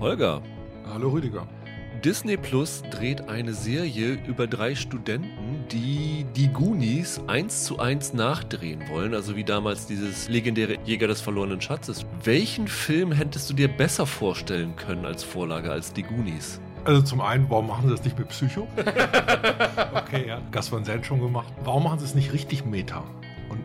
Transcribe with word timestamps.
Holger. 0.00 0.40
Hallo 0.90 1.10
Rüdiger. 1.10 1.46
Disney 2.02 2.38
Plus 2.38 2.82
dreht 2.90 3.28
eine 3.28 3.52
Serie 3.52 4.18
über 4.26 4.46
drei 4.46 4.74
Studenten, 4.74 5.66
die 5.70 6.24
die 6.34 6.48
Goonies 6.48 7.20
eins 7.26 7.64
zu 7.64 7.78
eins 7.78 8.14
nachdrehen 8.14 8.88
wollen, 8.88 9.12
also 9.12 9.36
wie 9.36 9.44
damals 9.44 9.86
dieses 9.86 10.30
legendäre 10.30 10.78
Jäger 10.86 11.06
des 11.06 11.20
verlorenen 11.20 11.60
Schatzes. 11.60 12.06
Welchen 12.24 12.66
Film 12.66 13.12
hättest 13.12 13.50
du 13.50 13.54
dir 13.54 13.68
besser 13.68 14.06
vorstellen 14.06 14.74
können 14.76 15.04
als 15.04 15.22
Vorlage 15.22 15.70
als 15.70 15.92
die 15.92 16.04
Goonies? 16.04 16.62
Also 16.84 17.02
zum 17.02 17.20
einen, 17.20 17.50
warum 17.50 17.66
machen 17.66 17.86
sie 17.86 17.94
das 17.94 18.02
nicht 18.02 18.18
mit 18.18 18.28
Psycho? 18.30 18.66
okay, 19.94 20.26
ja. 20.28 20.40
Gas 20.50 20.72
Van 20.72 20.82
Sant 20.82 21.04
schon 21.04 21.20
gemacht. 21.20 21.52
Warum 21.62 21.84
machen 21.84 21.98
sie 21.98 22.06
es 22.06 22.14
nicht 22.14 22.32
richtig 22.32 22.64
Meta? 22.64 23.04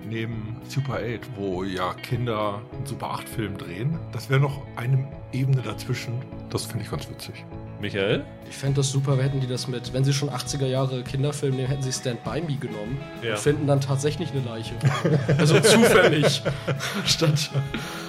Neben 0.07 0.57
Super 0.67 0.95
8, 0.95 1.21
wo 1.35 1.63
ja 1.63 1.93
Kinder 1.95 2.61
einen 2.73 2.85
Super 2.85 3.11
8 3.11 3.27
Film 3.27 3.57
drehen, 3.57 3.97
das 4.11 4.29
wäre 4.29 4.39
noch 4.39 4.61
eine 4.75 5.07
Ebene 5.31 5.61
dazwischen. 5.61 6.13
Das 6.49 6.65
finde 6.65 6.85
ich 6.85 6.91
ganz 6.91 7.09
witzig. 7.09 7.43
Michael? 7.81 8.23
Ich 8.49 8.55
fände 8.55 8.75
das 8.77 8.89
super, 8.91 9.17
hätten 9.21 9.41
die 9.41 9.47
das 9.47 9.67
mit, 9.67 9.91
wenn 9.93 10.03
sie 10.03 10.13
schon 10.13 10.29
80er 10.29 10.65
Jahre 10.67 11.03
Kinderfilm 11.03 11.55
nehmen, 11.55 11.67
hätten 11.67 11.81
sie 11.81 11.91
Stand 11.91 12.23
By 12.23 12.41
Me 12.41 12.55
genommen 12.55 12.97
Ja. 13.21 13.31
und 13.31 13.39
finden 13.39 13.67
dann 13.67 13.81
tatsächlich 13.81 14.31
eine 14.31 14.41
Leiche. 14.41 14.75
also 15.37 15.59
zufällig. 15.59 16.41
Statt 17.05 17.49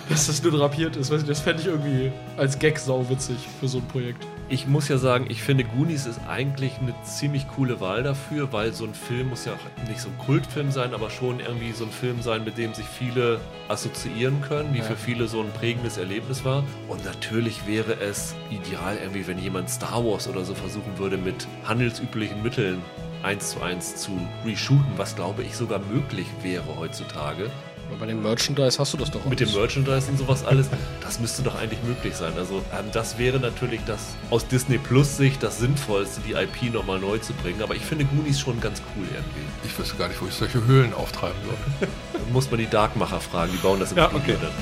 dass 0.09 0.28
das 0.28 0.42
nur 0.42 0.52
drapiert 0.52 0.96
ist. 0.96 1.10
Weiß 1.10 1.23
ich, 1.23 1.28
das 1.28 1.40
fände 1.40 1.62
ich 1.62 1.66
irgendwie 1.68 2.12
als 2.37 2.59
Gag 2.59 2.78
sauwitzig 2.78 3.37
für 3.59 3.66
so 3.66 3.78
ein 3.78 3.88
Projekt. 3.88 4.24
Ich 4.48 4.68
muss 4.68 4.86
ja 4.86 4.96
sagen, 4.96 5.27
ich 5.28 5.42
finde 5.42 5.64
Goonies 5.64 6.06
ist 6.06 6.20
eigentlich 6.28 6.74
eine 6.80 6.95
ziemlich 7.02 7.48
coole 7.48 7.80
Wahl 7.80 8.04
dafür, 8.04 8.52
weil 8.52 8.73
so 8.73 8.84
ein 8.84 8.95
Film 8.95 9.30
muss 9.30 9.45
ja 9.45 9.54
auch 9.54 9.88
nicht 9.88 10.00
so 10.00 10.09
ein 10.09 10.16
Kultfilm 10.18 10.70
sein, 10.70 10.95
aber 10.95 11.10
schon 11.10 11.41
irgendwie 11.41 11.73
so 11.73 11.84
ein 11.84 11.91
Film 11.91 12.23
sein, 12.23 12.45
mit 12.45 12.56
dem 12.56 12.73
sich 12.73 12.87
viele 12.87 13.40
assoziieren 13.66 14.40
können, 14.42 14.73
wie 14.73 14.78
Ja. 14.78 14.84
für 14.84 14.95
viele 14.95 15.27
so 15.27 15.40
ein 15.40 15.51
prägendes 15.52 15.98
Erlebnis 15.98 16.45
war. 16.45 16.62
Und 16.87 17.04
natürlich 17.04 17.66
wäre 17.66 17.95
es 17.98 18.37
ideal 18.51 18.96
irgendwie, 19.02 19.27
wenn 19.27 19.38
jemand 19.40 19.68
Star 19.68 20.04
Wars 20.04 20.28
oder 20.28 20.45
so 20.45 20.54
versuchen 20.54 20.96
würde, 20.96 21.16
mit 21.18 21.48
handelsüblichen 21.65 22.40
Mitteln 22.40 22.80
eins 23.24 23.51
zu 23.51 23.63
eins 23.63 23.96
zu 23.96 24.13
reshooten, 24.45 24.92
was 24.96 25.16
glaube 25.16 25.42
ich 25.42 25.57
sogar 25.57 25.80
möglich 25.80 26.29
wäre 26.42 26.76
heutzutage. 26.76 27.51
Aber 27.88 27.98
bei 28.01 28.06
dem 28.06 28.23
Merchandise 28.23 28.79
hast 28.79 28.92
du 28.95 28.96
das 28.96 29.10
doch 29.10 29.24
Mit 29.26 29.38
dem. 29.38 29.52
Merchandise 29.52 30.10
und 30.10 30.18
sowas 30.18 30.45
alles, 30.45 30.68
das 31.01 31.20
müsste 31.20 31.42
doch 31.42 31.54
eigentlich 31.54 31.80
möglich 31.84 32.15
sein. 32.15 32.32
Also 32.37 32.56
ähm, 32.76 32.87
das 32.92 33.16
wäre 33.18 33.38
natürlich 33.38 33.80
das 33.87 34.16
aus 34.30 34.46
Disney 34.48 34.79
Plus 34.79 35.16
Sicht 35.16 35.42
das 35.42 35.59
Sinnvollste, 35.60 36.20
die 36.26 36.32
IP 36.32 36.73
nochmal 36.74 36.98
neu 36.98 37.18
zu 37.18 37.32
bringen. 37.34 37.62
Aber 37.62 37.74
ich 37.76 37.82
finde 37.82 38.04
Goonies 38.07 38.40
schon 38.40 38.60
ganz 38.60 38.82
cool 38.96 39.04
irgendwie. 39.04 39.40
Ich 39.64 39.79
wüsste 39.79 39.96
gar 39.96 40.09
nicht, 40.09 40.20
wo 40.20 40.26
ich 40.26 40.34
solche 40.34 40.64
Höhlen 40.66 40.92
auftreiben 40.95 41.37
soll. 41.46 41.88
Da 42.12 42.32
muss 42.32 42.51
man 42.51 42.59
die 42.59 42.66
Darkmacher 42.66 43.20
fragen, 43.20 43.52
die 43.52 43.59
bauen 43.59 43.79
das 43.79 43.92
im 43.92 43.98
Ja, 43.98 44.09
Studio 44.10 44.34
okay. 44.34 44.37
dann. 44.42 44.52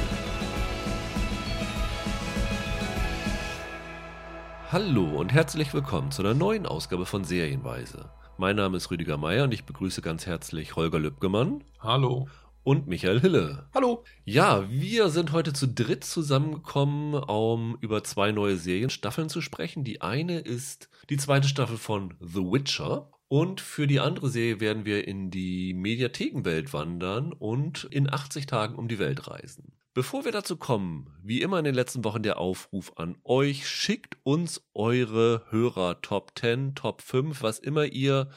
Hallo 4.71 5.05
und 5.05 5.33
herzlich 5.33 5.73
willkommen 5.73 6.11
zu 6.11 6.23
einer 6.23 6.35
neuen 6.35 6.67
Ausgabe 6.67 7.07
von 7.07 7.25
Serienweise. 7.25 8.07
Mein 8.37 8.57
Name 8.57 8.77
ist 8.77 8.91
Rüdiger 8.91 9.17
Meier 9.17 9.45
und 9.45 9.55
ich 9.55 9.65
begrüße 9.65 10.03
ganz 10.03 10.27
herzlich 10.27 10.75
Holger 10.77 10.99
Lübgemann 10.99 11.63
Hallo. 11.81 12.29
Und 12.65 12.87
Michael 12.89 13.21
Hille. 13.21 13.69
Hallo. 13.75 14.05
Ja, 14.25 14.69
wir 14.71 15.11
sind 15.11 15.33
heute 15.33 15.53
zu 15.53 15.69
dritt 15.69 16.03
zusammengekommen, 16.03 17.15
um 17.15 17.77
über 17.81 18.03
zwei 18.03 18.33
neue 18.33 18.57
Serienstaffeln 18.57 19.29
zu 19.29 19.43
sprechen. 19.43 19.85
Die 19.85 20.01
eine 20.01 20.41
ist 20.41 20.89
die 21.11 21.19
zweite 21.19 21.47
Staffel 21.47 21.77
von 21.77 22.15
The 22.21 22.41
Witcher. 22.41 23.11
Und 23.29 23.61
für 23.61 23.87
die 23.87 24.01
andere 24.01 24.29
Serie 24.31 24.61
werden 24.61 24.85
wir 24.85 25.07
in 25.07 25.31
die 25.31 25.75
Mediathekenwelt 25.75 26.73
wandern 26.73 27.33
und 27.33 27.85
in 27.85 28.11
80 28.13 28.47
Tagen 28.47 28.77
um 28.77 28.89
die 28.89 28.99
Welt 28.99 29.29
reisen. 29.29 29.73
Bevor 29.93 30.25
wir 30.25 30.33
dazu 30.33 30.57
kommen, 30.57 31.11
wie 31.23 31.41
immer 31.43 31.59
in 31.59 31.65
den 31.65 31.75
letzten 31.75 32.05
Wochen 32.05 32.23
der 32.23 32.39
Aufruf 32.39 32.93
an 32.97 33.17
euch, 33.25 33.69
schickt 33.69 34.17
uns 34.23 34.63
eure 34.75 35.45
Hörer 35.51 36.01
Top 36.01 36.33
10, 36.39 36.75
Top 36.75 37.03
5, 37.03 37.43
was 37.43 37.59
immer 37.59 37.87
ihr 37.87 38.31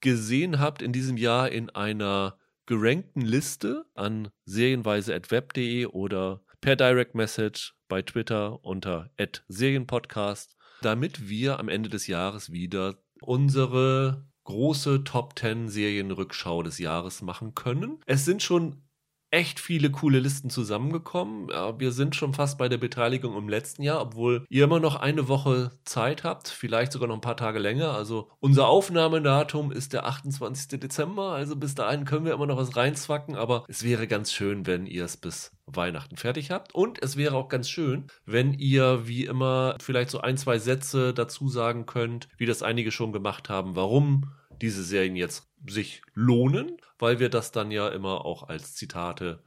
gesehen 0.00 0.58
habt 0.58 0.82
in 0.82 0.92
diesem 0.92 1.16
Jahr 1.16 1.50
in 1.50 1.70
einer 1.70 2.39
gerankten 2.70 3.22
Liste 3.22 3.84
an 3.94 4.28
serienweise.web.de 4.44 5.86
oder 5.86 6.40
per 6.60 6.76
Direct 6.76 7.16
Message 7.16 7.74
bei 7.88 8.00
Twitter 8.00 8.64
unter 8.64 9.10
@serienpodcast, 9.48 10.56
damit 10.80 11.28
wir 11.28 11.58
am 11.58 11.68
Ende 11.68 11.88
des 11.88 12.06
Jahres 12.06 12.52
wieder 12.52 13.02
unsere 13.22 14.24
große 14.44 15.02
Top 15.02 15.36
10 15.36 15.68
Serienrückschau 15.68 16.62
des 16.62 16.78
Jahres 16.78 17.22
machen 17.22 17.56
können. 17.56 17.98
Es 18.06 18.24
sind 18.24 18.40
schon 18.40 18.84
echt 19.30 19.60
viele 19.60 19.90
coole 19.90 20.18
Listen 20.18 20.50
zusammengekommen. 20.50 21.48
Wir 21.78 21.92
sind 21.92 22.16
schon 22.16 22.34
fast 22.34 22.58
bei 22.58 22.68
der 22.68 22.78
Beteiligung 22.78 23.36
im 23.36 23.48
letzten 23.48 23.82
Jahr, 23.82 24.00
obwohl 24.02 24.44
ihr 24.48 24.64
immer 24.64 24.80
noch 24.80 24.96
eine 24.96 25.28
Woche 25.28 25.72
Zeit 25.84 26.24
habt, 26.24 26.48
vielleicht 26.48 26.92
sogar 26.92 27.08
noch 27.08 27.14
ein 27.16 27.20
paar 27.20 27.36
Tage 27.36 27.58
länger. 27.58 27.92
Also 27.92 28.30
unser 28.40 28.66
Aufnahmedatum 28.66 29.70
ist 29.70 29.92
der 29.92 30.06
28. 30.06 30.80
Dezember, 30.80 31.32
also 31.32 31.54
bis 31.56 31.74
dahin 31.74 32.04
können 32.04 32.24
wir 32.24 32.34
immer 32.34 32.46
noch 32.46 32.56
was 32.56 32.76
reinzwacken, 32.76 33.36
aber 33.36 33.64
es 33.68 33.84
wäre 33.84 34.08
ganz 34.08 34.32
schön, 34.32 34.66
wenn 34.66 34.86
ihr 34.86 35.04
es 35.04 35.16
bis 35.16 35.52
Weihnachten 35.66 36.16
fertig 36.16 36.50
habt. 36.50 36.74
Und 36.74 37.00
es 37.00 37.16
wäre 37.16 37.36
auch 37.36 37.48
ganz 37.48 37.70
schön, 37.70 38.08
wenn 38.26 38.52
ihr 38.54 39.06
wie 39.06 39.26
immer 39.26 39.76
vielleicht 39.80 40.10
so 40.10 40.20
ein, 40.20 40.36
zwei 40.36 40.58
Sätze 40.58 41.14
dazu 41.14 41.48
sagen 41.48 41.86
könnt, 41.86 42.28
wie 42.36 42.46
das 42.46 42.62
einige 42.62 42.90
schon 42.90 43.12
gemacht 43.12 43.48
haben, 43.48 43.76
warum 43.76 44.32
diese 44.60 44.84
Serien 44.84 45.16
jetzt 45.16 45.48
sich 45.68 46.02
lohnen, 46.14 46.76
weil 46.98 47.18
wir 47.18 47.28
das 47.28 47.52
dann 47.52 47.70
ja 47.70 47.88
immer 47.88 48.24
auch 48.24 48.44
als 48.44 48.74
Zitate 48.74 49.42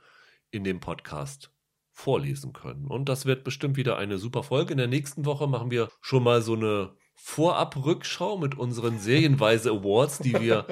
in 0.52 0.64
dem 0.64 0.80
Podcast 0.80 1.52
vorlesen 1.92 2.54
können. 2.54 2.88
Und 2.88 3.10
das 3.10 3.26
wird 3.26 3.44
bestimmt 3.44 3.78
wieder 3.78 3.98
eine 3.98 4.18
super 4.18 4.44
Folge. 4.44 4.74
In 4.74 4.78
der 4.78 4.88
nächsten 4.88 5.26
Woche 5.26 5.48
machen 5.48 5.72
wir 5.72 5.90
schon 6.02 6.24
mal 6.24 6.42
so 6.42 6.54
eine 6.54 6.96
Vorab-Rückschau 7.16 8.38
mit 8.38 8.58
unseren 8.58 9.00
Serienweise 9.00 9.72
Awards, 9.72 10.20
die 10.20 10.34
wir 10.40 10.66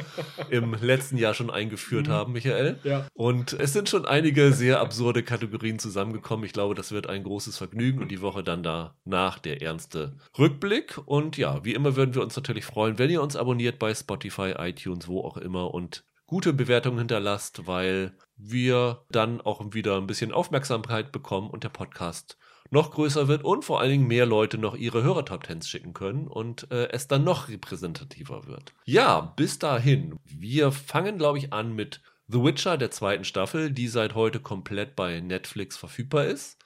im 0.50 0.74
letzten 0.74 1.18
Jahr 1.18 1.34
schon 1.34 1.50
eingeführt 1.50 2.08
haben, 2.08 2.34
Michael. 2.34 2.80
Ja. 2.84 3.08
Und 3.14 3.54
es 3.54 3.74
sind 3.74 3.90
schon 3.90 4.06
einige 4.06 4.52
sehr 4.52 4.82
absurde 4.82 5.24
Kategorien 5.24 5.80
zusammengekommen. 5.80 6.46
Ich 6.46 6.54
glaube, 6.54 6.76
das 6.76 6.92
wird 6.92 7.08
ein 7.08 7.24
großes 7.24 7.58
Vergnügen 7.58 8.02
und 8.02 8.12
die 8.12 8.22
Woche 8.22 8.44
dann 8.44 8.64
danach 8.64 9.40
der 9.40 9.62
ernste 9.62 10.18
Rückblick. 10.38 11.00
Und 11.06 11.38
ja, 11.38 11.64
wie 11.64 11.74
immer 11.74 11.96
würden 11.96 12.16
wir 12.16 12.22
uns 12.22 12.36
natürlich 12.36 12.66
freuen, 12.66 13.00
wenn 13.00 13.10
ihr 13.10 13.22
uns 13.22 13.36
abonniert 13.36 13.80
bei 13.80 13.94
Spotify, 13.94 14.54
iTunes, 14.58 15.08
wo 15.08 15.22
auch 15.22 15.38
immer 15.38 15.74
und 15.74 16.04
gute 16.32 16.54
Bewertungen 16.54 17.00
hinterlasst, 17.00 17.68
weil 17.68 18.14
wir 18.38 19.06
dann 19.10 19.42
auch 19.42 19.74
wieder 19.74 19.98
ein 19.98 20.08
bisschen 20.08 20.32
Aufmerksamkeit 20.32 21.12
bekommen 21.12 21.50
und 21.50 21.64
der 21.64 21.70
Podcast 21.70 22.38
noch 22.72 22.92
größer 22.92 23.28
wird 23.28 23.44
und 23.44 23.64
vor 23.64 23.80
allen 23.80 23.92
Dingen 23.92 24.08
mehr 24.08 24.26
Leute 24.26 24.58
noch 24.58 24.76
ihre 24.76 25.04
Hörer-Top 25.04 25.44
Tens 25.44 25.70
schicken 25.70 25.94
können 25.94 26.28
und 26.28 26.72
äh, 26.72 26.90
es 26.90 27.08
dann 27.08 27.24
noch 27.24 27.50
repräsentativer 27.50 28.48
wird. 28.48 28.74
Ja, 28.86 29.34
bis 29.36 29.60
dahin. 29.60 30.16
Wir 30.24 30.72
fangen, 30.72 31.18
glaube 31.18 31.38
ich, 31.38 31.54
an 31.54 31.76
mit 31.76 32.02
The 32.28 32.42
Witcher, 32.42 32.78
der 32.78 32.90
zweiten 32.90 33.26
Staffel, 33.26 33.72
die 33.72 33.90
seit 33.90 34.16
heute 34.16 34.40
komplett 34.40 34.96
bei 34.96 35.20
Netflix 35.20 35.76
verfügbar 35.76 36.26
ist. 36.26 36.58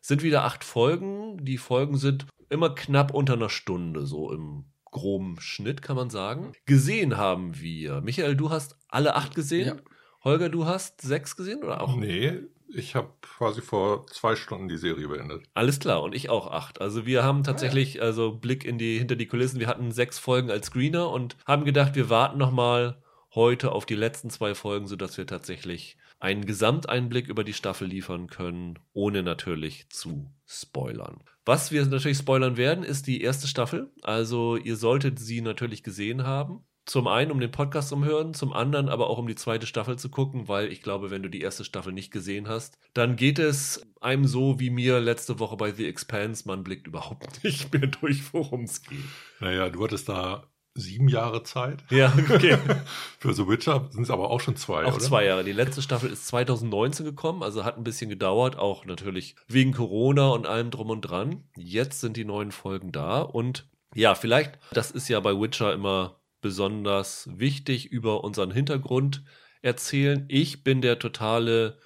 Sind 0.00 0.22
wieder 0.24 0.42
acht 0.42 0.64
Folgen. 0.64 1.44
Die 1.44 1.56
Folgen 1.56 1.96
sind 1.96 2.26
immer 2.50 2.74
knapp 2.74 3.14
unter 3.14 3.34
einer 3.34 3.48
Stunde, 3.48 4.06
so 4.06 4.32
im 4.32 4.64
groben 4.90 5.40
Schnitt, 5.40 5.82
kann 5.82 5.96
man 5.96 6.10
sagen. 6.10 6.52
Gesehen 6.66 7.16
haben 7.16 7.60
wir. 7.60 8.00
Michael, 8.00 8.36
du 8.36 8.50
hast 8.50 8.76
alle 8.88 9.14
acht 9.14 9.34
gesehen. 9.34 9.66
Ja. 9.68 9.76
Holger, 10.24 10.48
du 10.48 10.66
hast 10.66 11.02
sechs 11.02 11.36
gesehen 11.36 11.62
oder 11.62 11.80
auch? 11.80 11.96
Nee, 11.96 12.40
ich 12.74 12.94
habe 12.94 13.08
quasi 13.22 13.60
vor 13.60 14.06
zwei 14.08 14.36
Stunden 14.36 14.68
die 14.68 14.76
Serie 14.76 15.08
beendet. 15.08 15.44
Alles 15.54 15.80
klar, 15.80 16.02
und 16.02 16.14
ich 16.14 16.28
auch 16.30 16.50
acht. 16.50 16.80
Also 16.80 17.06
wir 17.06 17.24
haben 17.24 17.44
tatsächlich, 17.44 18.02
also 18.02 18.32
Blick 18.32 18.64
in 18.64 18.78
die, 18.78 18.98
hinter 18.98 19.16
die 19.16 19.26
Kulissen, 19.26 19.60
wir 19.60 19.66
hatten 19.66 19.92
sechs 19.92 20.18
Folgen 20.18 20.50
als 20.50 20.66
Screener 20.66 21.10
und 21.10 21.36
haben 21.46 21.64
gedacht, 21.64 21.94
wir 21.94 22.10
warten 22.10 22.38
nochmal 22.38 23.02
heute 23.34 23.72
auf 23.72 23.86
die 23.86 23.96
letzten 23.96 24.30
zwei 24.30 24.54
Folgen, 24.54 24.86
sodass 24.86 25.16
wir 25.18 25.26
tatsächlich 25.26 25.96
einen 26.20 26.46
Gesamteinblick 26.46 27.28
über 27.28 27.44
die 27.44 27.52
Staffel 27.52 27.88
liefern 27.88 28.28
können, 28.28 28.78
ohne 28.92 29.22
natürlich 29.22 29.88
zu 29.90 30.30
spoilern. 30.46 31.22
Was 31.44 31.70
wir 31.70 31.84
natürlich 31.84 32.18
spoilern 32.18 32.56
werden, 32.56 32.84
ist 32.84 33.06
die 33.06 33.20
erste 33.20 33.46
Staffel. 33.46 33.92
Also 34.02 34.56
ihr 34.56 34.76
solltet 34.76 35.18
sie 35.18 35.42
natürlich 35.42 35.82
gesehen 35.82 36.24
haben. 36.24 36.64
Zum 36.86 37.06
einen, 37.06 37.30
um 37.30 37.40
den 37.40 37.50
Podcast 37.50 37.88
zu 37.88 38.04
hören, 38.04 38.34
zum 38.34 38.52
anderen 38.52 38.88
aber 38.88 39.08
auch, 39.08 39.18
um 39.18 39.26
die 39.26 39.34
zweite 39.34 39.66
Staffel 39.66 39.98
zu 39.98 40.10
gucken, 40.10 40.48
weil 40.48 40.70
ich 40.70 40.82
glaube, 40.82 41.10
wenn 41.10 41.22
du 41.22 41.30
die 41.30 41.40
erste 41.40 41.64
Staffel 41.64 41.92
nicht 41.92 42.10
gesehen 42.10 42.46
hast, 42.46 42.78
dann 42.92 43.16
geht 43.16 43.38
es 43.38 43.86
einem 44.00 44.26
so 44.26 44.60
wie 44.60 44.70
mir 44.70 45.00
letzte 45.00 45.38
Woche 45.38 45.56
bei 45.56 45.72
The 45.72 45.86
Expanse. 45.86 46.44
Man 46.46 46.62
blickt 46.62 46.86
überhaupt 46.86 47.42
nicht 47.44 47.72
mehr 47.72 47.86
durch, 47.86 48.32
worum 48.34 48.64
es 48.64 48.82
geht. 48.82 48.98
Naja, 49.40 49.70
du 49.70 49.82
hattest 49.82 50.08
da 50.08 50.44
sieben 50.74 51.08
Jahre 51.08 51.42
Zeit. 51.42 51.84
Ja, 51.90 52.12
okay. 52.30 52.58
Für 53.18 53.32
The 53.32 53.46
Witcher 53.46 53.88
sind 53.90 54.02
es 54.02 54.10
aber 54.10 54.30
auch 54.30 54.40
schon 54.40 54.56
zwei, 54.56 54.84
Auch 54.84 54.96
oder? 54.96 54.98
zwei 54.98 55.24
Jahre. 55.24 55.44
Die 55.44 55.52
letzte 55.52 55.82
Staffel 55.82 56.10
ist 56.10 56.26
2019 56.26 57.06
gekommen, 57.06 57.42
also 57.42 57.64
hat 57.64 57.78
ein 57.78 57.84
bisschen 57.84 58.10
gedauert, 58.10 58.58
auch 58.58 58.84
natürlich 58.84 59.36
wegen 59.48 59.72
Corona 59.72 60.28
und 60.30 60.46
allem 60.46 60.70
drum 60.70 60.90
und 60.90 61.02
dran. 61.02 61.44
Jetzt 61.56 62.00
sind 62.00 62.16
die 62.16 62.24
neuen 62.24 62.50
Folgen 62.52 62.92
da 62.92 63.22
und 63.22 63.68
ja, 63.94 64.16
vielleicht, 64.16 64.58
das 64.72 64.90
ist 64.90 65.08
ja 65.08 65.20
bei 65.20 65.40
Witcher 65.40 65.72
immer 65.72 66.18
besonders 66.44 67.26
wichtig, 67.38 67.90
über 67.90 68.22
unseren 68.22 68.50
Hintergrund 68.50 69.24
erzählen. 69.62 70.26
Ich 70.28 70.62
bin 70.62 70.82
der 70.82 70.98
totale 70.98 71.78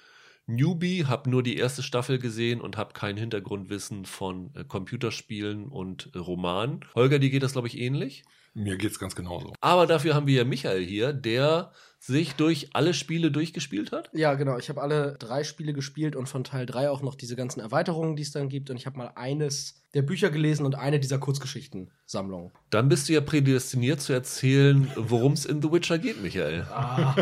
Newbie, 0.47 1.05
habe 1.05 1.29
nur 1.29 1.43
die 1.43 1.55
erste 1.55 1.81
Staffel 1.81 2.19
gesehen 2.19 2.59
und 2.59 2.75
habe 2.75 2.91
kein 2.91 3.15
Hintergrundwissen 3.15 4.03
von 4.03 4.53
äh, 4.55 4.65
Computerspielen 4.65 5.69
und 5.69 6.09
äh, 6.13 6.17
Romanen. 6.17 6.81
Holger, 6.93 7.19
dir 7.19 7.29
geht 7.29 7.41
das, 7.41 7.53
glaube 7.53 7.69
ich, 7.69 7.79
ähnlich. 7.79 8.25
Mir 8.53 8.77
geht's 8.77 8.99
ganz 8.99 9.15
genauso. 9.15 9.53
Aber 9.61 9.87
dafür 9.87 10.15
haben 10.15 10.27
wir 10.27 10.35
ja 10.37 10.43
Michael 10.43 10.83
hier, 10.85 11.13
der 11.13 11.71
sich 12.01 12.33
durch 12.35 12.69
alle 12.73 12.93
Spiele 12.93 13.29
durchgespielt 13.29 13.91
hat. 13.91 14.09
Ja, 14.13 14.33
genau. 14.35 14.57
Ich 14.57 14.69
habe 14.69 14.81
alle 14.81 15.17
drei 15.19 15.43
Spiele 15.43 15.73
gespielt 15.73 16.15
und 16.15 16.29
von 16.29 16.45
Teil 16.45 16.65
3 16.65 16.89
auch 16.89 17.01
noch 17.01 17.15
diese 17.15 17.35
ganzen 17.35 17.59
Erweiterungen, 17.59 18.15
die 18.15 18.21
es 18.23 18.31
dann 18.31 18.47
gibt. 18.47 18.69
Und 18.69 18.77
ich 18.77 18.85
habe 18.85 18.97
mal 18.97 19.11
eines 19.15 19.83
der 19.93 20.01
Bücher 20.01 20.29
gelesen 20.29 20.65
und 20.65 20.75
eine 20.75 20.99
dieser 21.01 21.17
Kurzgeschichten-Sammlungen. 21.17 22.51
Dann 22.69 22.89
bist 22.89 23.09
du 23.09 23.13
ja 23.13 23.21
prädestiniert 23.21 24.01
zu 24.01 24.13
erzählen, 24.13 24.89
worum 24.95 25.33
es 25.33 25.45
in 25.45 25.61
The 25.61 25.71
Witcher 25.71 25.97
geht, 25.97 26.21
Michael. 26.21 26.61
Ah, 26.71 27.15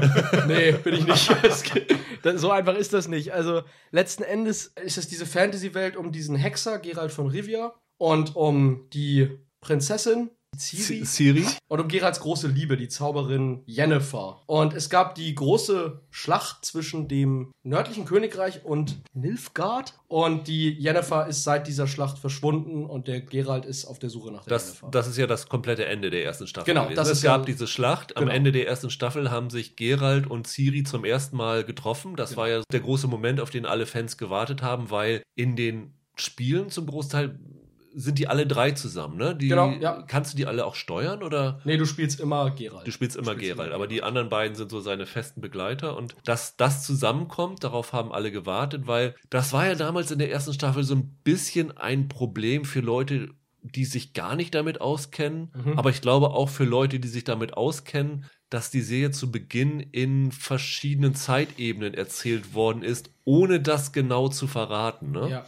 nee, 0.48 0.72
bin 0.74 0.96
ich 0.96 1.06
nicht. 1.08 1.36
Es 1.44 1.64
geht- 1.64 1.96
so 2.36 2.52
einfach 2.52 2.76
ist 2.76 2.94
das 2.94 3.08
nicht. 3.08 3.32
Also 3.34 3.62
letzten 3.92 4.24
Endes 4.24 4.74
ist 4.84 4.98
es 4.98 5.08
diese 5.08 5.26
Fantasy-Welt 5.26 5.96
um 5.96 6.12
diesen 6.12 6.36
Hexer 6.36 6.80
Geralt 6.80 7.12
von 7.12 7.28
Rivia 7.28 7.74
und 7.98 8.36
um 8.36 8.90
die 8.92 9.30
Prinzessin 9.62 10.30
Ciri 10.58 11.06
Siri? 11.06 11.46
und 11.68 11.80
um 11.80 11.88
Geralts 11.88 12.20
große 12.20 12.48
Liebe, 12.48 12.78
die 12.78 12.88
Zauberin 12.88 13.62
Yennefer. 13.66 14.42
Und 14.48 14.74
es 14.74 14.90
gab 14.90 15.16
die 15.16 15.34
große 15.36 16.02
Schlacht 16.10 16.66
zwischen 16.66 17.08
dem 17.08 17.52
nördlichen 17.64 18.06
Königreich 18.06 18.66
und 18.66 18.98
Nilfgaard. 19.14 19.94
Und 20.08 20.48
die 20.48 20.70
Yennefer 20.80 21.28
ist 21.28 21.44
seit 21.44 21.68
dieser 21.68 21.88
Schlacht 21.88 22.18
verschwunden 22.18 22.86
und 22.86 23.08
der 23.08 23.22
Geralt 23.22 23.66
ist 23.66 23.86
auf 23.86 24.00
der 24.00 24.10
Suche 24.10 24.32
nach 24.32 24.44
der 24.46 24.50
Das, 24.52 24.68
Yennefer. 24.68 24.88
das 24.92 25.08
ist 25.08 25.18
ja 25.18 25.28
das 25.28 25.50
komplette 25.50 25.86
Ende 25.86 26.10
der 26.10 26.24
ersten 26.24 26.48
Staffel. 26.48 26.66
Genau, 26.74 26.84
gewesen. 26.86 26.96
das 26.98 27.10
es 27.10 27.18
ist 27.20 27.24
gab 27.24 27.42
ja- 27.42 27.46
diese 27.46 27.68
Schlacht. 27.68 28.16
Am 28.18 28.24
Genau. 28.24 28.36
Ende 28.36 28.52
der 28.52 28.68
ersten 28.68 28.90
Staffel 28.90 29.30
haben 29.32 29.50
sich 29.50 29.76
Geralt 29.76 30.28
und 30.28 30.48
Ciri 30.48 30.84
zum 30.84 31.04
ersten 31.06 31.38
Mal 31.38 31.64
getroffen. 31.64 32.16
Das 32.16 32.30
Genau. 32.32 32.42
war 32.42 32.50
ja 32.50 32.62
der 32.72 32.80
große 32.80 33.08
Moment, 33.08 33.40
auf 33.42 33.50
den 33.50 33.66
alle 33.66 33.86
Fans 33.86 34.18
gewartet 34.18 34.62
haben, 34.62 34.90
weil 34.90 35.22
in 35.36 35.56
den 35.56 35.94
Spielen 36.16 36.70
zum 36.70 36.88
Großteil 36.88 37.38
sind 38.00 38.20
die 38.20 38.28
alle 38.28 38.46
drei 38.46 38.72
zusammen, 38.72 39.18
ne? 39.18 39.36
Die, 39.36 39.48
Genau, 39.48 39.72
ja. 39.72 40.04
Kannst 40.08 40.34
du 40.34 40.38
die 40.38 40.46
alle 40.46 40.66
auch 40.66 40.76
steuern 40.76 41.24
oder? 41.24 41.60
nee, 41.66 41.78
du 41.78 41.86
spielst 41.86 42.20
immer 42.20 42.52
Geralt. 42.52 42.86
Du 42.88 42.92
spielst 42.92 43.18
immer 43.18 43.32
spielst 43.34 43.50
Geralt, 43.54 43.68
immer 43.70 43.76
aber 43.76 43.88
die 43.88 44.04
anderen 44.04 44.30
beiden 44.30 44.56
sind 44.56 44.70
so 44.70 44.80
seine 44.80 45.06
festen 45.08 45.42
Begleiter 45.42 45.98
und 45.98 46.16
dass 46.24 46.56
das 46.58 46.86
zusammenkommt, 46.86 47.64
darauf 47.64 47.94
haben 47.94 48.12
alle 48.12 48.32
gewartet, 48.32 48.86
weil 48.86 49.16
das 49.30 49.52
war 49.52 49.66
ja 49.66 49.76
damals 49.76 50.12
in 50.12 50.20
der 50.20 50.32
ersten 50.32 50.54
Staffel 50.54 50.84
so 50.84 50.94
ein 50.96 51.18
bisschen 51.24 51.76
ein 51.78 52.08
Problem 52.08 52.66
für 52.66 52.82
Leute, 52.82 53.30
die 53.64 53.86
sich 53.86 54.14
gar 54.14 54.36
nicht 54.36 54.54
damit 54.56 54.80
auskennen, 54.80 55.52
Mhm. 55.56 55.78
aber 55.80 55.90
ich 55.90 56.00
glaube 56.02 56.30
auch 56.30 56.50
für 56.50 56.64
Leute, 56.66 57.00
die 57.00 57.08
sich 57.08 57.24
damit 57.24 57.56
auskennen, 57.56 58.26
dass 58.50 58.70
die 58.70 58.82
Serie 58.82 59.12
zu 59.12 59.30
Beginn 59.32 59.80
in 59.80 60.32
verschiedenen 60.32 61.16
Zeitebenen 61.16 61.94
erzählt 61.94 62.54
worden 62.54 62.82
ist, 62.84 63.10
ohne 63.26 63.60
das 63.60 63.92
genau 63.92 64.30
zu 64.30 64.48
verraten. 64.48 65.12
Ne? 65.12 65.30
Ja. 65.30 65.46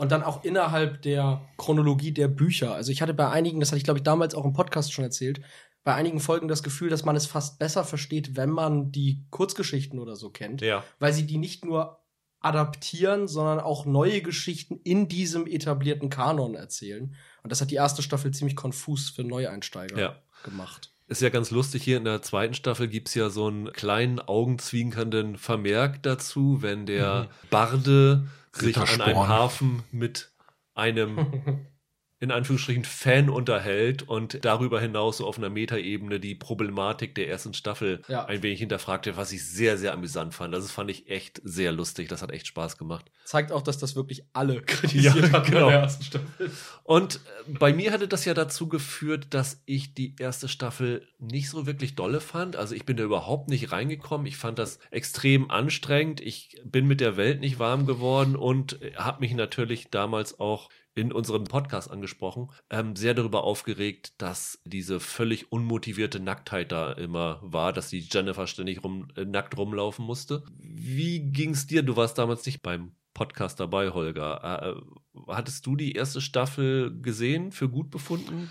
Und 0.00 0.10
dann 0.12 0.22
auch 0.22 0.44
innerhalb 0.44 1.02
der 1.02 1.42
Chronologie 1.58 2.12
der 2.12 2.28
Bücher. 2.28 2.74
Also 2.74 2.90
ich 2.90 3.02
hatte 3.02 3.12
bei 3.12 3.28
einigen, 3.28 3.60
das 3.60 3.68
hatte 3.68 3.76
ich 3.76 3.84
glaube 3.84 3.98
ich 3.98 4.02
damals 4.02 4.34
auch 4.34 4.46
im 4.46 4.54
Podcast 4.54 4.94
schon 4.94 5.04
erzählt, 5.04 5.42
bei 5.84 5.94
einigen 5.94 6.20
Folgen 6.20 6.48
das 6.48 6.62
Gefühl, 6.62 6.88
dass 6.88 7.04
man 7.04 7.16
es 7.16 7.26
fast 7.26 7.58
besser 7.58 7.84
versteht, 7.84 8.34
wenn 8.34 8.48
man 8.48 8.92
die 8.92 9.26
Kurzgeschichten 9.28 9.98
oder 9.98 10.16
so 10.16 10.30
kennt, 10.30 10.62
ja. 10.62 10.82
weil 11.00 11.12
sie 11.12 11.26
die 11.26 11.36
nicht 11.36 11.66
nur 11.66 11.98
adaptieren, 12.40 13.28
sondern 13.28 13.60
auch 13.60 13.84
neue 13.84 14.22
Geschichten 14.22 14.80
in 14.84 15.06
diesem 15.08 15.46
etablierten 15.46 16.08
Kanon 16.08 16.54
erzählen. 16.54 17.14
Und 17.42 17.52
das 17.52 17.60
hat 17.60 17.70
die 17.70 17.74
erste 17.74 18.02
Staffel 18.02 18.30
ziemlich 18.32 18.56
konfus 18.56 19.10
für 19.10 19.22
Neueinsteiger 19.24 19.98
Ja. 19.98 20.16
gemacht. 20.44 20.92
Ist 21.08 21.20
ja 21.20 21.28
ganz 21.28 21.50
lustig, 21.50 21.82
hier 21.82 21.98
in 21.98 22.04
der 22.04 22.22
zweiten 22.22 22.54
Staffel 22.54 22.88
gibt's 22.88 23.14
ja 23.14 23.28
so 23.28 23.48
einen 23.48 23.70
kleinen 23.72 24.18
augenzwinkernden 24.18 25.36
Vermerk 25.36 26.02
dazu, 26.04 26.62
wenn 26.62 26.86
der 26.86 27.28
Barde 27.50 28.28
sich 28.52 28.76
an 28.76 29.00
einem. 29.00 29.28
Hafen 29.28 29.82
mit 29.90 30.32
einem 30.74 31.66
in 32.20 32.30
Anführungsstrichen 32.30 32.84
Fan 32.84 33.30
unterhält 33.30 34.02
und 34.02 34.44
darüber 34.44 34.78
hinaus 34.80 35.16
so 35.16 35.26
auf 35.26 35.38
einer 35.38 35.48
Metaebene 35.48 36.20
die 36.20 36.34
Problematik 36.34 37.14
der 37.14 37.28
ersten 37.28 37.54
Staffel 37.54 38.02
Ja. 38.08 38.26
ein 38.26 38.42
wenig 38.42 38.60
hinterfragte, 38.60 39.16
was 39.16 39.32
ich 39.32 39.44
sehr, 39.46 39.78
sehr 39.78 39.94
amüsant 39.94 40.34
fand. 40.34 40.52
Das 40.52 40.70
fand 40.70 40.90
ich 40.90 41.08
echt 41.08 41.40
sehr 41.44 41.72
lustig. 41.72 42.08
Das 42.08 42.20
hat 42.20 42.30
echt 42.30 42.46
Spaß 42.46 42.76
gemacht. 42.76 43.10
Zeigt 43.24 43.52
auch, 43.52 43.62
dass 43.62 43.78
das 43.78 43.96
wirklich 43.96 44.24
alle 44.34 44.60
kritisiert 44.62 45.14
Ja, 45.16 45.32
haben 45.32 45.50
genau. 45.50 45.66
in 45.68 45.72
der 45.72 45.80
ersten 45.80 46.04
Staffel. 46.04 46.50
Und 46.84 47.16
äh, 47.48 47.52
bei 47.58 47.72
mir 47.72 47.90
hatte 47.90 48.06
das 48.06 48.26
ja 48.26 48.34
dazu 48.34 48.68
geführt, 48.68 49.28
dass 49.30 49.62
ich 49.64 49.94
die 49.94 50.14
erste 50.18 50.48
Staffel 50.48 51.08
nicht 51.18 51.48
so 51.48 51.66
wirklich 51.66 51.94
dolle 51.94 52.20
fand. 52.20 52.54
Also 52.56 52.74
ich 52.74 52.84
bin 52.84 52.98
da 52.98 53.04
überhaupt 53.04 53.48
nicht 53.48 53.72
reingekommen. 53.72 54.26
Ich 54.26 54.36
fand 54.36 54.58
das 54.58 54.78
extrem 54.90 55.50
anstrengend. 55.50 56.20
Ich 56.20 56.60
bin 56.64 56.86
mit 56.86 57.00
der 57.00 57.16
Welt 57.16 57.40
nicht 57.40 57.58
warm 57.58 57.86
geworden 57.86 58.36
und 58.36 58.78
habe 58.96 59.20
mich 59.20 59.32
natürlich 59.32 59.88
damals 59.90 60.38
auch 60.38 60.68
in 60.94 61.12
unserem 61.12 61.44
Podcast 61.44 61.90
angesprochen, 61.90 62.50
ähm, 62.68 62.96
sehr 62.96 63.14
darüber 63.14 63.44
aufgeregt, 63.44 64.14
dass 64.18 64.60
diese 64.64 65.00
völlig 65.00 65.52
unmotivierte 65.52 66.20
Nacktheit 66.20 66.72
da 66.72 66.92
immer 66.92 67.38
war, 67.42 67.72
dass 67.72 67.90
die 67.90 68.00
Jennifer 68.00 68.46
ständig 68.46 68.82
rum, 68.82 69.08
äh, 69.16 69.24
nackt 69.24 69.56
rumlaufen 69.56 70.04
musste. 70.04 70.44
Wie 70.58 71.20
ging's 71.20 71.66
dir? 71.66 71.82
Du 71.82 71.96
warst 71.96 72.18
damals 72.18 72.44
nicht 72.44 72.62
beim 72.62 72.92
Podcast 73.14 73.60
dabei, 73.60 73.90
Holger. 73.90 74.76
Äh, 74.76 74.80
hattest 75.28 75.66
du 75.66 75.76
die 75.76 75.92
erste 75.92 76.20
Staffel 76.20 77.00
gesehen, 77.00 77.52
für 77.52 77.68
gut 77.68 77.90
befunden? 77.90 78.50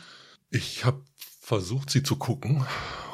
Ich 0.50 0.86
habe 0.86 1.03
versucht, 1.41 1.89
sie 1.89 2.03
zu 2.03 2.18
gucken 2.18 2.65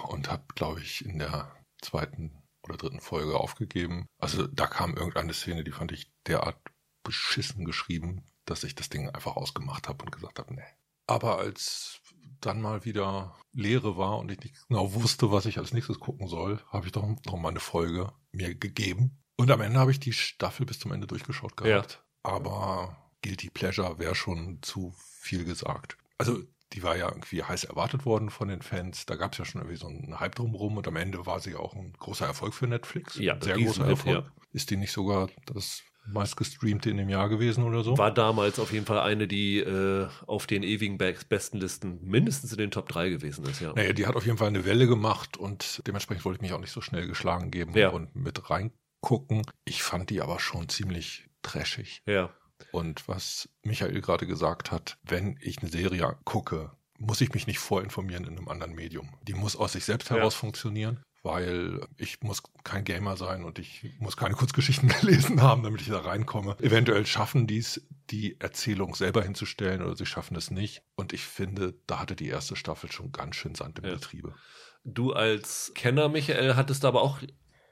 und 0.07 0.30
habe, 0.30 0.44
glaube 0.56 0.81
ich, 0.81 1.06
in 1.06 1.19
der 1.19 1.51
zweiten 1.81 2.44
oder 2.63 2.77
dritten 2.77 3.00
Folge 3.00 3.38
aufgegeben. 3.38 4.07
Also 4.18 4.48
da 4.48 4.68
kam 4.68 4.95
irgendeine 4.95 5.33
Szene, 5.33 5.63
die 5.63 5.72
fand 5.72 5.92
ich 5.92 6.12
derart 6.27 6.57
beschissen 7.04 7.66
geschrieben, 7.66 8.25
dass 8.45 8.63
ich 8.63 8.75
das 8.75 8.89
Ding 8.89 9.09
einfach 9.09 9.36
ausgemacht 9.36 9.88
habe 9.88 10.03
und 10.03 10.12
gesagt 10.12 10.39
habe, 10.39 10.53
nee. 10.53 10.62
Aber 11.07 11.38
als 11.38 12.01
dann 12.42 12.62
mal 12.62 12.86
wieder 12.86 13.36
Leere 13.53 13.97
war 13.97 14.19
und 14.19 14.31
ich 14.31 14.39
nicht 14.39 14.68
genau 14.68 14.94
wusste, 14.94 15.31
was 15.31 15.45
ich 15.45 15.57
als 15.57 15.74
nächstes 15.74 16.00
gucken 16.00 16.27
soll, 16.27 16.59
habe 16.69 16.86
ich 16.86 16.92
doch 16.92 17.03
noch 17.03 17.38
mal 17.38 17.50
eine 17.50 17.59
Folge 17.59 18.12
mir 18.31 18.56
gegeben. 18.56 19.21
Und 19.38 19.51
am 19.51 19.62
Ende 19.62 19.80
habe 19.80 19.92
ich 19.92 20.00
die 20.00 20.13
Staffel 20.13 20.65
bis 20.65 20.80
zum 20.80 20.92
Ende 20.92 21.07
durchgeschaut 21.07 21.57
gehabt. 21.57 22.03
Aber 22.24 23.12
Guilty 23.21 23.50
Pleasure 23.50 24.00
wäre 24.00 24.15
schon 24.15 24.59
zu 24.62 24.94
viel 24.98 25.45
gesagt. 25.45 25.98
Also 26.18 26.41
die 26.74 26.83
war 26.83 26.98
ja 26.98 27.09
irgendwie 27.09 27.44
heiß 27.44 27.65
erwartet 27.65 28.06
worden 28.06 28.30
von 28.30 28.48
den 28.48 28.62
Fans. 28.62 29.06
Da 29.06 29.15
gab 29.15 29.33
es 29.33 29.38
ja 29.38 29.45
schon 29.45 29.62
irgendwie 29.62 29.77
so 29.77 29.88
einen 29.88 30.19
Hype 30.19 30.36
drumherum 30.36 30.77
und 30.77 30.88
am 30.88 30.95
Ende 30.95 31.25
war 31.25 31.39
sie 31.39 31.56
auch 31.56 31.74
ein 31.74 31.94
großer 31.94 32.25
Erfolg 32.25 32.53
für 32.53 32.68
Netflix. 32.68 33.15
Ja, 33.15 33.39
sehr 33.41 33.57
großer 33.57 33.88
Erfolg. 33.88 34.15
ja. 34.15 34.31
Ist 34.51 34.69
die 34.69 34.77
nicht 34.77 34.91
sogar 34.91 35.30
das 35.45 35.83
meistgestreamte 36.07 36.90
in 36.90 36.98
dem 36.98 37.10
Jahr 37.10 37.30
gewesen 37.30 37.63
oder 37.63 37.84
so? 37.84 37.98
War 37.98 38.13
damals 38.13 38.60
auf 38.60 38.72
jeden 38.72 38.86
Fall 38.86 39.00
eine, 39.00 39.28
die 39.28 39.60
äh, 39.60 40.07
auf 40.28 40.48
den 40.48 40.63
ewigen 40.63 40.98
Be 40.98 41.16
besten 41.30 41.57
Listen 41.57 42.00
mindestens 42.03 42.51
in 42.51 42.58
den 42.58 42.72
Top 42.72 42.89
3 42.89 43.10
gewesen 43.10 43.46
ist, 43.46 43.62
ja. 43.62 43.74
Naja, 43.74 43.94
die 43.94 44.06
hat 44.06 44.15
auf 44.15 44.25
jeden 44.25 44.38
Fall 44.38 44.48
eine 44.48 44.65
Welle 44.65 44.88
gemacht 44.88 45.38
und 45.38 45.82
dementsprechend 45.88 46.25
wollte 46.25 46.38
ich 46.38 46.41
mich 46.41 46.53
auch 46.53 46.60
nicht 46.60 46.72
so 46.72 46.82
schnell 46.82 47.08
geschlagen 47.08 47.51
geben 47.51 47.74
Ja. 47.75 47.89
und 47.89 48.15
mit 48.15 48.50
reingucken. 48.50 49.41
Ich 49.65 49.84
fand 49.84 50.10
die 50.10 50.22
aber 50.22 50.39
schon 50.39 50.70
ziemlich 50.70 51.27
trashig. 51.41 52.01
Ja. 52.06 52.29
Und 52.72 53.08
was 53.08 53.50
Michael 53.63 54.00
gerade 54.01 54.25
gesagt 54.27 54.72
hat, 54.72 54.98
wenn 55.03 55.38
ich 55.41 55.60
eine 55.60 55.70
Serie 55.70 56.18
gucke, 56.24 56.72
muss 56.98 57.20
ich 57.22 57.34
mich 57.34 57.48
nicht 57.48 57.60
vorinformieren 57.60 58.24
in 58.25 58.38
einem 58.38 58.48
anderen 58.48 58.74
Medium. 58.74 59.10
Die 59.27 59.34
muss 59.34 59.56
aus 59.58 59.74
sich 59.74 59.84
selbst 59.84 60.10
Ja. 60.10 60.15
heraus 60.15 60.36
funktionieren, 60.36 61.01
weil 61.25 61.82
ich 61.98 62.22
muss 62.22 62.44
kein 62.63 62.84
Gamer 62.86 63.17
sein 63.17 63.44
und 63.44 63.60
ich 63.60 63.84
muss 64.00 64.15
keine 64.15 64.36
Kurzgeschichten 64.36 64.88
gelesen 64.88 65.41
haben, 65.41 65.63
damit 65.63 65.82
ich 65.82 65.88
da 65.89 66.00
reinkomme. 66.00 66.55
Eventuell 66.62 67.05
schaffen 67.05 67.48
die 67.48 67.58
es, 67.58 67.86
die 68.12 68.39
Erzählung 68.39 68.96
selber 68.96 69.24
hinzustellen 69.24 69.82
oder 69.82 69.96
sie 69.96 70.05
schaffen 70.05 70.38
es 70.38 70.51
nicht. 70.51 70.84
Und 70.96 71.12
ich 71.13 71.24
finde, 71.25 71.74
da 71.88 72.00
hatte 72.00 72.15
die 72.15 72.27
erste 72.27 72.55
Staffel 72.55 72.91
schon 72.91 73.12
ganz 73.12 73.36
schön 73.36 73.55
Sand 73.55 73.79
im 73.79 73.86
Ja. 73.86 73.94
Getriebe. 73.96 74.36
Du 74.84 75.13
als 75.13 75.72
Kenner, 75.74 76.10
Michael, 76.10 76.55
hattest 76.55 76.86
aber 76.86 77.01
auch 77.01 77.20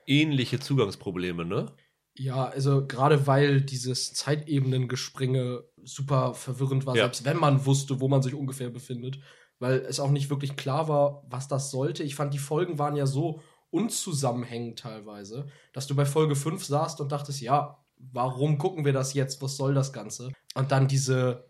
ähnliche 0.07 0.59
Zugangsprobleme, 0.59 1.45
ne? 1.45 1.71
Ja, 2.15 2.45
also 2.45 2.85
gerade 2.87 3.25
weil 3.27 3.61
dieses 3.61 4.13
Zeitebenengespringe 4.13 5.63
super 5.83 6.33
verwirrend 6.33 6.85
war, 6.85 6.95
Ja. 6.95 7.03
selbst 7.03 7.25
wenn 7.25 7.37
man 7.37 7.65
wusste, 7.65 7.99
wo 7.99 8.07
man 8.07 8.21
sich 8.21 8.33
ungefähr 8.33 8.69
befindet, 8.69 9.19
weil 9.63 9.77
es 9.77 10.01
auch 10.01 10.11
nicht 10.11 10.29
wirklich 10.29 10.57
klar 10.57 10.89
war, 10.89 11.23
was 11.29 11.47
das 11.47 11.71
sollte. 11.71 12.03
Ich 12.03 12.15
fand, 12.15 12.33
die 12.33 12.37
Folgen 12.37 12.79
waren 12.79 12.97
ja 12.97 13.05
so 13.05 13.39
unzusammenhängend 13.71 14.77
teilweise, 14.77 15.45
dass 15.71 15.87
du 15.87 15.95
bei 15.95 16.05
Folge 16.05 16.35
5 16.35 16.65
saßt 16.65 16.99
und 16.99 17.13
dachtest, 17.13 17.39
ja, 17.39 17.77
warum 18.11 18.57
gucken 18.57 18.83
wir 18.83 18.91
das 18.91 19.13
jetzt? 19.13 19.41
Was 19.41 19.55
soll 19.55 19.73
das 19.73 19.93
Ganze? 19.93 20.33
Und 20.53 20.73
dann 20.73 20.89
diese, 20.89 21.45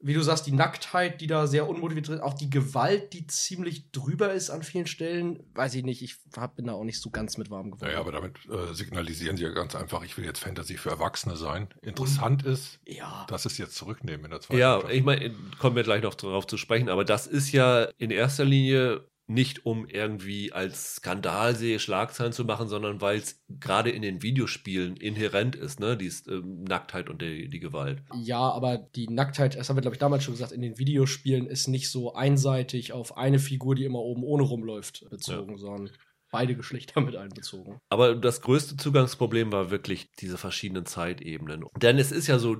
wie 0.00 0.14
du 0.14 0.22
sagst, 0.22 0.46
die 0.46 0.52
Nacktheit, 0.52 1.20
die 1.20 1.26
da 1.26 1.46
sehr 1.46 1.68
unmotiviert 1.68 2.08
ist, 2.08 2.20
auch 2.20 2.34
die 2.34 2.50
Gewalt, 2.50 3.12
die 3.12 3.26
ziemlich 3.26 3.90
drüber 3.90 4.32
ist 4.32 4.50
an 4.50 4.62
vielen 4.62 4.86
Stellen, 4.86 5.42
weiß 5.54 5.74
ich 5.74 5.84
nicht, 5.84 6.02
ich 6.02 6.16
hab, 6.36 6.56
bin 6.56 6.66
da 6.66 6.74
auch 6.74 6.84
nicht 6.84 7.00
so 7.00 7.10
ganz 7.10 7.36
mit 7.36 7.50
warm 7.50 7.72
geworden. 7.72 7.88
Naja, 7.88 8.00
aber 8.00 8.12
damit 8.12 8.36
äh, 8.48 8.72
signalisieren 8.74 9.36
sie 9.36 9.42
ja 9.42 9.50
ganz 9.50 9.74
einfach, 9.74 10.04
ich 10.04 10.16
will 10.16 10.24
jetzt 10.24 10.38
Fantasy 10.38 10.76
für 10.76 10.90
Erwachsene 10.90 11.36
sein. 11.36 11.68
Interessant 11.82 12.44
ist, 12.44 12.78
ja. 12.86 13.26
dass 13.28 13.44
es 13.44 13.58
jetzt 13.58 13.74
zurücknehmen 13.74 14.26
in 14.26 14.30
der 14.30 14.40
zweiten 14.40 14.60
Ja, 14.60 14.78
Staffel. 14.78 14.96
ich 14.96 15.02
meine, 15.04 15.34
kommen 15.58 15.74
wir 15.74 15.82
gleich 15.82 16.02
noch 16.02 16.14
darauf 16.14 16.46
zu 16.46 16.58
sprechen, 16.58 16.88
aber 16.88 17.04
das 17.04 17.26
ist 17.26 17.50
ja 17.50 17.84
in 17.98 18.10
erster 18.10 18.44
Linie 18.44 19.07
nicht 19.28 19.66
um 19.66 19.86
irgendwie 19.86 20.52
als 20.52 20.96
Skandalserie 20.96 21.78
Schlagzeilen 21.78 22.32
zu 22.32 22.46
machen, 22.46 22.66
sondern 22.68 23.02
weil 23.02 23.18
es 23.18 23.42
gerade 23.60 23.90
in 23.90 24.00
den 24.00 24.22
Videospielen 24.22 24.96
inhärent 24.96 25.54
ist, 25.54 25.80
ne? 25.80 25.98
Die 25.98 26.10
ähm, 26.28 26.64
Nacktheit 26.64 27.10
und 27.10 27.20
die, 27.20 27.50
die 27.50 27.60
Gewalt. 27.60 28.02
Ja, 28.14 28.40
aber 28.40 28.78
die 28.78 29.06
Nacktheit, 29.08 29.54
das 29.54 29.68
haben 29.68 29.76
wir, 29.76 29.82
glaube 29.82 29.96
ich, 29.96 30.00
damals 30.00 30.24
schon 30.24 30.34
gesagt, 30.34 30.52
in 30.52 30.62
den 30.62 30.78
Videospielen 30.78 31.46
ist 31.46 31.68
nicht 31.68 31.90
so 31.90 32.14
einseitig 32.14 32.94
auf 32.94 33.18
eine 33.18 33.38
Figur, 33.38 33.74
die 33.74 33.84
immer 33.84 34.00
oben 34.00 34.24
ohne 34.24 34.44
rumläuft, 34.44 35.08
bezogen, 35.10 35.52
ja. 35.52 35.58
sondern 35.58 35.90
beide 36.30 36.56
Geschlechter 36.56 37.00
mit 37.02 37.16
einbezogen. 37.16 37.80
Aber 37.90 38.14
das 38.14 38.40
größte 38.40 38.76
Zugangsproblem 38.76 39.52
war 39.52 39.70
wirklich 39.70 40.10
diese 40.20 40.38
verschiedenen 40.38 40.86
Zeitebenen. 40.86 41.64
Denn 41.76 41.98
es 41.98 42.12
ist 42.12 42.28
ja 42.28 42.38
so, 42.38 42.56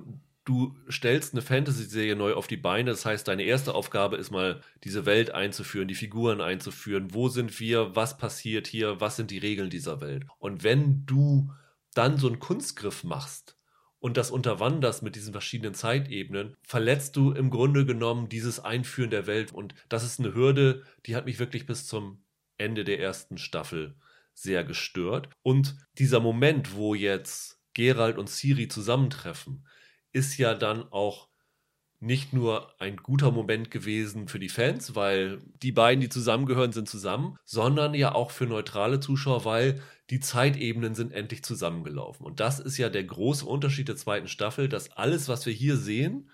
du 0.49 0.77
stellst 0.91 1.35
eine 1.35 1.43
Fantasy-Serie 1.43 2.17
neu 2.17 2.35
auf 2.35 2.47
die 2.47 2.57
Beine. 2.57 2.91
Das 2.91 3.05
heißt, 3.05 3.29
deine 3.29 3.43
erste 3.43 3.75
Aufgabe 3.75 4.17
ist 4.17 4.31
mal, 4.31 4.63
diese 4.85 5.05
Welt 5.05 5.31
einzuführen, 5.31 5.89
die 5.89 5.95
Figuren 5.95 6.41
einzuführen. 6.41 7.13
Wo 7.13 7.29
sind 7.29 7.59
wir? 7.61 7.95
Was 7.95 8.17
passiert 8.17 8.67
hier? 8.67 9.01
Was 9.01 9.17
sind 9.17 9.31
die 9.31 9.39
Regeln 9.39 9.71
dieser 9.71 10.01
Welt? 10.01 10.25
Und 10.39 10.63
wenn 10.63 11.05
du 11.05 11.53
dann 11.95 12.17
so 12.17 12.29
einen 12.29 12.39
Kunstgriff 12.39 13.05
machst, 13.05 13.57
und 14.01 14.17
das 14.17 14.31
unterwanderst 14.31 15.03
mit 15.03 15.17
diesen 15.17 15.33
verschiedenen 15.33 15.75
Zeitebenen, 15.75 16.57
verletzt 16.63 17.17
du 17.17 17.33
im 17.33 17.51
Grunde 17.51 17.85
genommen 17.85 18.29
dieses 18.29 18.61
Einführen 18.61 19.11
der 19.11 19.27
Welt. 19.27 19.53
Und 19.53 19.75
das 19.89 20.05
ist 20.05 20.21
eine 20.21 20.35
Hürde, 20.35 20.85
die 21.07 21.17
hat 21.17 21.27
mich 21.27 21.41
wirklich 21.41 21.67
bis 21.67 21.87
zum 21.87 22.23
Ende 22.59 22.85
der 22.85 23.01
ersten 23.01 23.39
Staffel 23.39 23.97
sehr 24.35 24.63
gestört. 24.63 25.29
Und 25.43 25.77
dieser 25.99 26.21
Moment, 26.21 26.77
wo 26.77 26.95
jetzt 26.95 27.61
Gerald 27.75 28.19
und 28.19 28.31
Siri 28.31 28.69
zusammentreffen, 28.69 29.67
ist 30.19 30.37
ja 30.37 30.55
dann 30.55 30.91
auch 30.91 31.29
nicht 32.01 32.33
nur 32.33 32.81
ein 32.81 32.97
guter 32.97 33.33
Moment 33.33 33.71
gewesen 33.71 34.29
für 34.29 34.39
die 34.39 34.49
Fans, 34.49 34.95
weil 34.95 35.41
die 35.63 35.73
beiden, 35.73 36.01
die 36.01 36.09
zusammengehören, 36.09 36.73
sind 36.73 36.89
zusammen, 36.89 37.37
sondern 37.45 37.95
ja 37.95 38.15
auch 38.15 38.31
für 38.31 38.47
neutrale 38.47 39.01
Zuschauer, 39.01 39.45
weil 39.45 39.81
die 40.11 40.21
Zeitebenen 40.21 40.95
sind 40.95 41.13
endlich 41.13 41.43
zusammengelaufen. 41.43 42.25
Und 42.25 42.41
das 42.41 42.61
ist 42.61 42.79
ja 42.79 42.89
der 42.89 43.05
große 43.05 43.45
Unterschied 43.45 43.89
der 43.89 43.97
zweiten 43.97 44.29
Staffel, 44.29 44.69
dass 44.69 44.93
alles, 44.93 45.29
was 45.29 45.45
wir 45.45 45.53
hier 45.53 45.77
sehen, 45.77 46.31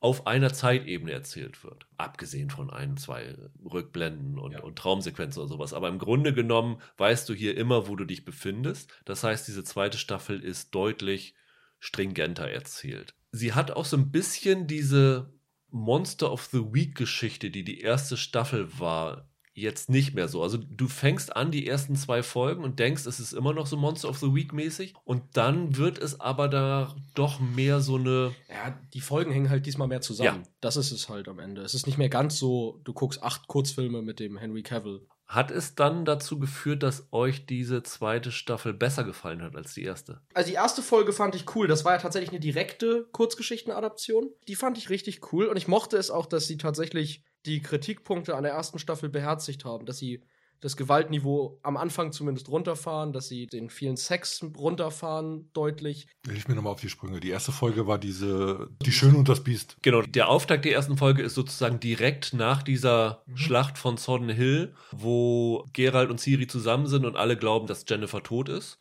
auf 0.00 0.26
einer 0.26 0.52
Zeitebene 0.52 1.12
erzählt 1.12 1.62
wird. 1.62 1.86
Abgesehen 1.98 2.50
von 2.50 2.70
ein, 2.70 2.96
zwei 2.96 3.36
Rückblenden 3.64 4.38
und, 4.38 4.52
ja. 4.52 4.60
und, 4.60 4.76
Traumsequenzen 4.76 5.42
oder 5.42 5.48
sowas. 5.48 5.74
Aber 5.74 5.88
im 5.88 5.98
Grunde 5.98 6.32
genommen 6.32 6.80
weißt 6.96 7.28
du 7.28 7.34
hier 7.34 7.56
immer, 7.56 7.86
wo 7.86 7.96
du 7.96 8.04
dich 8.04 8.24
befindest. 8.24 8.90
Das 9.04 9.24
heißt, 9.24 9.46
diese 9.46 9.64
zweite 9.64 9.98
Staffel 9.98 10.42
ist 10.42 10.74
deutlich 10.74 11.34
stringenter 11.80 12.48
erzählt. 12.48 13.14
Sie 13.32 13.52
hat 13.52 13.72
auch 13.72 13.84
so 13.84 13.96
ein 13.96 14.12
bisschen 14.12 14.66
diese 14.66 15.32
Monster 15.70 16.30
of 16.30 16.44
the 16.52 16.72
Week 16.72 16.94
Geschichte, 16.94 17.50
die 17.50 17.64
die 17.64 17.80
erste 17.80 18.16
Staffel 18.16 18.78
war, 18.78 19.28
jetzt 19.52 19.90
nicht 19.90 20.14
mehr 20.14 20.28
so. 20.28 20.42
Also 20.42 20.58
du 20.58 20.88
fängst 20.88 21.34
an 21.36 21.50
die 21.50 21.66
ersten 21.66 21.96
zwei 21.96 22.22
Folgen 22.22 22.64
und 22.64 22.78
denkst, 22.78 23.06
es 23.06 23.20
ist 23.20 23.32
immer 23.32 23.52
noch 23.52 23.66
so 23.66 23.76
Monster 23.76 24.08
of 24.08 24.18
the 24.18 24.34
Week 24.34 24.52
mäßig 24.52 24.94
und 25.04 25.22
dann 25.36 25.76
wird 25.76 25.98
es 25.98 26.20
aber 26.20 26.48
da 26.48 26.94
doch 27.14 27.40
mehr 27.40 27.80
so 27.80 27.96
eine... 27.96 28.34
Ja, 28.48 28.78
die 28.94 29.00
Folgen 29.00 29.32
hängen 29.32 29.50
halt 29.50 29.66
diesmal 29.66 29.88
mehr 29.88 30.00
zusammen. 30.00 30.42
Ja. 30.42 30.50
Das 30.60 30.76
ist 30.76 30.92
es 30.92 31.08
halt 31.08 31.28
am 31.28 31.38
Ende. 31.38 31.62
Es 31.62 31.74
ist 31.74 31.86
nicht 31.86 31.98
mehr 31.98 32.08
ganz 32.08 32.38
so, 32.38 32.80
du 32.84 32.92
guckst 32.92 33.22
acht 33.22 33.48
Kurzfilme 33.48 34.02
mit 34.02 34.20
dem 34.20 34.38
Henry 34.38 34.62
Cavill 34.62 35.06
hat 35.30 35.52
es 35.52 35.76
dann 35.76 36.04
dazu 36.04 36.40
geführt, 36.40 36.82
dass 36.82 37.06
euch 37.12 37.46
diese 37.46 37.84
zweite 37.84 38.32
Staffel 38.32 38.74
besser 38.74 39.04
gefallen 39.04 39.42
hat 39.42 39.54
als 39.54 39.74
die 39.74 39.84
erste? 39.84 40.20
Also 40.34 40.48
die 40.48 40.56
erste 40.56 40.82
Folge 40.82 41.12
fand 41.12 41.36
ich 41.36 41.54
cool. 41.54 41.68
Das 41.68 41.84
war 41.84 41.92
ja 41.92 41.98
tatsächlich 41.98 42.30
eine 42.30 42.40
direkte 42.40 43.06
Kurzgeschichtenadaption. 43.12 44.30
Die 44.48 44.56
fand 44.56 44.76
ich 44.76 44.90
richtig 44.90 45.32
cool 45.32 45.46
und 45.46 45.56
ich 45.56 45.68
mochte 45.68 45.96
es 45.98 46.10
auch, 46.10 46.26
dass 46.26 46.48
sie 46.48 46.56
tatsächlich 46.56 47.22
die 47.46 47.62
Kritikpunkte 47.62 48.34
an 48.34 48.42
der 48.42 48.54
ersten 48.54 48.80
Staffel 48.80 49.08
beherzigt 49.08 49.64
haben, 49.64 49.86
dass 49.86 49.98
sie 49.98 50.20
das 50.60 50.76
Gewaltniveau 50.76 51.58
am 51.62 51.76
Anfang 51.76 52.12
zumindest 52.12 52.48
runterfahren, 52.48 53.12
dass 53.12 53.28
sie 53.28 53.46
den 53.46 53.70
vielen 53.70 53.96
Sex 53.96 54.44
runterfahren, 54.56 55.50
deutlich. 55.52 56.06
Hilf 56.26 56.48
mir 56.48 56.54
nochmal 56.54 56.74
auf 56.74 56.80
die 56.80 56.90
Sprünge. 56.90 57.20
Die 57.20 57.30
erste 57.30 57.52
Folge 57.52 57.86
war 57.86 57.98
diese 57.98 58.68
Die 58.82 58.92
Schöne 58.92 59.16
und 59.16 59.28
das 59.28 59.42
Biest. 59.42 59.76
Genau, 59.82 60.02
der 60.02 60.28
Auftakt 60.28 60.64
der 60.64 60.72
ersten 60.72 60.98
Folge 60.98 61.22
ist 61.22 61.34
sozusagen 61.34 61.80
direkt 61.80 62.34
nach 62.34 62.62
dieser 62.62 63.22
mhm. 63.26 63.36
Schlacht 63.36 63.78
von 63.78 63.96
Sodden 63.96 64.28
Hill, 64.28 64.74
wo 64.92 65.64
Gerald 65.72 66.10
und 66.10 66.20
Ciri 66.20 66.46
zusammen 66.46 66.86
sind 66.86 67.06
und 67.06 67.16
alle 67.16 67.36
glauben, 67.36 67.66
dass 67.66 67.84
Jennifer 67.88 68.22
tot 68.22 68.48
ist. 68.48 68.78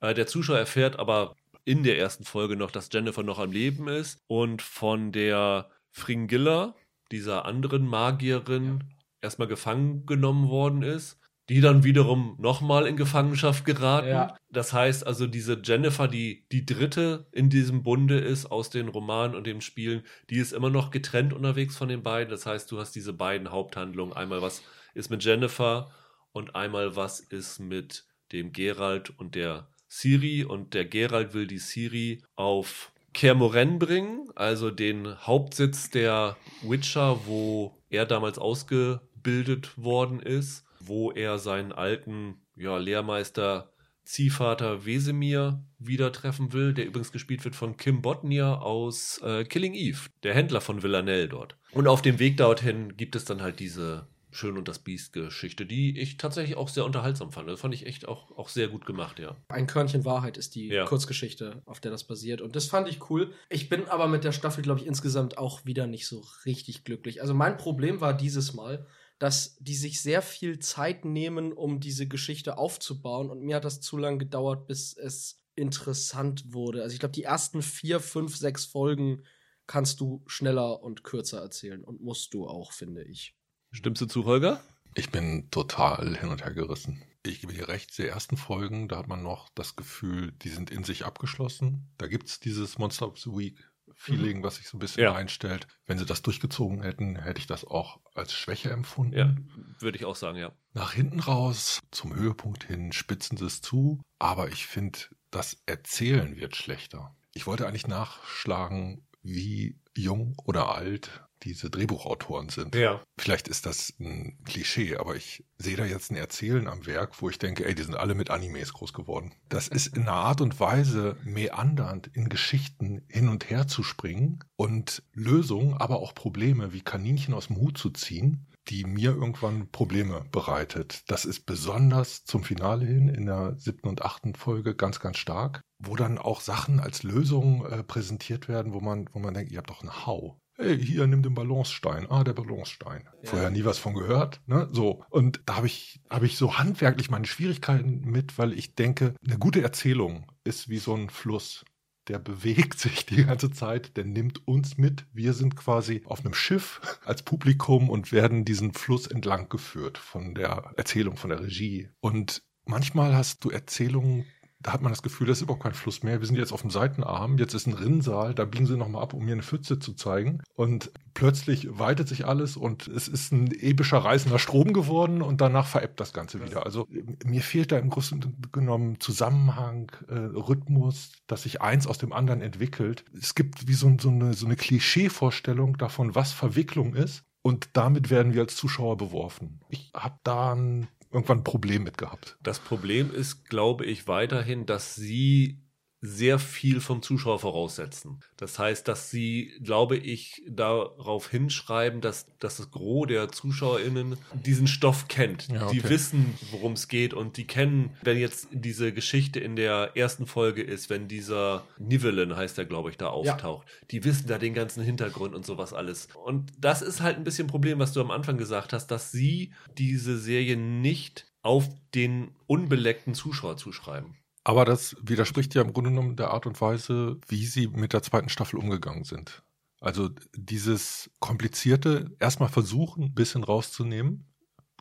Äh, 0.00 0.14
der 0.14 0.26
Zuschauer 0.26 0.58
erfährt 0.58 0.98
aber 0.98 1.34
in 1.64 1.82
der 1.82 1.98
ersten 1.98 2.24
Folge 2.24 2.56
noch, 2.56 2.70
dass 2.70 2.88
Jennifer 2.90 3.22
noch 3.22 3.38
am 3.38 3.52
Leben 3.52 3.88
ist 3.88 4.18
und 4.26 4.62
von 4.62 5.12
der 5.12 5.68
Fringilla, 5.90 6.74
dieser 7.10 7.44
anderen 7.44 7.86
Magierin, 7.86 8.80
ja 8.80 8.97
erstmal 9.20 9.48
gefangen 9.48 10.06
genommen 10.06 10.48
worden 10.48 10.82
ist, 10.82 11.18
die 11.48 11.60
dann 11.60 11.82
wiederum 11.82 12.36
nochmal 12.38 12.86
in 12.86 12.96
Gefangenschaft 12.96 13.64
geraten. 13.64 14.08
Ja. 14.08 14.36
Das 14.50 14.72
heißt 14.72 15.06
also, 15.06 15.26
diese 15.26 15.60
Jennifer, 15.62 16.06
die 16.06 16.46
die 16.52 16.66
dritte 16.66 17.26
in 17.32 17.48
diesem 17.48 17.82
Bunde 17.82 18.18
ist 18.18 18.46
aus 18.46 18.68
den 18.70 18.88
Romanen 18.88 19.34
und 19.34 19.46
den 19.46 19.60
Spielen, 19.60 20.02
die 20.28 20.36
ist 20.36 20.52
immer 20.52 20.70
noch 20.70 20.90
getrennt 20.90 21.32
unterwegs 21.32 21.76
von 21.76 21.88
den 21.88 22.02
beiden. 22.02 22.30
Das 22.30 22.44
heißt, 22.44 22.70
du 22.70 22.78
hast 22.78 22.92
diese 22.92 23.14
beiden 23.14 23.50
Haupthandlungen. 23.50 24.14
Einmal 24.14 24.42
was 24.42 24.62
ist 24.94 25.10
mit 25.10 25.24
Jennifer 25.24 25.90
und 26.32 26.54
einmal 26.54 26.96
was 26.96 27.20
ist 27.20 27.60
mit 27.60 28.04
dem 28.32 28.52
Gerald 28.52 29.10
und 29.18 29.34
der 29.34 29.68
Siri. 29.88 30.44
Und 30.44 30.74
der 30.74 30.84
Gerald 30.84 31.32
will 31.32 31.46
die 31.46 31.58
Siri 31.58 32.22
auf 32.36 32.92
Kermoren 33.14 33.78
bringen, 33.78 34.28
also 34.34 34.70
den 34.70 35.18
Hauptsitz 35.26 35.90
der 35.90 36.36
Witcher, 36.62 37.26
wo 37.26 37.74
er 37.88 38.04
damals 38.06 38.38
ausge 38.38 39.00
ausgebildet 39.28 39.76
worden 39.76 40.20
ist, 40.20 40.64
wo 40.80 41.12
er 41.12 41.38
seinen 41.38 41.72
alten 41.72 42.40
ja, 42.56 42.78
Lehrmeister 42.78 43.72
Ziehvater 44.04 44.86
Wesemir 44.86 45.62
wieder 45.78 46.12
treffen 46.12 46.54
will, 46.54 46.72
der 46.72 46.86
übrigens 46.86 47.12
gespielt 47.12 47.44
wird 47.44 47.54
von 47.54 47.76
Kim 47.76 48.00
Botnia 48.00 48.56
aus 48.56 49.20
äh, 49.22 49.44
Killing 49.44 49.74
Eve, 49.74 50.08
der 50.22 50.34
Händler 50.34 50.62
von 50.62 50.82
Villanelle 50.82 51.28
dort. 51.28 51.58
Und 51.72 51.86
auf 51.86 52.00
dem 52.00 52.18
Weg 52.18 52.38
dorthin 52.38 52.96
gibt 52.96 53.16
es 53.16 53.26
dann 53.26 53.42
halt 53.42 53.60
diese 53.60 54.08
Schön 54.30 54.58
und 54.58 54.68
das 54.68 54.78
Biest-Geschichte, 54.78 55.64
die 55.64 55.98
ich 55.98 56.18
tatsächlich 56.18 56.56
auch 56.56 56.68
sehr 56.68 56.84
unterhaltsam 56.84 57.32
fand. 57.32 57.48
Das 57.48 57.60
fand 57.60 57.74
ich 57.74 57.86
echt 57.86 58.06
auch, 58.06 58.30
auch 58.36 58.50
sehr 58.50 58.68
gut 58.68 58.84
gemacht, 58.84 59.18
ja. 59.18 59.36
Ein 59.48 59.66
Körnchen 59.66 60.04
Wahrheit 60.04 60.36
ist 60.36 60.54
die 60.54 60.68
ja. 60.68 60.84
Kurzgeschichte, 60.84 61.62
auf 61.64 61.80
der 61.80 61.90
das 61.90 62.04
basiert. 62.04 62.42
Und 62.42 62.54
das 62.54 62.66
fand 62.66 62.88
ich 62.88 63.10
cool. 63.10 63.32
Ich 63.48 63.70
bin 63.70 63.88
aber 63.88 64.06
mit 64.06 64.24
der 64.24 64.32
Staffel, 64.32 64.62
glaube 64.62 64.80
ich, 64.80 64.86
insgesamt 64.86 65.38
auch 65.38 65.64
wieder 65.64 65.86
nicht 65.86 66.06
so 66.06 66.24
richtig 66.44 66.84
glücklich. 66.84 67.22
Also 67.22 67.32
mein 67.32 67.56
Problem 67.56 68.02
war 68.02 68.12
dieses 68.12 68.52
Mal, 68.52 68.86
dass 69.18 69.56
die 69.58 69.74
sich 69.74 70.00
sehr 70.00 70.22
viel 70.22 70.58
Zeit 70.58 71.04
nehmen, 71.04 71.52
um 71.52 71.80
diese 71.80 72.06
Geschichte 72.06 72.56
aufzubauen. 72.56 73.30
Und 73.30 73.42
mir 73.42 73.56
hat 73.56 73.64
das 73.64 73.80
zu 73.80 73.96
lange 73.96 74.18
gedauert, 74.18 74.66
bis 74.66 74.96
es 74.96 75.42
interessant 75.56 76.52
wurde. 76.52 76.82
Also 76.82 76.94
ich 76.94 77.00
glaube, 77.00 77.14
die 77.14 77.24
ersten 77.24 77.62
vier, 77.62 78.00
fünf, 78.00 78.36
sechs 78.36 78.64
Folgen 78.64 79.24
kannst 79.66 80.00
du 80.00 80.22
schneller 80.26 80.82
und 80.82 81.02
kürzer 81.02 81.40
erzählen 81.40 81.84
und 81.84 82.00
musst 82.00 82.32
du 82.32 82.46
auch, 82.46 82.72
finde 82.72 83.02
ich. 83.04 83.36
Stimmst 83.72 84.00
du 84.00 84.06
zu, 84.06 84.24
Holger? 84.24 84.62
Ich 84.94 85.10
bin 85.10 85.50
total 85.50 86.16
hin 86.16 86.30
und 86.30 86.44
her 86.44 86.54
gerissen. 86.54 87.02
Ich 87.26 87.40
gebe 87.40 87.52
dir 87.52 87.68
recht, 87.68 87.96
die 87.98 88.06
ersten 88.06 88.36
Folgen, 88.36 88.88
da 88.88 88.96
hat 88.96 89.08
man 89.08 89.22
noch 89.22 89.48
das 89.50 89.76
Gefühl, 89.76 90.32
die 90.42 90.48
sind 90.48 90.70
in 90.70 90.84
sich 90.84 91.04
abgeschlossen. 91.04 91.92
Da 91.98 92.06
gibt 92.06 92.28
es 92.28 92.40
dieses 92.40 92.78
Monster 92.78 93.08
of 93.08 93.18
the 93.18 93.30
Week 93.30 93.58
Feeling, 94.00 94.38
mhm. 94.38 94.42
was 94.44 94.56
sich 94.56 94.68
so 94.68 94.76
ein 94.76 94.80
bisschen 94.80 95.02
ja. 95.02 95.12
einstellt. 95.12 95.66
Wenn 95.84 95.98
sie 95.98 96.06
das 96.06 96.22
durchgezogen 96.22 96.82
hätten, 96.82 97.16
hätte 97.16 97.40
ich 97.40 97.48
das 97.48 97.64
auch 97.64 98.00
als 98.14 98.32
Schwäche 98.32 98.70
empfunden. 98.70 99.16
Ja, 99.16 99.36
würde 99.80 99.98
ich 99.98 100.04
auch 100.04 100.14
sagen, 100.14 100.38
ja. 100.38 100.52
Nach 100.72 100.92
hinten 100.92 101.18
raus, 101.18 101.80
zum 101.90 102.14
Höhepunkt 102.14 102.62
hin, 102.62 102.92
spitzen 102.92 103.36
sie 103.36 103.46
es 103.46 103.60
zu. 103.60 104.00
Aber 104.20 104.50
ich 104.50 104.66
finde, 104.66 105.00
das 105.32 105.60
Erzählen 105.66 106.36
wird 106.36 106.54
schlechter. 106.54 107.16
Ich 107.34 107.48
wollte 107.48 107.66
eigentlich 107.66 107.88
nachschlagen, 107.88 109.04
wie 109.22 109.80
jung 109.96 110.36
oder 110.44 110.74
alt 110.74 111.27
diese 111.42 111.70
Drehbuchautoren 111.70 112.48
sind. 112.48 112.74
Ja. 112.74 113.02
Vielleicht 113.18 113.48
ist 113.48 113.66
das 113.66 113.94
ein 113.98 114.38
Klischee, 114.44 114.96
aber 114.96 115.16
ich 115.16 115.44
sehe 115.58 115.76
da 115.76 115.84
jetzt 115.84 116.10
ein 116.10 116.16
Erzählen 116.16 116.68
am 116.68 116.86
Werk, 116.86 117.20
wo 117.20 117.28
ich 117.30 117.38
denke, 117.38 117.66
ey, 117.66 117.74
die 117.74 117.82
sind 117.82 117.96
alle 117.96 118.14
mit 118.14 118.30
Animes 118.30 118.72
groß 118.72 118.92
geworden. 118.92 119.34
Das 119.48 119.68
ist 119.68 119.96
in 119.96 120.02
einer 120.02 120.12
Art 120.12 120.40
und 120.40 120.60
Weise 120.60 121.16
meandernd 121.24 122.10
in 122.12 122.28
Geschichten 122.28 123.02
hin 123.08 123.28
und 123.28 123.50
her 123.50 123.66
zu 123.66 123.82
springen 123.82 124.44
und 124.56 125.02
Lösungen, 125.12 125.74
aber 125.74 125.98
auch 126.00 126.14
Probleme 126.14 126.72
wie 126.72 126.80
Kaninchen 126.80 127.34
aus 127.34 127.48
dem 127.48 127.56
Hut 127.56 127.78
zu 127.78 127.90
ziehen, 127.90 128.46
die 128.68 128.84
mir 128.84 129.10
irgendwann 129.10 129.70
Probleme 129.70 130.26
bereitet. 130.30 131.02
Das 131.08 131.24
ist 131.24 131.46
besonders 131.46 132.24
zum 132.24 132.44
Finale 132.44 132.84
hin 132.84 133.08
in 133.08 133.26
der 133.26 133.56
siebten 133.56 133.88
und 133.88 134.02
achten 134.02 134.34
Folge 134.34 134.74
ganz, 134.74 135.00
ganz 135.00 135.16
stark, 135.16 135.62
wo 135.78 135.96
dann 135.96 136.18
auch 136.18 136.40
Sachen 136.40 136.80
als 136.80 137.02
Lösung 137.02 137.64
äh, 137.66 137.82
präsentiert 137.82 138.48
werden, 138.48 138.74
wo 138.74 138.80
man, 138.80 139.08
wo 139.12 139.18
man 139.18 139.34
denkt, 139.34 139.52
ihr 139.52 139.58
habt 139.58 139.70
doch 139.70 139.80
einen 139.80 140.06
Hau 140.06 140.38
hey, 140.58 140.78
hier, 140.84 141.06
nimm 141.06 141.22
den 141.22 141.34
Balancestein. 141.34 142.10
Ah, 142.10 142.24
der 142.24 142.32
Balancestein. 142.34 143.02
Ja. 143.22 143.30
Vorher 143.30 143.50
nie 143.50 143.64
was 143.64 143.78
von 143.78 143.94
gehört. 143.94 144.40
Ne? 144.46 144.68
So. 144.72 145.04
Und 145.10 145.40
da 145.46 145.56
habe 145.56 145.66
ich, 145.66 146.00
hab 146.10 146.22
ich 146.22 146.36
so 146.36 146.58
handwerklich 146.58 147.10
meine 147.10 147.26
Schwierigkeiten 147.26 148.02
mit, 148.04 148.38
weil 148.38 148.52
ich 148.52 148.74
denke, 148.74 149.14
eine 149.24 149.38
gute 149.38 149.62
Erzählung 149.62 150.26
ist 150.44 150.68
wie 150.68 150.78
so 150.78 150.94
ein 150.94 151.08
Fluss. 151.10 151.64
der 152.08 152.18
bewegt 152.18 152.78
sich 152.80 153.06
die 153.06 153.24
ganze 153.24 153.50
Zeit, 153.50 153.96
der 153.96 154.04
nimmt 154.04 154.46
uns 154.48 154.78
mit. 154.78 155.06
Wir 155.12 155.32
sind 155.34 155.56
quasi 155.56 156.02
auf 156.06 156.24
einem 156.24 156.34
Schiff 156.34 156.80
als 157.04 157.22
Publikum 157.22 157.88
und 157.88 158.12
werden 158.12 158.44
diesen 158.44 158.72
Fluss 158.72 159.06
entlang 159.06 159.48
geführt 159.48 159.98
von 159.98 160.34
der 160.34 160.72
Erzählung, 160.76 161.16
von 161.16 161.30
der 161.30 161.40
Regie. 161.40 161.90
Und 162.00 162.42
manchmal 162.64 163.14
hast 163.14 163.44
du 163.44 163.50
Erzählungen, 163.50 164.24
da 164.60 164.72
hat 164.72 164.82
man 164.82 164.90
das 164.90 165.02
Gefühl, 165.02 165.28
das 165.28 165.38
ist 165.38 165.42
überhaupt 165.42 165.62
kein 165.62 165.74
Fluss 165.74 166.02
mehr. 166.02 166.20
Wir 166.20 166.26
sind 166.26 166.36
jetzt 166.36 166.52
auf 166.52 166.62
dem 166.62 166.70
Seitenarm, 166.70 167.38
jetzt 167.38 167.54
ist 167.54 167.66
ein 167.66 167.74
Rinnsaal, 167.74 168.34
da 168.34 168.44
biegen 168.44 168.66
sie 168.66 168.76
nochmal 168.76 169.02
ab, 169.02 169.14
um 169.14 169.24
mir 169.24 169.32
eine 169.32 169.42
Pfütze 169.42 169.78
zu 169.78 169.92
zeigen. 169.92 170.42
Und 170.54 170.90
plötzlich 171.14 171.78
weitet 171.78 172.08
sich 172.08 172.26
alles 172.26 172.56
und 172.56 172.88
es 172.88 173.06
ist 173.06 173.32
ein 173.32 173.52
epischer 173.52 173.98
reißender 173.98 174.38
Strom 174.38 174.72
geworden 174.72 175.22
und 175.22 175.40
danach 175.40 175.66
veräppt 175.66 176.00
das 176.00 176.12
Ganze 176.12 176.44
wieder. 176.44 176.66
Also 176.66 176.88
mir 177.24 177.42
fehlt 177.42 177.70
da 177.70 177.78
im 177.78 177.90
Grunde 177.90 178.32
genommen 178.50 178.98
Zusammenhang, 179.00 179.92
äh, 180.08 180.14
Rhythmus, 180.14 181.12
dass 181.28 181.44
sich 181.44 181.62
eins 181.62 181.86
aus 181.86 181.98
dem 181.98 182.12
anderen 182.12 182.40
entwickelt. 182.40 183.04
Es 183.16 183.36
gibt 183.36 183.68
wie 183.68 183.74
so, 183.74 183.96
so 184.00 184.10
eine, 184.10 184.34
so 184.34 184.46
eine 184.46 184.56
Klischeevorstellung 184.56 185.76
davon, 185.78 186.16
was 186.16 186.32
Verwicklung 186.32 186.94
ist. 186.94 187.24
Und 187.42 187.70
damit 187.74 188.10
werden 188.10 188.34
wir 188.34 188.42
als 188.42 188.56
Zuschauer 188.56 188.96
beworfen. 188.96 189.60
Ich 189.70 189.92
habe 189.94 190.18
da 190.24 190.54
ein 190.54 190.88
irgendwann 191.12 191.38
ein 191.38 191.44
Problem 191.44 191.84
mit 191.84 191.98
gehabt. 191.98 192.36
Das 192.42 192.58
Problem 192.58 193.14
ist, 193.14 193.48
glaube 193.48 193.84
ich, 193.84 194.08
weiterhin, 194.08 194.66
dass 194.66 194.94
sie 194.94 195.60
sehr 196.00 196.38
viel 196.38 196.80
vom 196.80 197.02
Zuschauer 197.02 197.40
voraussetzen. 197.40 198.20
Das 198.36 198.58
heißt, 198.58 198.86
dass 198.86 199.10
sie, 199.10 199.52
glaube 199.62 199.96
ich, 199.96 200.42
darauf 200.48 201.28
hinschreiben, 201.28 202.00
dass, 202.00 202.26
dass 202.38 202.58
das 202.58 202.70
Gros 202.70 203.08
der 203.08 203.30
ZuschauerInnen 203.30 204.16
diesen 204.34 204.68
Stoff 204.68 205.08
kennt. 205.08 205.48
Ja, 205.48 205.66
okay. 205.66 205.74
Die 205.76 205.88
wissen, 205.88 206.34
worum 206.52 206.74
es 206.74 206.88
geht 206.88 207.14
und 207.14 207.36
die 207.36 207.46
kennen, 207.46 207.96
wenn 208.02 208.18
jetzt 208.18 208.48
diese 208.52 208.92
Geschichte 208.92 209.40
in 209.40 209.56
der 209.56 209.96
ersten 209.96 210.26
Folge 210.26 210.62
ist, 210.62 210.88
wenn 210.88 211.08
dieser 211.08 211.64
Nivellen, 211.78 212.36
heißt 212.36 212.58
er, 212.58 212.64
glaube 212.64 212.90
ich, 212.90 212.96
da 212.96 213.08
auftaucht. 213.08 213.66
Ja. 213.68 213.86
Die 213.90 214.04
wissen 214.04 214.28
da 214.28 214.38
den 214.38 214.54
ganzen 214.54 214.84
Hintergrund 214.84 215.34
und 215.34 215.44
sowas 215.44 215.72
alles. 215.72 216.08
Und 216.24 216.52
das 216.58 216.82
ist 216.82 217.00
halt 217.00 217.16
ein 217.16 217.24
bisschen 217.24 217.46
ein 217.46 217.50
Problem, 217.50 217.80
was 217.80 217.92
du 217.92 218.00
am 218.00 218.12
Anfang 218.12 218.38
gesagt 218.38 218.72
hast, 218.72 218.88
dass 218.88 219.10
sie 219.10 219.52
diese 219.76 220.16
Serie 220.18 220.56
nicht 220.56 221.26
auf 221.42 221.68
den 221.94 222.32
unbeleckten 222.46 223.14
Zuschauer 223.14 223.56
zuschreiben. 223.56 224.17
Aber 224.44 224.64
das 224.64 224.96
widerspricht 225.02 225.54
ja 225.54 225.62
im 225.62 225.72
Grunde 225.72 225.90
genommen 225.90 226.16
der 226.16 226.30
Art 226.30 226.46
und 226.46 226.60
Weise, 226.60 227.18
wie 227.28 227.44
sie 227.44 227.68
mit 227.68 227.92
der 227.92 228.02
zweiten 228.02 228.28
Staffel 228.28 228.58
umgegangen 228.58 229.04
sind. 229.04 229.42
Also 229.80 230.10
dieses 230.34 231.10
komplizierte 231.20 232.16
erstmal 232.18 232.48
versuchen, 232.48 233.04
ein 233.04 233.14
bisschen 233.14 233.44
rauszunehmen. 233.44 234.24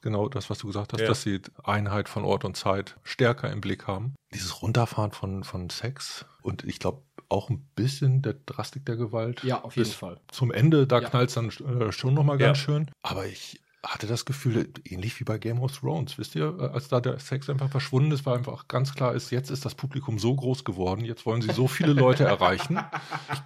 Genau 0.02 0.30
das, 0.30 0.50
was 0.50 0.60
du 0.60 0.68
gesagt 0.68 0.94
hast, 0.94 1.02
ja. 1.02 1.08
dass 1.08 1.24
sie 1.24 1.42
Einheit 1.64 2.08
von 2.08 2.24
Ort 2.24 2.46
und 2.46 2.56
Zeit 2.56 2.98
stärker 3.04 3.52
im 3.52 3.62
Blick 3.62 3.88
haben. 3.88 4.16
Dieses 4.34 4.62
Runterfahren 4.62 5.12
von, 5.12 5.44
von 5.44 5.70
Sex 5.70 6.26
und 6.42 6.64
ich 6.64 6.80
glaube 6.80 7.04
auch 7.30 7.50
ein 7.50 7.68
bisschen 7.76 8.22
der 8.22 8.36
Drastik 8.46 8.86
der 8.86 8.96
Gewalt. 8.96 9.44
Ja, 9.44 9.62
auf 9.62 9.76
jeden 9.76 9.90
Fall. 9.90 10.20
Zum 10.30 10.52
Ende, 10.52 10.88
da 10.88 11.02
ja. 11.02 11.10
knallt 11.10 11.30
es 11.30 11.36
dann 11.36 11.50
äh, 11.50 11.92
schon 11.92 12.14
nochmal 12.14 12.38
ganz 12.38 12.58
ja. 12.60 12.64
schön. 12.64 12.92
Aber 13.02 13.26
ich 13.26 13.60
hatte 13.84 14.08
das 14.08 14.26
Gefühl, 14.26 14.70
ähnlich 14.86 15.20
wie 15.20 15.24
bei 15.24 15.38
Game 15.38 15.62
of 15.62 15.78
Thrones, 15.78 16.18
wisst 16.18 16.36
ihr, 16.36 16.58
äh, 16.60 16.68
als 16.74 16.88
da 16.88 17.00
der 17.00 17.20
Sex 17.20 17.50
einfach 17.50 17.70
verschwunden 17.70 18.12
ist, 18.12 18.26
war 18.26 18.36
einfach 18.36 18.68
ganz 18.68 18.94
klar 18.94 19.14
ist, 19.14 19.32
jetzt 19.32 19.52
ist 19.52 19.66
das 19.66 19.76
Publikum 19.76 20.20
so 20.20 20.36
groß 20.36 20.64
geworden, 20.64 21.06
jetzt 21.06 21.26
wollen 21.26 21.42
sie 21.42 21.54
so 21.54 21.68
viele 21.68 21.94
Leute 21.94 22.24
erreichen. 22.24 22.80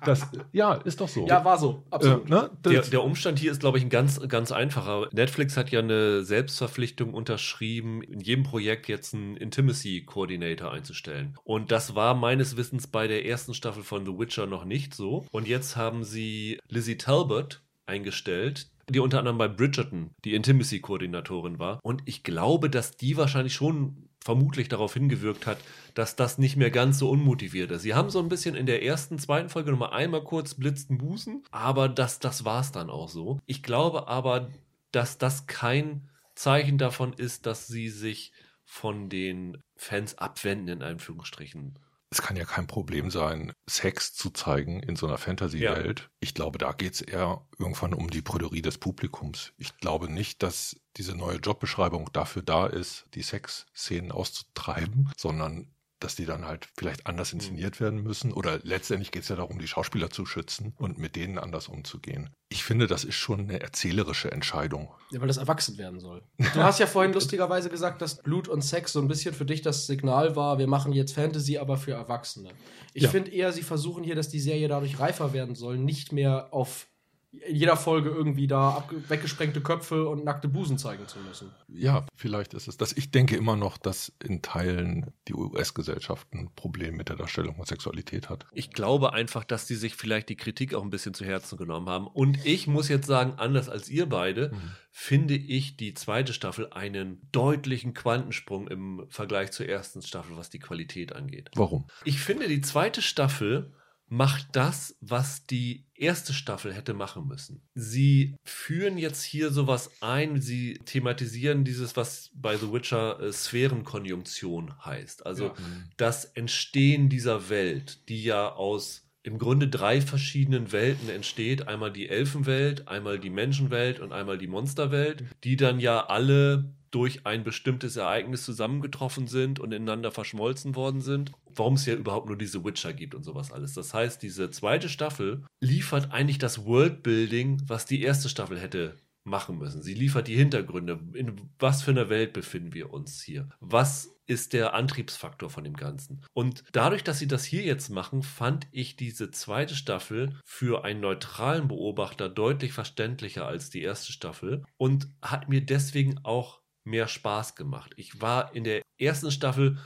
Das, 0.06 0.28
ja, 0.52 0.74
ist 0.74 1.00
doch 1.02 1.08
so. 1.08 1.28
Ja, 1.28 1.46
war 1.46 1.60
so, 1.60 1.84
absolut. 1.92 2.26
Äh, 2.28 2.30
ne? 2.30 2.50
der, 2.66 2.82
der, 2.82 3.04
Umstand 3.04 3.38
hier 3.38 3.52
ist, 3.52 3.60
glaube 3.60 3.78
ich, 3.78 3.84
ein 3.84 3.90
ganz, 3.90 4.20
ganz 4.28 4.52
einfacher. 4.52 5.08
Netflix 5.12 5.58
hat 5.58 5.70
ja 5.70 5.80
eine 5.80 6.24
Selbstverpflichtung 6.24 7.14
unterschrieben, 7.14 8.02
in 8.02 8.20
jedem 8.20 8.44
Projekt 8.44 8.88
jetzt 8.88 9.14
einen 9.14 9.38
Intimacy 9.38 10.04
Coordinator 10.06 10.72
einzustellen. 10.72 11.38
Und 11.44 11.72
das 11.72 11.94
war 11.94 12.16
meines 12.16 12.58
Wissens 12.58 12.88
bei 12.88 13.08
der 13.08 13.26
ersten 13.26 13.54
Staffel 13.54 13.84
von 13.84 14.06
The 14.06 14.18
Witcher 14.18 14.48
noch 14.48 14.66
nicht 14.66 14.96
so. 14.96 15.26
Und 15.32 15.48
jetzt 15.48 15.76
haben 15.76 16.04
sie 16.04 16.60
Lizzie 16.68 16.98
Talbot 16.98 17.62
eingestellt, 17.86 18.72
die 18.90 19.00
unter 19.00 19.20
anderem 19.20 19.38
bei 19.38 19.48
Bridgerton 19.48 20.12
die 20.26 20.36
Intimacy-Koordinatorin 20.36 21.60
war. 21.60 21.80
Und 21.84 22.04
ich 22.06 22.24
glaube, 22.24 22.70
dass 22.70 22.98
die 22.98 23.18
wahrscheinlich 23.18 23.54
schon 23.54 24.10
vermutlich 24.24 24.70
darauf 24.70 24.94
hingewirkt 24.94 25.48
hat, 25.48 25.58
dass 25.94 26.16
das 26.16 26.38
nicht 26.38 26.56
mehr 26.56 26.70
ganz 26.70 27.00
so 27.00 27.10
unmotiviert 27.10 27.72
ist. 27.72 27.82
Sie 27.82 27.96
haben 27.96 28.10
so 28.10 28.20
ein 28.20 28.30
bisschen 28.30 28.56
in 28.56 28.68
der 28.68 28.84
ersten, 28.84 29.18
zweiten 29.18 29.50
Folge 29.50 29.72
nochmal 29.72 29.94
einmal 29.94 30.24
kurz 30.24 30.54
blitzten 30.54 31.00
Busen, 31.00 31.44
aber 31.52 31.90
das, 31.90 32.20
das 32.20 32.46
war 32.46 32.62
es 32.62 32.72
dann 32.72 32.90
auch 32.90 33.10
so. 33.10 33.40
Ich 33.48 33.64
glaube 33.64 34.08
aber, 34.08 34.50
dass 34.92 35.18
das 35.18 35.48
kein 35.48 36.10
Zeichen 36.36 36.78
davon 36.78 37.14
ist, 37.14 37.46
dass 37.46 37.68
sie 37.68 37.90
sich 37.90 38.32
von 38.64 39.10
den 39.10 39.58
Fans 39.76 40.18
abwenden, 40.18 40.70
in 40.70 40.84
Anführungsstrichen 40.84 41.78
es 42.12 42.22
kann 42.22 42.36
ja 42.36 42.44
kein 42.44 42.68
Problem 42.68 43.10
sein, 43.10 43.54
Sex 43.68 44.14
zu 44.14 44.32
zeigen 44.32 44.82
in 44.82 44.98
so 44.98 45.08
einer 45.08 45.18
Fantasy-Welt. 45.18 46.00
Ja. 46.02 46.06
Ich 46.20 46.34
glaube, 46.34 46.58
da 46.58 46.74
geht 46.74 46.94
es 46.94 47.02
eher 47.02 47.48
irgendwann 47.58 47.94
um 47.94 48.10
die 48.10 48.22
Prüderie 48.22 48.62
des 48.62 48.78
Publikums. 48.78 49.54
Ich 49.58 49.78
glaube 49.78 50.12
nicht, 50.12 50.44
dass 50.44 50.76
diese 50.98 51.16
neue 51.16 51.38
Jobbeschreibung 51.38 52.12
dafür 52.12 52.42
da 52.42 52.68
ist, 52.68 53.06
die 53.14 53.22
Sexszenen 53.22 54.12
auszutreiben, 54.12 55.10
sondern 55.16 55.74
dass 56.04 56.16
die 56.16 56.26
dann 56.26 56.46
halt 56.46 56.68
vielleicht 56.78 57.08
anders 57.08 57.34
mhm. 57.34 57.40
inszeniert 57.40 57.80
werden 57.80 58.04
müssen. 58.04 58.34
Oder 58.34 58.60
letztendlich 58.64 59.12
geht 59.12 59.24
es 59.24 59.30
ja 59.30 59.36
darum, 59.36 59.60
die 59.60 59.68
Schauspieler 59.68 60.10
zu 60.10 60.26
schützen 60.26 60.74
und 60.78 60.98
mit 60.98 61.16
denen 61.16 61.38
anders 61.38 61.68
umzugehen. 61.68 62.30
Ich 62.50 62.64
finde, 62.64 62.88
das 62.88 63.04
ist 63.04 63.16
schon 63.16 63.42
eine 63.42 63.62
erzählerische 63.62 64.32
Entscheidung. 64.32 64.90
Ja, 65.12 65.22
weil 65.22 65.28
das 65.28 65.38
erwachsen 65.38 65.78
werden 65.78 66.00
soll. 66.00 66.24
Du 66.54 66.64
hast 66.64 66.80
ja 66.80 66.88
vorhin 66.88 67.14
lustigerweise 67.14 67.70
gesagt, 67.70 68.02
dass 68.02 68.22
Blut 68.22 68.48
und 68.48 68.62
Sex 68.62 68.92
so 68.92 69.00
ein 69.00 69.08
bisschen 69.08 69.34
für 69.34 69.46
dich 69.46 69.62
das 69.62 69.88
Signal 69.88 70.36
war, 70.36 70.58
wir 70.58 70.68
machen 70.68 70.92
jetzt 70.92 71.14
Fantasy, 71.14 71.58
aber 71.58 71.78
für 71.78 71.94
Erwachsene. 71.94 72.50
Ich 72.94 73.04
ja. 73.04 73.10
finde 73.10 73.32
eher, 73.32 73.54
sie 73.54 73.64
versuchen 73.64 74.04
hier, 74.04 74.16
dass 74.16 74.28
die 74.28 74.40
Serie 74.40 74.68
dadurch 74.68 75.00
reifer 75.00 75.32
werden 75.34 75.56
soll, 75.56 75.78
nicht 75.78 76.12
mehr 76.12 76.50
auf 76.52 76.88
in 77.32 77.56
jeder 77.56 77.78
Folge 77.78 78.10
irgendwie 78.10 78.48
da 78.48 78.88
weggesprengte 79.08 79.62
Köpfe 79.62 80.08
und 80.08 80.26
nackte 80.26 80.50
Busen 80.50 80.78
zeigen 80.78 81.08
zu 81.08 81.20
müssen. 81.20 81.52
Ja, 81.70 82.06
vielleicht 82.16 82.54
ist 82.54 82.68
es 82.68 82.76
das. 82.76 82.92
Ich 82.94 83.12
denke 83.12 83.38
immer 83.38 83.56
noch, 83.56 83.78
dass 83.78 84.12
in 84.22 84.42
Teilen 84.42 85.14
die 85.28 85.34
US-Gesellschaft 85.34 86.28
ein 86.34 86.50
Problem 86.56 86.98
mit 86.98 87.08
der 87.08 87.16
Darstellung 87.16 87.56
von 87.56 87.66
Sexualität 87.66 88.30
hat. 88.30 88.46
Ich 88.52 88.72
glaube 88.72 89.14
einfach, 89.14 89.46
dass 89.46 89.66
die 89.66 89.76
sich 89.76 89.96
vielleicht 89.96 90.28
die 90.28 90.36
Kritik 90.36 90.74
auch 90.74 90.84
ein 90.84 90.90
bisschen 90.90 91.14
zu 91.14 91.24
Herzen 91.24 91.58
genommen 91.58 91.88
haben. 91.88 92.08
Und 92.08 92.46
ich 92.46 92.68
muss 92.68 92.90
jetzt 92.90 93.08
sagen, 93.08 93.36
anders 93.38 93.70
als 93.70 93.88
ihr 93.88 94.08
beide, 94.08 94.50
mhm. 94.50 94.72
finde 94.92 95.36
ich 95.36 95.78
die 95.78 95.94
zweite 95.94 96.34
Staffel 96.34 96.68
einen 96.72 97.30
deutlichen 97.32 97.94
Quantensprung 97.94 98.68
im 98.68 99.06
Vergleich 99.08 99.52
zur 99.52 99.70
ersten 99.70 100.02
Staffel, 100.02 100.36
was 100.36 100.50
die 100.50 100.60
Qualität 100.60 101.16
angeht. 101.16 101.50
Warum? 101.56 101.88
Ich 102.04 102.20
finde, 102.20 102.50
die 102.50 102.62
zweite 102.62 103.02
Staffel 103.02 103.72
macht 104.12 104.48
das, 104.58 104.98
was 105.00 105.46
die 105.48 105.86
erste 105.96 106.34
Staffel 106.34 106.74
hätte 106.74 106.94
machen 106.94 107.28
müssen. 107.28 107.62
Sie 107.76 108.36
führen 108.44 108.98
jetzt 108.98 109.24
hier 109.24 109.52
sowas 109.52 109.90
ein, 110.02 110.42
sie 110.42 110.74
thematisieren 110.84 111.64
dieses, 111.64 111.96
was 111.96 112.30
bei 112.34 112.58
The 112.58 112.74
Witcher 112.74 113.22
äh, 113.22 113.32
Sphärenkonjunktion 113.32 114.84
heißt. 114.84 115.26
Also 115.26 115.46
ja. 115.46 115.54
das 115.96 116.26
Entstehen 116.26 117.08
dieser 117.08 117.48
Welt, 117.50 118.10
die 118.10 118.22
ja 118.22 118.52
aus 118.52 119.08
im 119.24 119.38
Grunde 119.38 119.70
drei 119.70 120.02
verschiedenen 120.02 120.74
Welten 120.74 121.08
entsteht. 121.10 121.70
Einmal 121.70 121.94
die 121.94 122.10
Elfenwelt, 122.10 122.90
einmal 122.90 123.18
die 123.18 123.30
Menschenwelt 123.30 124.02
und 124.02 124.12
einmal 124.12 124.38
die 124.38 124.48
Monsterwelt, 124.48 125.24
die 125.46 125.56
dann 125.56 125.80
ja 125.80 126.08
alle 126.08 126.74
durch 126.92 127.26
ein 127.26 127.44
bestimmtes 127.44 127.96
Ereignis 127.96 128.44
zusammengetroffen 128.44 129.28
sind 129.28 129.60
und 129.60 129.72
ineinander 129.72 130.12
verschmolzen 130.12 130.76
worden 130.76 131.02
sind. 131.02 131.32
Warum 131.56 131.74
es 131.74 131.86
ja 131.86 131.96
überhaupt 131.96 132.28
nur 132.28 132.38
diese 132.38 132.64
Witcher 132.64 132.94
gibt 132.94 133.16
und 133.16 133.24
sowas 133.24 133.52
alles. 133.52 133.74
Das 133.74 133.94
heißt, 133.94 134.22
diese 134.22 134.52
zweite 134.52 134.90
Staffel 134.90 135.44
liefert 135.60 136.12
eigentlich 136.12 136.38
das 136.38 136.66
Worldbuilding, 136.66 137.64
was 137.66 137.86
die 137.86 138.02
erste 138.02 138.30
Staffel 138.30 138.60
hätte 138.60 138.96
machen 139.24 139.58
müssen. 139.58 139.82
Sie 139.82 139.94
liefert 139.94 140.28
die 140.28 140.36
Hintergründe. 140.36 141.00
In 141.14 141.50
was 141.60 141.84
für 141.84 141.92
einer 141.92 142.10
Welt 142.10 142.34
befinden 142.34 142.74
wir 142.74 142.92
uns 142.92 143.22
hier? 143.22 143.50
Was 143.60 144.16
ist 144.26 144.54
der 144.54 144.74
Antriebsfaktor 144.74 145.50
von 145.50 145.64
dem 145.64 145.76
Ganzen? 145.76 146.22
Und 146.34 146.64
dadurch, 146.72 147.04
dass 147.04 147.20
sie 147.20 147.28
das 147.28 147.44
hier 147.44 147.64
jetzt 147.64 147.90
machen, 147.90 148.24
fand 148.24 148.68
ich 148.72 148.96
diese 148.96 149.30
zweite 149.32 149.76
Staffel 149.76 150.40
für 150.44 150.84
einen 150.86 151.02
neutralen 151.02 151.68
Beobachter 151.68 152.30
deutlich 152.30 152.74
verständlicher 152.74 153.46
als 153.46 153.70
die 153.70 153.82
erste 153.82 154.12
Staffel 154.12 154.64
und 154.78 155.10
hat 155.22 155.50
mir 155.50 155.62
deswegen 155.62 156.20
auch 156.24 156.61
mehr 156.84 157.08
Spaß 157.08 157.56
gemacht. 157.56 157.92
Ich 157.96 158.22
war 158.22 158.54
in 158.56 158.64
der 158.64 158.82
ersten 158.98 159.32
Staffel 159.32 159.78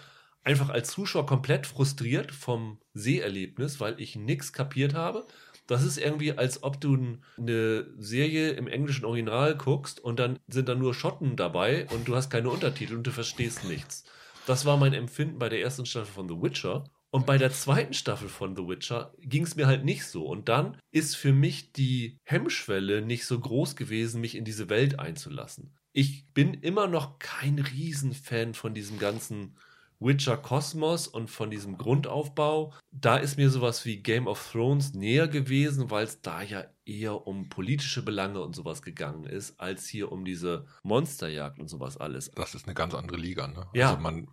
einfach 0.43 0.69
als 0.69 0.91
Zuschauer 0.91 1.25
komplett 1.25 1.67
frustriert 1.67 2.31
vom 2.31 2.79
Seherlebnis, 2.93 3.79
weil 3.79 3.99
ich 3.99 4.15
nichts 4.15 4.53
kapiert 4.53 4.93
habe. 4.93 5.25
Das 5.67 5.83
ist 5.83 5.97
irgendwie, 5.97 6.33
als 6.33 6.61
ob 6.61 6.79
du 6.79 7.17
eine 7.37 7.87
Serie 7.97 8.51
im 8.51 8.67
englischen 8.67 9.05
Original 9.05 9.57
guckst 9.57 9.99
und 9.99 10.19
dann 10.19 10.37
sind 10.47 10.69
da 10.69 10.75
nur 10.75 10.93
Schotten 10.93 11.35
dabei 11.35 11.87
und 11.87 12.07
du 12.07 12.15
hast 12.15 12.29
keine 12.29 12.51
Untertitel 12.51 12.95
und 12.95 13.07
du 13.07 13.11
verstehst 13.11 13.63
nichts. 13.63 14.03
Das 14.45 14.65
war 14.65 14.77
mein 14.77 14.93
Empfinden 14.93 15.39
bei 15.39 15.49
der 15.49 15.61
ersten 15.61 15.87
Staffel 15.87 16.13
von 16.13 16.29
The 16.29 16.39
Witcher. 16.39 16.83
Und 17.09 17.25
bei 17.25 17.37
der 17.37 17.51
zweiten 17.51 17.93
Staffel 17.93 18.27
von 18.29 18.55
The 18.55 18.67
Witcher 18.67 19.13
ging 19.19 19.43
es 19.43 19.55
mir 19.55 19.65
halt 19.65 19.85
nicht 19.85 20.05
so. 20.05 20.25
Und 20.25 20.49
dann 20.49 20.77
ist 20.91 21.15
für 21.15 21.33
mich 21.33 21.71
die 21.71 22.19
Hemmschwelle 22.25 23.01
nicht 23.01 23.25
so 23.25 23.39
groß 23.39 23.75
gewesen, 23.75 24.21
mich 24.21 24.35
in 24.35 24.43
diese 24.43 24.69
Welt 24.69 24.99
einzulassen 24.99 25.75
ich 25.95 26.33
bin 26.33 26.53
immer 26.53 26.87
noch 26.87 27.19
kein 27.19 27.57
Riesenfan 27.57 28.53
von 28.53 28.73
diesem 28.73 28.99
ganzen 28.99 29.57
Witcher-Kosmos 30.01 31.07
und 31.07 31.31
von 31.31 31.49
diesem 31.49 31.77
Grundaufbau, 31.77 32.73
da 32.91 33.15
ist 33.15 33.37
mir 33.37 33.49
sowas 33.49 33.85
wie 33.85 34.03
Game 34.03 34.27
of 34.27 34.51
Thrones 34.51 34.93
näher 34.93 35.29
gewesen, 35.29 35.89
weil 35.89 36.03
es 36.03 36.19
da 36.19 36.41
ja 36.41 36.65
eher 36.83 37.25
um 37.25 37.47
politische 37.47 38.03
Belange 38.03 38.41
und 38.41 38.57
sowas 38.57 38.81
gegangen 38.81 39.23
ist, 39.23 39.57
als 39.57 39.87
hier 39.87 40.11
um 40.11 40.25
diese 40.25 40.65
Monsterjagd 40.83 41.59
und 41.59 41.69
sowas 41.69 41.95
alles. 41.95 42.29
Das 42.31 42.55
ist 42.55 42.65
eine 42.65 42.73
ganz 42.73 42.93
andere 42.93 43.15
Liga, 43.15 43.47
ne? 43.47 43.65
Ja. 43.73 43.91
Also 43.91 44.01
man 44.01 44.27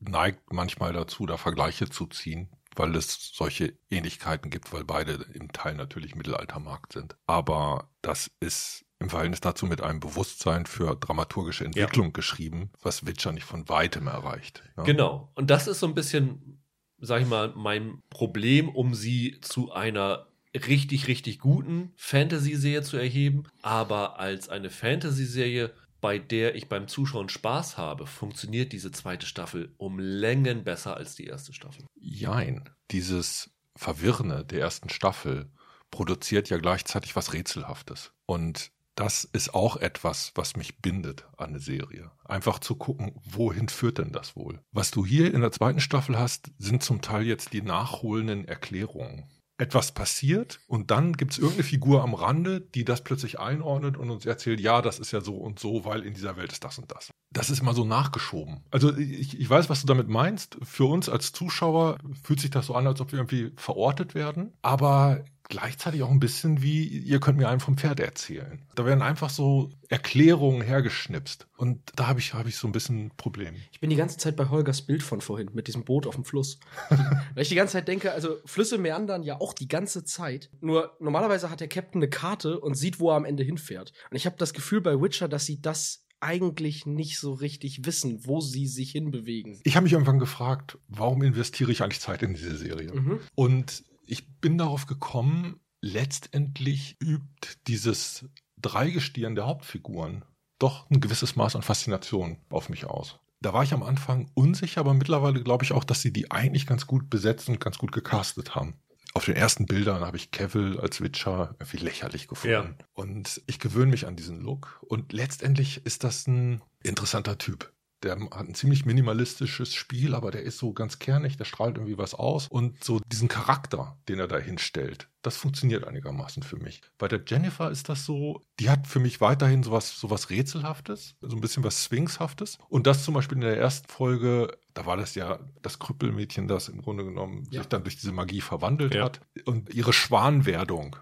neigt 0.00 0.52
manchmal 0.52 0.92
dazu, 0.92 1.24
da 1.24 1.38
Vergleiche 1.38 1.88
zu 1.88 2.04
ziehen, 2.04 2.50
weil 2.74 2.94
es 2.94 3.30
solche 3.32 3.78
Ähnlichkeiten 3.88 4.50
gibt, 4.50 4.70
weil 4.74 4.84
beide 4.84 5.14
im 5.32 5.50
Teil 5.50 5.76
natürlich 5.76 6.14
Mittelaltermarkt 6.14 6.92
sind. 6.92 7.16
Aber 7.26 7.90
das 8.02 8.30
ist 8.40 8.85
im 8.98 9.10
Verhältnis 9.10 9.40
dazu 9.40 9.66
mit 9.66 9.82
einem 9.82 10.00
Bewusstsein 10.00 10.66
für 10.66 10.96
dramaturgische 10.96 11.64
Entwicklung 11.64 12.12
geschrieben, 12.12 12.70
was 12.82 13.06
Witcher 13.06 13.32
nicht 13.32 13.44
von 13.44 13.68
weitem 13.68 14.06
erreicht. 14.06 14.62
ne? 14.76 14.84
Genau. 14.84 15.30
Und 15.34 15.50
das 15.50 15.66
ist 15.66 15.80
so 15.80 15.86
ein 15.86 15.94
bisschen, 15.94 16.62
sag 16.98 17.22
ich 17.22 17.28
mal, 17.28 17.52
mein 17.54 18.02
Problem, 18.08 18.68
um 18.68 18.94
sie 18.94 19.38
zu 19.42 19.72
einer 19.72 20.26
richtig, 20.54 21.08
richtig 21.08 21.38
guten 21.38 21.92
Fantasy-Serie 21.96 22.82
zu 22.82 22.96
erheben. 22.96 23.44
Aber 23.62 24.18
als 24.18 24.48
eine 24.48 24.70
Fantasy-Serie, 24.70 25.72
bei 26.00 26.18
der 26.18 26.54
ich 26.54 26.68
beim 26.68 26.88
Zuschauen 26.88 27.28
Spaß 27.28 27.76
habe, 27.76 28.06
funktioniert 28.06 28.72
diese 28.72 28.92
zweite 28.92 29.26
Staffel 29.26 29.74
um 29.76 29.98
Längen 29.98 30.64
besser 30.64 30.96
als 30.96 31.14
die 31.14 31.26
erste 31.26 31.52
Staffel. 31.52 31.84
Jein. 31.96 32.70
Dieses 32.90 33.50
Verwirrende 33.76 34.44
der 34.44 34.60
ersten 34.60 34.88
Staffel 34.88 35.50
produziert 35.90 36.48
ja 36.48 36.58
gleichzeitig 36.58 37.14
was 37.14 37.34
Rätselhaftes. 37.34 38.12
Und 38.24 38.70
das 38.96 39.24
ist 39.24 39.54
auch 39.54 39.76
etwas, 39.76 40.32
was 40.34 40.56
mich 40.56 40.80
bindet 40.80 41.26
an 41.36 41.50
eine 41.50 41.60
Serie. 41.60 42.10
Einfach 42.24 42.58
zu 42.58 42.74
gucken, 42.74 43.12
wohin 43.24 43.68
führt 43.68 43.98
denn 43.98 44.10
das 44.10 44.34
wohl? 44.36 44.60
Was 44.72 44.90
du 44.90 45.04
hier 45.04 45.32
in 45.32 45.42
der 45.42 45.52
zweiten 45.52 45.80
Staffel 45.80 46.18
hast, 46.18 46.50
sind 46.58 46.82
zum 46.82 47.02
Teil 47.02 47.24
jetzt 47.24 47.52
die 47.52 47.62
nachholenden 47.62 48.48
Erklärungen. 48.48 49.28
Etwas 49.58 49.92
passiert 49.92 50.60
und 50.66 50.90
dann 50.90 51.14
gibt 51.14 51.32
es 51.32 51.38
irgendeine 51.38 51.64
Figur 51.64 52.02
am 52.02 52.12
Rande, 52.12 52.60
die 52.60 52.84
das 52.84 53.02
plötzlich 53.02 53.38
einordnet 53.38 53.96
und 53.96 54.10
uns 54.10 54.26
erzählt, 54.26 54.60
ja, 54.60 54.82
das 54.82 54.98
ist 54.98 55.12
ja 55.12 55.22
so 55.22 55.36
und 55.36 55.58
so, 55.58 55.86
weil 55.86 56.02
in 56.02 56.12
dieser 56.12 56.36
Welt 56.36 56.52
ist 56.52 56.64
das 56.64 56.78
und 56.78 56.90
das. 56.92 57.10
Das 57.30 57.48
ist 57.48 57.62
mal 57.62 57.74
so 57.74 57.84
nachgeschoben. 57.84 58.64
Also 58.70 58.94
ich, 58.96 59.38
ich 59.38 59.48
weiß, 59.48 59.70
was 59.70 59.80
du 59.80 59.86
damit 59.86 60.08
meinst. 60.08 60.58
Für 60.62 60.84
uns 60.84 61.08
als 61.08 61.32
Zuschauer 61.32 61.98
fühlt 62.22 62.40
sich 62.40 62.50
das 62.50 62.66
so 62.66 62.74
an, 62.74 62.86
als 62.86 63.00
ob 63.00 63.12
wir 63.12 63.18
irgendwie 63.18 63.52
verortet 63.56 64.14
werden. 64.14 64.52
Aber 64.60 65.24
gleichzeitig 65.48 66.02
auch 66.02 66.10
ein 66.10 66.20
bisschen 66.20 66.62
wie, 66.62 66.86
ihr 66.86 67.20
könnt 67.20 67.38
mir 67.38 67.48
einen 67.48 67.60
vom 67.60 67.76
Pferd 67.76 68.00
erzählen. 68.00 68.62
Da 68.74 68.84
werden 68.84 69.02
einfach 69.02 69.30
so 69.30 69.70
Erklärungen 69.88 70.62
hergeschnipst. 70.62 71.46
Und 71.56 71.80
da 71.96 72.08
habe 72.08 72.20
ich, 72.20 72.34
hab 72.34 72.46
ich 72.46 72.56
so 72.56 72.66
ein 72.66 72.72
bisschen 72.72 73.06
ein 73.06 73.10
Problem. 73.16 73.54
Ich 73.72 73.80
bin 73.80 73.90
die 73.90 73.96
ganze 73.96 74.18
Zeit 74.18 74.36
bei 74.36 74.48
Holgers 74.48 74.82
Bild 74.82 75.02
von 75.02 75.20
vorhin 75.20 75.50
mit 75.52 75.68
diesem 75.68 75.84
Boot 75.84 76.06
auf 76.06 76.14
dem 76.14 76.24
Fluss. 76.24 76.58
Weil 76.88 77.42
ich 77.42 77.48
die 77.48 77.54
ganze 77.54 77.74
Zeit 77.74 77.88
denke, 77.88 78.12
also 78.12 78.36
Flüsse 78.44 78.78
meandern 78.78 79.22
ja 79.22 79.40
auch 79.40 79.52
die 79.52 79.68
ganze 79.68 80.04
Zeit. 80.04 80.50
Nur 80.60 80.96
normalerweise 81.00 81.50
hat 81.50 81.60
der 81.60 81.68
Captain 81.68 82.00
eine 82.00 82.10
Karte 82.10 82.60
und 82.60 82.74
sieht, 82.74 83.00
wo 83.00 83.10
er 83.10 83.16
am 83.16 83.24
Ende 83.24 83.44
hinfährt. 83.44 83.92
Und 84.10 84.16
ich 84.16 84.26
habe 84.26 84.36
das 84.38 84.52
Gefühl 84.52 84.80
bei 84.80 85.00
Witcher, 85.00 85.28
dass 85.28 85.46
sie 85.46 85.60
das 85.60 86.06
eigentlich 86.20 86.86
nicht 86.86 87.18
so 87.18 87.34
richtig 87.34 87.84
wissen, 87.84 88.26
wo 88.26 88.40
sie 88.40 88.66
sich 88.66 88.92
hinbewegen. 88.92 89.60
Ich 89.64 89.76
habe 89.76 89.84
mich 89.84 89.92
irgendwann 89.92 90.18
gefragt, 90.18 90.78
warum 90.88 91.22
investiere 91.22 91.70
ich 91.70 91.82
eigentlich 91.82 92.00
Zeit 92.00 92.22
in 92.22 92.34
diese 92.34 92.56
Serie? 92.56 92.92
Mhm. 92.92 93.20
Und 93.34 93.84
ich 94.06 94.40
bin 94.40 94.58
darauf 94.58 94.86
gekommen, 94.86 95.60
letztendlich 95.80 96.96
übt 97.00 97.58
dieses 97.66 98.26
Dreigestirn 98.56 99.34
der 99.34 99.46
Hauptfiguren 99.46 100.24
doch 100.58 100.88
ein 100.90 101.00
gewisses 101.00 101.36
Maß 101.36 101.56
an 101.56 101.62
Faszination 101.62 102.38
auf 102.48 102.68
mich 102.68 102.86
aus. 102.86 103.18
Da 103.40 103.52
war 103.52 103.62
ich 103.62 103.74
am 103.74 103.82
Anfang 103.82 104.30
unsicher, 104.34 104.80
aber 104.80 104.94
mittlerweile 104.94 105.42
glaube 105.42 105.64
ich 105.64 105.72
auch, 105.72 105.84
dass 105.84 106.00
sie 106.00 106.12
die 106.12 106.30
eigentlich 106.30 106.66
ganz 106.66 106.86
gut 106.86 107.10
besetzt 107.10 107.48
und 107.48 107.60
ganz 107.60 107.76
gut 107.78 107.92
gecastet 107.92 108.54
haben. 108.54 108.74
Auf 109.12 109.26
den 109.26 109.36
ersten 109.36 109.66
Bildern 109.66 110.02
habe 110.02 110.16
ich 110.16 110.30
Cavill 110.30 110.78
als 110.80 111.00
Witcher 111.00 111.54
irgendwie 111.58 111.78
lächerlich 111.78 112.28
gefunden. 112.28 112.76
Und 112.92 113.42
ich 113.46 113.58
gewöhne 113.58 113.90
mich 113.90 114.06
an 114.06 114.16
diesen 114.16 114.40
Look. 114.40 114.82
Und 114.86 115.12
letztendlich 115.12 115.84
ist 115.86 116.04
das 116.04 116.26
ein 116.26 116.62
interessanter 116.82 117.38
Typ. 117.38 117.72
Der 118.06 118.16
hat 118.20 118.30
ein 118.48 118.54
ziemlich 118.54 118.86
minimalistisches 118.86 119.74
Spiel, 119.74 120.14
aber 120.14 120.30
der 120.30 120.42
ist 120.42 120.58
so 120.58 120.72
ganz 120.72 120.98
kernig, 121.00 121.36
der 121.36 121.44
strahlt 121.44 121.76
irgendwie 121.76 121.98
was 121.98 122.14
aus. 122.14 122.46
Und 122.48 122.82
so 122.84 123.00
diesen 123.06 123.26
Charakter, 123.28 123.98
den 124.08 124.20
er 124.20 124.28
da 124.28 124.38
hinstellt, 124.38 125.08
das 125.22 125.36
funktioniert 125.36 125.84
einigermaßen 125.84 126.44
für 126.44 126.56
mich. 126.56 126.82
Bei 126.98 127.08
der 127.08 127.20
Jennifer 127.26 127.68
ist 127.70 127.88
das 127.88 128.04
so, 128.04 128.42
die 128.60 128.70
hat 128.70 128.86
für 128.86 129.00
mich 129.00 129.20
weiterhin 129.20 129.64
sowas, 129.64 129.98
sowas 129.98 130.30
Rätselhaftes, 130.30 131.16
so 131.20 131.34
ein 131.36 131.40
bisschen 131.40 131.64
was 131.64 131.82
Sphinxhaftes. 131.84 132.58
Und 132.68 132.86
das 132.86 133.04
zum 133.04 133.14
Beispiel 133.14 133.36
in 133.38 133.42
der 133.42 133.58
ersten 133.58 133.88
Folge, 133.88 134.56
da 134.72 134.86
war 134.86 134.96
das 134.96 135.16
ja 135.16 135.40
das 135.62 135.80
Krüppelmädchen, 135.80 136.46
das 136.46 136.68
im 136.68 136.80
Grunde 136.82 137.04
genommen 137.04 137.48
Ja. 137.50 137.60
sich 137.62 137.68
dann 137.68 137.82
durch 137.82 137.96
diese 137.96 138.12
Magie 138.12 138.40
verwandelt 138.40 138.94
Ja. 138.94 139.04
hat. 139.06 139.20
Und 139.46 139.74
ihre 139.74 139.92
Schwanwerdung 139.92 140.94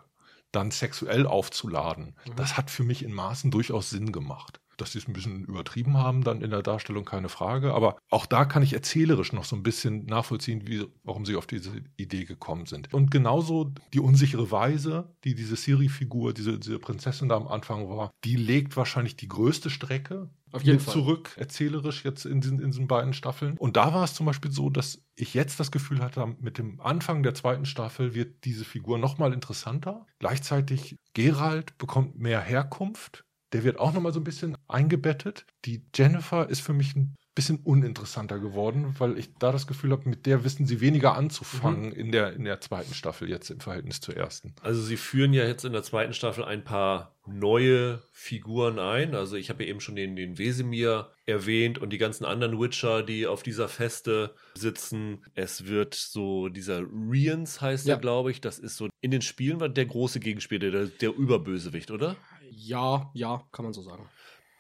dann 0.53 0.71
sexuell 0.71 1.27
aufzuladen, 1.27 2.15
Mhm. 2.27 2.37
das 2.37 2.57
hat 2.57 2.71
für 2.71 2.85
mich 2.85 3.03
in 3.03 3.13
Maßen 3.13 3.51
durchaus 3.51 3.91
Sinn 3.91 4.13
gemacht. 4.13 4.61
Dass 4.77 4.93
sie 4.93 4.99
es 4.99 5.09
ein 5.09 5.13
bisschen 5.13 5.45
übertrieben 5.45 5.97
haben, 5.97 6.23
dann 6.23 6.43
in 6.43 6.51
der 6.51 6.63
Darstellung 6.63 7.05
keine 7.05 7.29
Frage. 7.29 7.75
Aber 7.75 7.97
auch 8.11 8.27
da 8.27 8.45
kann 8.45 8.63
ich 8.63 8.73
erzählerisch 8.73 9.33
noch 9.33 9.45
so 9.45 9.57
ein 9.57 9.63
bisschen 9.63 10.07
nachvollziehen, 10.07 10.67
wie, 10.67 10.87
warum 11.03 11.25
sie 11.27 11.37
auf 11.37 11.47
diese 11.47 11.71
Idee 11.97 12.25
gekommen 12.25 12.67
sind. 12.67 12.93
Und 12.93 13.11
genauso 13.11 13.73
die 13.93 14.01
unsichere 14.01 14.51
Weise, 14.51 15.15
die 15.25 15.35
diese 15.35 15.57
Siri-Figur, 15.57 16.35
diese, 16.35 16.59
diese 16.59 16.79
Prinzessin 16.79 17.29
da 17.29 17.37
am 17.37 17.49
Anfang 17.49 17.89
war, 17.89 18.11
die 18.25 18.37
legt 18.37 18.77
wahrscheinlich 18.77 19.17
die 19.17 19.29
größte 19.29 19.71
Strecke 19.71 20.31
Auf 20.53 20.63
jeden 20.63 20.81
Fall. 20.81 20.95
zurück, 20.95 21.33
erzählerisch 21.37 22.05
jetzt 22.05 22.25
in 22.27 22.41
diesen, 22.41 22.61
in 22.61 22.71
diesen 22.71 22.87
beiden 22.87 23.13
Staffeln. 23.13 23.57
Und 23.59 23.77
da 23.77 23.93
war 23.93 24.05
es 24.05 24.15
zum 24.15 24.27
Beispiel 24.27 24.51
so, 24.51 24.71
dass 24.71 25.03
ich 25.17 25.35
jetzt 25.35 25.61
das 25.61 25.71
Gefühl 25.71 26.01
hatte, 26.01 26.27
mit 26.41 26.59
dem 26.59 26.81
Anfang 26.81 27.23
der 27.23 27.35
zweiten 27.35 27.67
Staffel 27.67 28.15
wird 28.15 28.45
diese 28.45 28.65
Figur 28.65 28.99
nochmal 28.99 29.33
interessanter. 29.33 30.07
Gleichzeitig 30.19 30.97
Gerald 31.13 31.79
bekommt 31.79 32.19
mehr 32.19 32.41
Herkunft. 32.41 33.25
Der 33.55 33.65
wird 33.65 33.79
auch 33.79 33.93
nochmal 33.95 34.13
so 34.13 34.21
ein 34.21 34.25
bisschen 34.25 34.57
eingebettet. 34.69 35.47
Die 35.65 35.83
Jennifer 35.95 36.49
ist 36.49 36.61
für 36.61 36.73
mich 36.75 36.95
ein 36.97 37.15
bisschen 37.37 37.59
uninteressanter 37.65 38.39
geworden, 38.39 38.95
weil 38.99 39.19
ich 39.19 39.35
da 39.39 39.51
das 39.51 39.67
Gefühl 39.67 39.91
habe, 39.91 40.09
mit 40.09 40.25
der 40.27 40.45
wissen 40.45 40.67
sie 40.67 40.81
weniger 40.81 41.15
anzufangen 41.17 41.91
in, 41.93 42.13
der, 42.13 42.33
in 42.33 42.45
der 42.45 42.61
zweiten 42.61 42.95
Staffel 42.95 43.29
jetzt 43.29 43.51
im 43.51 43.59
Verhältnis 43.61 44.01
zur 44.01 44.17
ersten. 44.17 44.55
Also 44.63 44.81
sie 44.83 44.97
führen 44.97 45.33
ja 45.33 45.45
jetzt 45.45 45.65
in 45.65 45.73
der 45.73 45.83
zweiten 45.83 46.15
Staffel 46.15 46.45
ein 46.45 46.63
paar 46.63 47.15
neue 47.27 48.03
Figuren 48.13 48.79
ein. 48.79 49.15
Also 49.17 49.35
ich 49.37 49.51
habe 49.51 49.65
ja 49.65 49.71
eben 49.71 49.81
schon 49.81 49.97
den, 49.97 50.15
den 50.15 50.39
Wesemir 50.39 51.11
erwähnt 51.27 51.79
und 51.79 51.91
die 51.91 51.99
ganzen 51.99 52.25
anderen 52.25 52.61
Witcher, 52.61 53.03
die 53.03 53.27
auf 53.27 53.43
dieser 53.43 53.69
Feste 53.69 54.35
sitzen. 54.55 55.25
Es 55.35 55.67
wird 55.67 55.95
so, 55.95 56.49
dieser 56.49 56.83
Rians 56.83 57.61
heißt 57.61 57.87
Ja. 57.87 57.95
er, 57.95 58.01
glaube 58.01 58.31
ich. 58.31 58.43
Das 58.43 58.59
ist 58.59 58.77
so, 58.77 58.89
in 59.01 59.11
den 59.11 59.23
Spielen 59.23 59.59
war 59.59 59.69
der 59.69 59.87
große 59.87 60.21
Gegenspieler, 60.21 60.71
der, 60.71 60.87
der 60.87 61.17
Überbösewicht, 61.17 61.91
oder? 61.91 62.15
Ja, 62.57 63.11
ja, 63.15 63.43
kann 63.53 63.65
man 63.65 63.73
so 63.73 63.83
sagen. 63.83 64.09